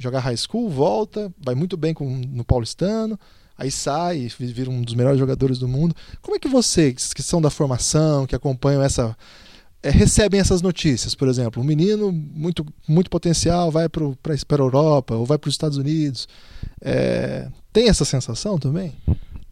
jogar 0.00 0.20
high 0.20 0.36
school, 0.36 0.68
volta, 0.68 1.32
vai 1.44 1.54
muito 1.54 1.76
bem 1.76 1.92
com, 1.92 2.08
no 2.28 2.44
paulistano, 2.44 3.18
aí 3.56 3.70
sai 3.70 4.28
vira 4.38 4.70
um 4.70 4.82
dos 4.82 4.94
melhores 4.94 5.18
jogadores 5.18 5.58
do 5.58 5.68
mundo. 5.68 5.94
Como 6.22 6.36
é 6.36 6.38
que 6.38 6.48
vocês, 6.48 7.12
que 7.12 7.22
são 7.22 7.40
da 7.40 7.50
formação, 7.50 8.26
que 8.26 8.34
acompanham 8.34 8.82
essa. 8.82 9.16
É, 9.82 9.88
recebem 9.88 10.38
essas 10.38 10.60
notícias, 10.60 11.14
por 11.14 11.26
exemplo, 11.26 11.62
um 11.62 11.64
menino 11.64 12.12
muito, 12.12 12.66
muito 12.86 13.08
potencial 13.08 13.70
vai 13.70 13.88
para 13.88 14.04
a 14.04 14.62
Europa 14.62 15.14
ou 15.14 15.24
vai 15.24 15.38
para 15.38 15.48
os 15.48 15.54
Estados 15.54 15.78
Unidos. 15.78 16.28
É, 16.82 17.48
tem 17.72 17.88
essa 17.88 18.04
sensação 18.04 18.58
também? 18.58 18.92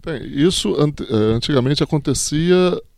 Tem. 0.03 0.23
Isso 0.23 0.75
eh, 0.79 1.35
antigamente 1.35 1.83
acontecia 1.83 2.55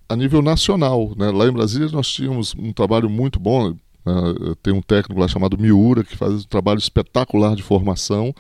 a 0.09 0.17
nível 0.17 0.43
nacional. 0.43 1.13
Né? 1.17 1.31
Lá 1.31 1.47
em 1.47 1.53
Brasília 1.53 1.89
nós 1.93 2.09
tínhamos 2.09 2.55
um 2.59 2.73
trabalho 2.73 3.09
muito 3.09 3.39
bom. 3.39 3.75
Uh, 4.11 4.57
tem 4.57 4.73
um 4.73 4.83
técnico 4.83 5.21
lá 5.21 5.29
chamado 5.29 5.57
Miura 5.59 6.03
que 6.03 6.17
faz 6.17 6.45
um 6.45 6.49
trabalho 6.49 6.79
espetacular 6.79 7.55
de 7.55 7.63
formação, 7.63 8.35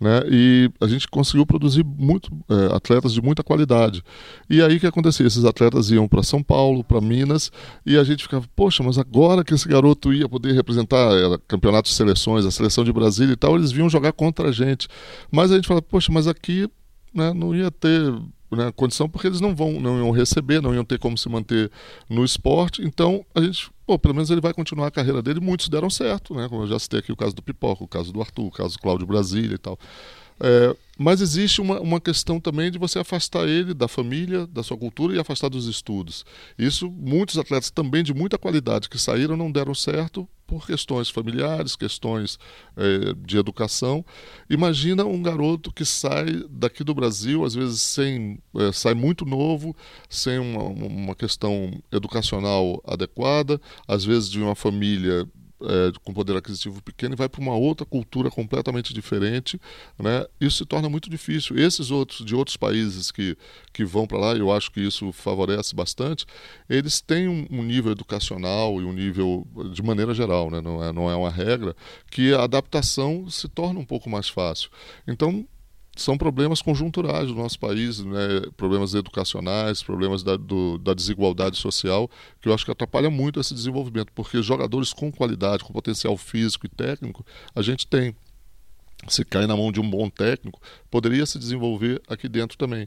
né? 0.00 0.22
E 0.30 0.70
a 0.80 0.86
gente 0.86 1.06
conseguiu 1.06 1.46
produzir 1.46 1.84
muito 1.84 2.26
uh, 2.50 2.74
atletas 2.74 3.12
de 3.12 3.22
muita 3.22 3.42
qualidade. 3.42 4.02
E 4.50 4.60
aí 4.60 4.76
o 4.76 4.80
que 4.80 4.86
acontecia? 4.86 5.26
Esses 5.26 5.44
atletas 5.44 5.90
iam 5.90 6.08
para 6.08 6.22
São 6.22 6.42
Paulo, 6.42 6.82
para 6.82 7.00
Minas, 7.00 7.52
e 7.86 7.96
a 7.96 8.04
gente 8.04 8.22
ficava, 8.22 8.44
poxa, 8.56 8.82
mas 8.82 8.98
agora 8.98 9.44
que 9.44 9.54
esse 9.54 9.68
garoto 9.68 10.12
ia 10.12 10.28
poder 10.28 10.52
representar 10.52 11.12
era, 11.12 11.38
campeonatos 11.46 11.90
de 11.90 11.96
seleções, 11.96 12.44
a 12.44 12.50
seleção 12.50 12.84
de 12.84 12.92
Brasília 12.92 13.34
e 13.34 13.36
tal, 13.36 13.56
eles 13.56 13.70
vinham 13.70 13.88
jogar 13.88 14.12
contra 14.12 14.48
a 14.48 14.52
gente. 14.52 14.88
Mas 15.30 15.52
a 15.52 15.56
gente 15.56 15.68
falava, 15.68 15.82
poxa, 15.82 16.10
mas 16.10 16.26
aqui 16.26 16.68
né, 17.14 17.32
não 17.32 17.54
ia 17.54 17.70
ter 17.70 18.12
né, 18.56 18.70
condição 18.74 19.08
porque 19.08 19.26
eles 19.26 19.40
não 19.40 19.54
vão, 19.54 19.80
não 19.80 19.98
iam 19.98 20.10
receber, 20.10 20.60
não 20.60 20.74
iam 20.74 20.84
ter 20.84 20.98
como 20.98 21.16
se 21.16 21.28
manter 21.28 21.70
no 22.08 22.24
esporte. 22.24 22.82
Então 22.82 23.24
a 23.34 23.40
gente, 23.40 23.70
pô, 23.92 23.98
pelo 23.98 24.14
menos 24.14 24.30
ele 24.30 24.40
vai 24.40 24.54
continuar 24.54 24.86
a 24.86 24.90
carreira 24.90 25.20
dele. 25.20 25.40
Muitos 25.40 25.68
deram 25.68 25.90
certo, 25.90 26.34
né? 26.34 26.48
Como 26.48 26.62
eu 26.62 26.66
já 26.66 26.78
citei 26.78 27.00
aqui 27.00 27.12
o 27.12 27.16
caso 27.16 27.34
do 27.34 27.42
Pipoca, 27.42 27.84
o 27.84 27.88
caso 27.88 28.12
do 28.12 28.20
Arthur, 28.20 28.46
o 28.46 28.50
caso 28.50 28.76
do 28.76 28.80
Cláudio 28.80 29.06
Brasília 29.06 29.54
e 29.54 29.58
tal. 29.58 29.78
É, 30.40 30.74
mas 30.98 31.20
existe 31.20 31.60
uma, 31.60 31.78
uma 31.78 32.00
questão 32.00 32.40
também 32.40 32.70
de 32.70 32.78
você 32.78 32.98
afastar 32.98 33.46
ele 33.46 33.74
da 33.74 33.86
família, 33.86 34.46
da 34.46 34.62
sua 34.62 34.78
cultura 34.78 35.14
e 35.14 35.18
afastar 35.18 35.48
dos 35.48 35.66
estudos. 35.66 36.24
Isso, 36.58 36.90
muitos 36.90 37.36
atletas 37.36 37.70
também 37.70 38.02
de 38.02 38.14
muita 38.14 38.38
qualidade 38.38 38.88
que 38.88 38.98
saíram 38.98 39.36
não 39.36 39.52
deram 39.52 39.74
certo 39.74 40.26
por 40.52 40.66
questões 40.66 41.08
familiares, 41.08 41.74
questões 41.74 42.38
é, 42.76 43.14
de 43.24 43.38
educação. 43.38 44.04
Imagina 44.50 45.02
um 45.02 45.22
garoto 45.22 45.72
que 45.72 45.82
sai 45.82 46.44
daqui 46.50 46.84
do 46.84 46.94
Brasil, 46.94 47.42
às 47.42 47.54
vezes 47.54 47.80
sem, 47.80 48.38
é, 48.58 48.70
sai 48.70 48.92
muito 48.92 49.24
novo, 49.24 49.74
sem 50.10 50.38
uma, 50.38 50.64
uma 50.64 51.14
questão 51.14 51.72
educacional 51.90 52.82
adequada, 52.86 53.58
às 53.88 54.04
vezes 54.04 54.28
de 54.28 54.42
uma 54.42 54.54
família 54.54 55.26
é, 55.64 55.92
com 56.02 56.12
poder 56.12 56.36
aquisitivo 56.36 56.82
pequeno 56.82 57.14
e 57.14 57.16
vai 57.16 57.28
para 57.28 57.40
uma 57.40 57.54
outra 57.54 57.86
cultura 57.86 58.30
completamente 58.30 58.92
diferente, 58.92 59.60
né? 59.98 60.26
Isso 60.40 60.58
se 60.58 60.66
torna 60.66 60.88
muito 60.88 61.08
difícil. 61.08 61.58
Esses 61.58 61.90
outros 61.90 62.24
de 62.24 62.34
outros 62.34 62.56
países 62.56 63.10
que, 63.10 63.36
que 63.72 63.84
vão 63.84 64.06
para 64.06 64.18
lá, 64.18 64.34
eu 64.34 64.52
acho 64.52 64.70
que 64.70 64.80
isso 64.80 65.12
favorece 65.12 65.74
bastante. 65.74 66.26
Eles 66.68 67.00
têm 67.00 67.28
um, 67.28 67.46
um, 67.50 67.62
nível 67.62 67.92
educacional 67.92 68.80
e 68.80 68.84
um 68.84 68.92
nível 68.92 69.46
de 69.72 69.82
maneira 69.82 70.14
geral, 70.14 70.50
né? 70.50 70.60
Não 70.60 70.82
é 70.82 70.92
não 70.92 71.10
é 71.10 71.16
uma 71.16 71.30
regra 71.30 71.74
que 72.10 72.34
a 72.34 72.44
adaptação 72.44 73.28
se 73.28 73.48
torna 73.48 73.80
um 73.80 73.84
pouco 73.84 74.10
mais 74.10 74.28
fácil. 74.28 74.70
Então 75.06 75.46
são 75.94 76.16
problemas 76.16 76.62
conjunturais 76.62 77.28
do 77.28 77.34
nosso 77.34 77.58
país, 77.58 77.98
né? 78.00 78.42
problemas 78.56 78.94
educacionais, 78.94 79.82
problemas 79.82 80.22
da, 80.22 80.36
do, 80.36 80.78
da 80.78 80.94
desigualdade 80.94 81.56
social, 81.58 82.10
que 82.40 82.48
eu 82.48 82.54
acho 82.54 82.64
que 82.64 82.70
atrapalha 82.70 83.10
muito 83.10 83.38
esse 83.38 83.52
desenvolvimento, 83.52 84.10
porque 84.14 84.42
jogadores 84.42 84.92
com 84.92 85.12
qualidade, 85.12 85.64
com 85.64 85.72
potencial 85.72 86.16
físico 86.16 86.66
e 86.66 86.68
técnico, 86.68 87.24
a 87.54 87.60
gente 87.60 87.86
tem 87.86 88.16
se 89.08 89.24
cai 89.24 89.46
na 89.46 89.56
mão 89.56 89.72
de 89.72 89.80
um 89.80 89.88
bom 89.88 90.08
técnico, 90.08 90.60
poderia 90.90 91.26
se 91.26 91.38
desenvolver 91.38 92.00
aqui 92.08 92.28
dentro 92.28 92.56
também. 92.56 92.86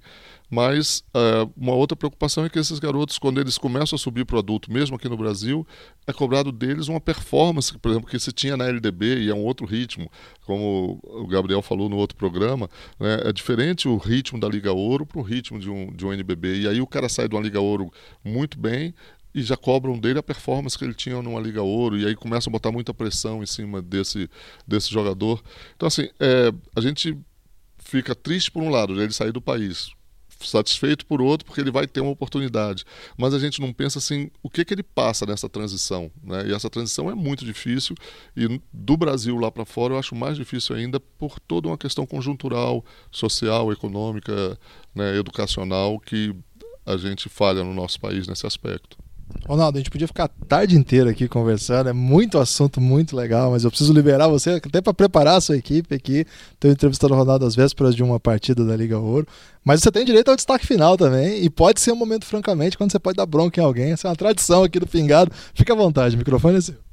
Mas 0.49 1.03
uh, 1.13 1.51
uma 1.57 1.73
outra 1.73 1.95
preocupação 1.95 2.45
é 2.45 2.49
que 2.49 2.59
esses 2.59 2.79
garotos, 2.79 3.17
quando 3.17 3.41
eles 3.41 3.57
começam 3.57 3.95
a 3.95 3.99
subir 3.99 4.25
para 4.25 4.37
o 4.37 4.39
adulto, 4.39 4.71
mesmo 4.71 4.95
aqui 4.95 5.09
no 5.09 5.17
Brasil, 5.17 5.67
é 6.07 6.13
cobrado 6.13 6.51
deles 6.51 6.87
uma 6.87 7.01
performance, 7.01 7.75
por 7.77 7.89
exemplo, 7.89 8.09
que 8.09 8.19
se 8.19 8.31
tinha 8.31 8.55
na 8.55 8.65
LDB 8.65 9.23
e 9.23 9.29
é 9.29 9.33
um 9.33 9.43
outro 9.43 9.65
ritmo, 9.65 10.09
como 10.45 10.99
o 11.03 11.27
Gabriel 11.27 11.61
falou 11.61 11.89
no 11.89 11.97
outro 11.97 12.15
programa, 12.15 12.69
né, 12.99 13.21
é 13.25 13.33
diferente 13.33 13.87
o 13.87 13.97
ritmo 13.97 14.39
da 14.39 14.47
Liga 14.47 14.71
Ouro 14.71 15.05
para 15.05 15.19
o 15.19 15.23
ritmo 15.23 15.59
de 15.59 15.69
um, 15.69 15.91
de 15.91 16.05
um 16.05 16.13
NBB. 16.13 16.61
E 16.61 16.67
aí 16.67 16.79
o 16.79 16.87
cara 16.87 17.09
sai 17.09 17.27
de 17.27 17.35
uma 17.35 17.41
Liga 17.41 17.59
Ouro 17.59 17.91
muito 18.23 18.59
bem, 18.59 18.93
e 19.35 19.43
já 19.43 19.57
cobram 19.57 19.99
dele 19.99 20.17
a 20.17 20.23
performance 20.23 20.77
que 20.77 20.85
ele 20.85 20.93
tinha 20.93 21.21
numa 21.21 21.41
Liga 21.41 21.61
Ouro, 21.61 21.97
e 21.99 22.05
aí 22.07 22.15
começam 22.15 22.49
a 22.49 22.53
botar 22.53 22.71
muita 22.71 22.93
pressão 22.93 23.43
em 23.43 23.45
cima 23.45 23.81
desse, 23.81 24.29
desse 24.65 24.89
jogador. 24.89 25.43
Então, 25.75 25.87
assim, 25.87 26.07
é, 26.21 26.53
a 26.73 26.79
gente 26.79 27.17
fica 27.77 28.15
triste 28.15 28.49
por 28.49 28.63
um 28.63 28.69
lado, 28.69 28.99
ele 28.99 29.11
sair 29.11 29.33
do 29.33 29.41
país, 29.41 29.91
satisfeito 30.39 31.05
por 31.05 31.21
outro, 31.21 31.45
porque 31.45 31.59
ele 31.59 31.69
vai 31.69 31.85
ter 31.85 31.99
uma 31.99 32.11
oportunidade. 32.11 32.85
Mas 33.17 33.33
a 33.33 33.39
gente 33.39 33.59
não 33.59 33.73
pensa 33.73 33.99
assim, 33.99 34.31
o 34.41 34.49
que, 34.49 34.63
que 34.63 34.73
ele 34.73 34.83
passa 34.83 35.25
nessa 35.25 35.49
transição. 35.49 36.09
Né? 36.23 36.47
E 36.47 36.53
essa 36.53 36.69
transição 36.69 37.11
é 37.11 37.13
muito 37.13 37.43
difícil, 37.43 37.93
e 38.37 38.61
do 38.71 38.95
Brasil 38.95 39.37
lá 39.37 39.51
para 39.51 39.65
fora 39.65 39.95
eu 39.95 39.99
acho 39.99 40.15
mais 40.15 40.37
difícil 40.37 40.77
ainda 40.77 40.97
por 40.97 41.41
toda 41.41 41.67
uma 41.67 41.77
questão 41.77 42.05
conjuntural, 42.05 42.85
social, 43.11 43.69
econômica, 43.73 44.57
né, 44.95 45.17
educacional, 45.17 45.99
que 45.99 46.33
a 46.85 46.95
gente 46.95 47.27
falha 47.27 47.65
no 47.65 47.73
nosso 47.73 47.99
país 47.99 48.29
nesse 48.29 48.47
aspecto. 48.47 49.03
Ronaldo, 49.47 49.77
a 49.77 49.79
gente 49.79 49.91
podia 49.91 50.07
ficar 50.07 50.25
a 50.25 50.27
tarde 50.27 50.75
inteira 50.75 51.11
aqui 51.11 51.27
conversando, 51.27 51.89
é 51.89 51.93
muito 51.93 52.39
assunto, 52.39 52.81
muito 52.81 53.15
legal, 53.15 53.51
mas 53.51 53.63
eu 53.63 53.69
preciso 53.69 53.93
liberar 53.93 54.27
você 54.27 54.51
até 54.51 54.81
para 54.81 54.93
preparar 54.93 55.37
a 55.37 55.41
sua 55.41 55.55
equipe 55.55 55.93
aqui. 55.93 56.25
Estou 56.53 56.71
entrevistando 56.71 57.13
o 57.13 57.17
Ronaldo 57.17 57.45
às 57.45 57.55
vésperas 57.55 57.95
de 57.95 58.03
uma 58.03 58.19
partida 58.19 58.65
da 58.65 58.75
Liga 58.75 58.97
Ouro, 58.97 59.27
mas 59.63 59.81
você 59.81 59.91
tem 59.91 60.03
direito 60.03 60.29
ao 60.29 60.35
destaque 60.35 60.65
final 60.65 60.97
também, 60.97 61.43
e 61.43 61.49
pode 61.49 61.79
ser 61.79 61.91
um 61.91 61.95
momento, 61.95 62.25
francamente, 62.25 62.77
quando 62.77 62.91
você 62.91 62.99
pode 62.99 63.17
dar 63.17 63.25
bronca 63.25 63.59
em 63.59 63.63
alguém. 63.63 63.91
Essa 63.91 64.07
é 64.07 64.09
uma 64.09 64.15
tradição 64.15 64.63
aqui 64.63 64.79
do 64.79 64.87
Pingado. 64.87 65.31
Fica 65.53 65.73
à 65.73 65.75
vontade, 65.75 66.15
o 66.15 66.17
microfone 66.17 66.57
é 66.57 66.61
seu. 66.61 66.84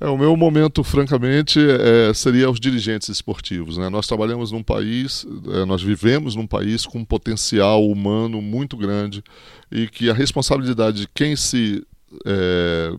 É, 0.00 0.08
o 0.08 0.18
meu 0.18 0.36
momento, 0.36 0.82
francamente, 0.82 1.58
é, 1.60 2.12
seria 2.12 2.50
os 2.50 2.58
dirigentes 2.58 3.08
esportivos. 3.08 3.78
Né? 3.78 3.88
Nós 3.88 4.06
trabalhamos 4.06 4.50
num 4.50 4.62
país, 4.62 5.26
é, 5.52 5.64
nós 5.64 5.82
vivemos 5.82 6.34
num 6.34 6.46
país 6.46 6.84
com 6.84 6.98
um 6.98 7.04
potencial 7.04 7.88
humano 7.88 8.42
muito 8.42 8.76
grande 8.76 9.22
e 9.70 9.86
que 9.86 10.10
a 10.10 10.14
responsabilidade 10.14 11.02
de 11.02 11.08
quem 11.14 11.36
se 11.36 11.86
é, 12.26 12.92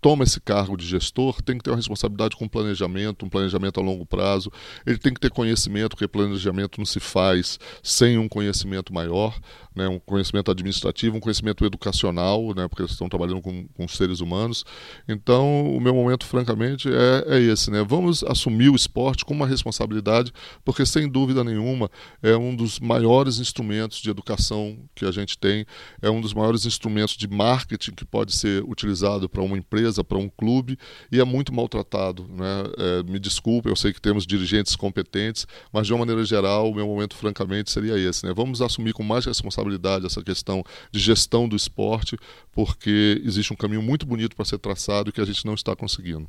toma 0.00 0.24
esse 0.24 0.40
cargo 0.40 0.76
de 0.76 0.86
gestor 0.86 1.42
tem 1.42 1.58
que 1.58 1.64
ter 1.64 1.70
uma 1.70 1.76
responsabilidade 1.76 2.36
com 2.36 2.48
planejamento, 2.48 3.24
um 3.24 3.28
planejamento 3.28 3.80
a 3.80 3.82
longo 3.82 4.06
prazo. 4.06 4.50
Ele 4.86 4.98
tem 4.98 5.12
que 5.12 5.20
ter 5.20 5.30
conhecimento, 5.30 5.90
porque 5.90 6.08
planejamento 6.08 6.78
não 6.78 6.86
se 6.86 6.98
faz 6.98 7.58
sem 7.82 8.16
um 8.18 8.28
conhecimento 8.28 8.92
maior, 8.92 9.38
né, 9.74 9.88
um 9.88 9.98
conhecimento 9.98 10.50
administrativo, 10.50 11.16
um 11.16 11.20
conhecimento 11.20 11.64
educacional, 11.64 12.54
né, 12.54 12.66
porque 12.66 12.82
eles 12.82 12.92
estão 12.92 13.08
trabalhando 13.08 13.40
com, 13.40 13.66
com 13.68 13.86
seres 13.86 14.20
humanos. 14.20 14.64
Então, 15.08 15.76
o 15.76 15.80
meu 15.80 15.94
momento, 15.94 16.24
francamente, 16.24 16.88
é, 16.88 17.36
é 17.36 17.40
esse. 17.40 17.70
Né? 17.70 17.84
Vamos 17.86 18.24
assumir 18.24 18.70
o 18.70 18.76
esporte 18.76 19.24
com 19.24 19.34
uma 19.34 19.46
responsabilidade, 19.46 20.32
porque, 20.64 20.86
sem 20.86 21.08
dúvida 21.08 21.44
nenhuma, 21.44 21.90
é 22.22 22.36
um 22.36 22.54
dos 22.54 22.80
maiores 22.80 23.38
instrumentos 23.38 23.98
de 24.00 24.10
educação 24.10 24.78
que 24.94 25.04
a 25.04 25.10
gente 25.10 25.36
tem, 25.38 25.66
é 26.00 26.10
um 26.10 26.20
dos 26.20 26.32
maiores 26.32 26.64
instrumentos 26.64 27.16
de 27.16 27.28
marketing 27.28 27.92
que 27.92 28.04
pode 28.04 28.34
ser 28.34 28.64
utilizado 28.64 29.28
para 29.28 29.42
uma 29.42 29.58
empresa 29.58 29.89
empresa, 29.90 30.04
para 30.04 30.16
um 30.16 30.28
clube, 30.28 30.78
e 31.10 31.20
é 31.20 31.24
muito 31.24 31.52
maltratado. 31.52 32.26
Né? 32.28 32.64
É, 32.78 33.02
me 33.02 33.18
desculpe, 33.18 33.68
eu 33.68 33.76
sei 33.76 33.92
que 33.92 34.00
temos 34.00 34.26
dirigentes 34.26 34.76
competentes, 34.76 35.46
mas 35.72 35.86
de 35.86 35.92
uma 35.92 36.00
maneira 36.00 36.24
geral, 36.24 36.70
o 36.70 36.74
meu 36.74 36.86
momento, 36.86 37.16
francamente, 37.16 37.70
seria 37.70 37.98
esse. 37.98 38.24
Né? 38.24 38.32
Vamos 38.34 38.62
assumir 38.62 38.92
com 38.92 39.02
mais 39.02 39.24
responsabilidade 39.26 40.06
essa 40.06 40.22
questão 40.22 40.64
de 40.90 41.00
gestão 41.00 41.48
do 41.48 41.56
esporte, 41.56 42.16
porque 42.52 43.20
existe 43.24 43.52
um 43.52 43.56
caminho 43.56 43.82
muito 43.82 44.06
bonito 44.06 44.36
para 44.36 44.44
ser 44.44 44.58
traçado 44.58 45.12
que 45.12 45.20
a 45.20 45.24
gente 45.24 45.44
não 45.44 45.54
está 45.54 45.74
conseguindo. 45.74 46.26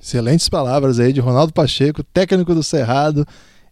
Excelentes 0.00 0.48
palavras 0.48 0.98
aí 0.98 1.12
de 1.12 1.20
Ronaldo 1.20 1.52
Pacheco, 1.52 2.02
técnico 2.02 2.54
do 2.54 2.62
Cerrado 2.62 3.24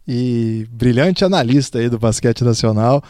e 0.07 0.67
brilhante 0.71 1.25
analista 1.25 1.79
aí 1.79 1.89
do 1.89 1.99
basquete 1.99 2.45
nacional. 2.45 3.03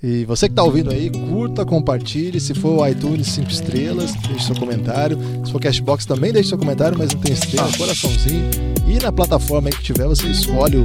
E 0.00 0.24
você 0.24 0.46
que 0.46 0.52
está 0.52 0.62
ouvindo 0.62 0.90
aí, 0.90 1.10
curta, 1.10 1.66
compartilhe. 1.66 2.38
Se 2.38 2.54
for 2.54 2.80
o 2.80 2.86
iTunes, 2.86 3.26
5 3.28 3.50
estrelas, 3.50 4.12
deixe 4.28 4.46
seu 4.46 4.54
comentário. 4.54 5.18
Se 5.44 5.50
for 5.50 5.60
Cashbox, 5.60 6.06
também 6.06 6.32
deixe 6.32 6.50
seu 6.50 6.58
comentário, 6.58 6.96
mas 6.96 7.12
não 7.12 7.20
tem 7.20 7.32
estrela, 7.32 7.68
coraçãozinho. 7.76 8.48
E 8.86 9.02
na 9.02 9.10
plataforma 9.10 9.70
que 9.70 9.82
tiver, 9.82 10.06
você 10.06 10.28
escolhe 10.28 10.76
o, 10.76 10.84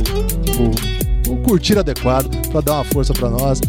o, 1.30 1.34
o 1.34 1.38
curtir 1.44 1.78
adequado 1.78 2.28
para 2.48 2.62
dar 2.62 2.74
uma 2.74 2.84
força 2.86 3.14
para 3.14 3.30
nós. 3.30 3.62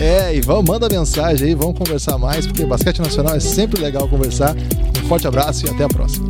É, 0.00 0.34
e 0.34 0.40
vamos, 0.40 0.64
manda 0.64 0.88
mensagem 0.88 1.48
aí, 1.48 1.54
vamos 1.54 1.78
conversar 1.78 2.18
mais, 2.18 2.46
porque 2.46 2.64
basquete 2.64 3.00
nacional 3.00 3.36
é 3.36 3.40
sempre 3.40 3.80
legal 3.80 4.08
conversar. 4.08 4.56
Um 4.56 5.06
forte 5.06 5.28
abraço 5.28 5.66
e 5.66 5.70
até 5.70 5.84
a 5.84 5.88
próxima. 5.88 6.28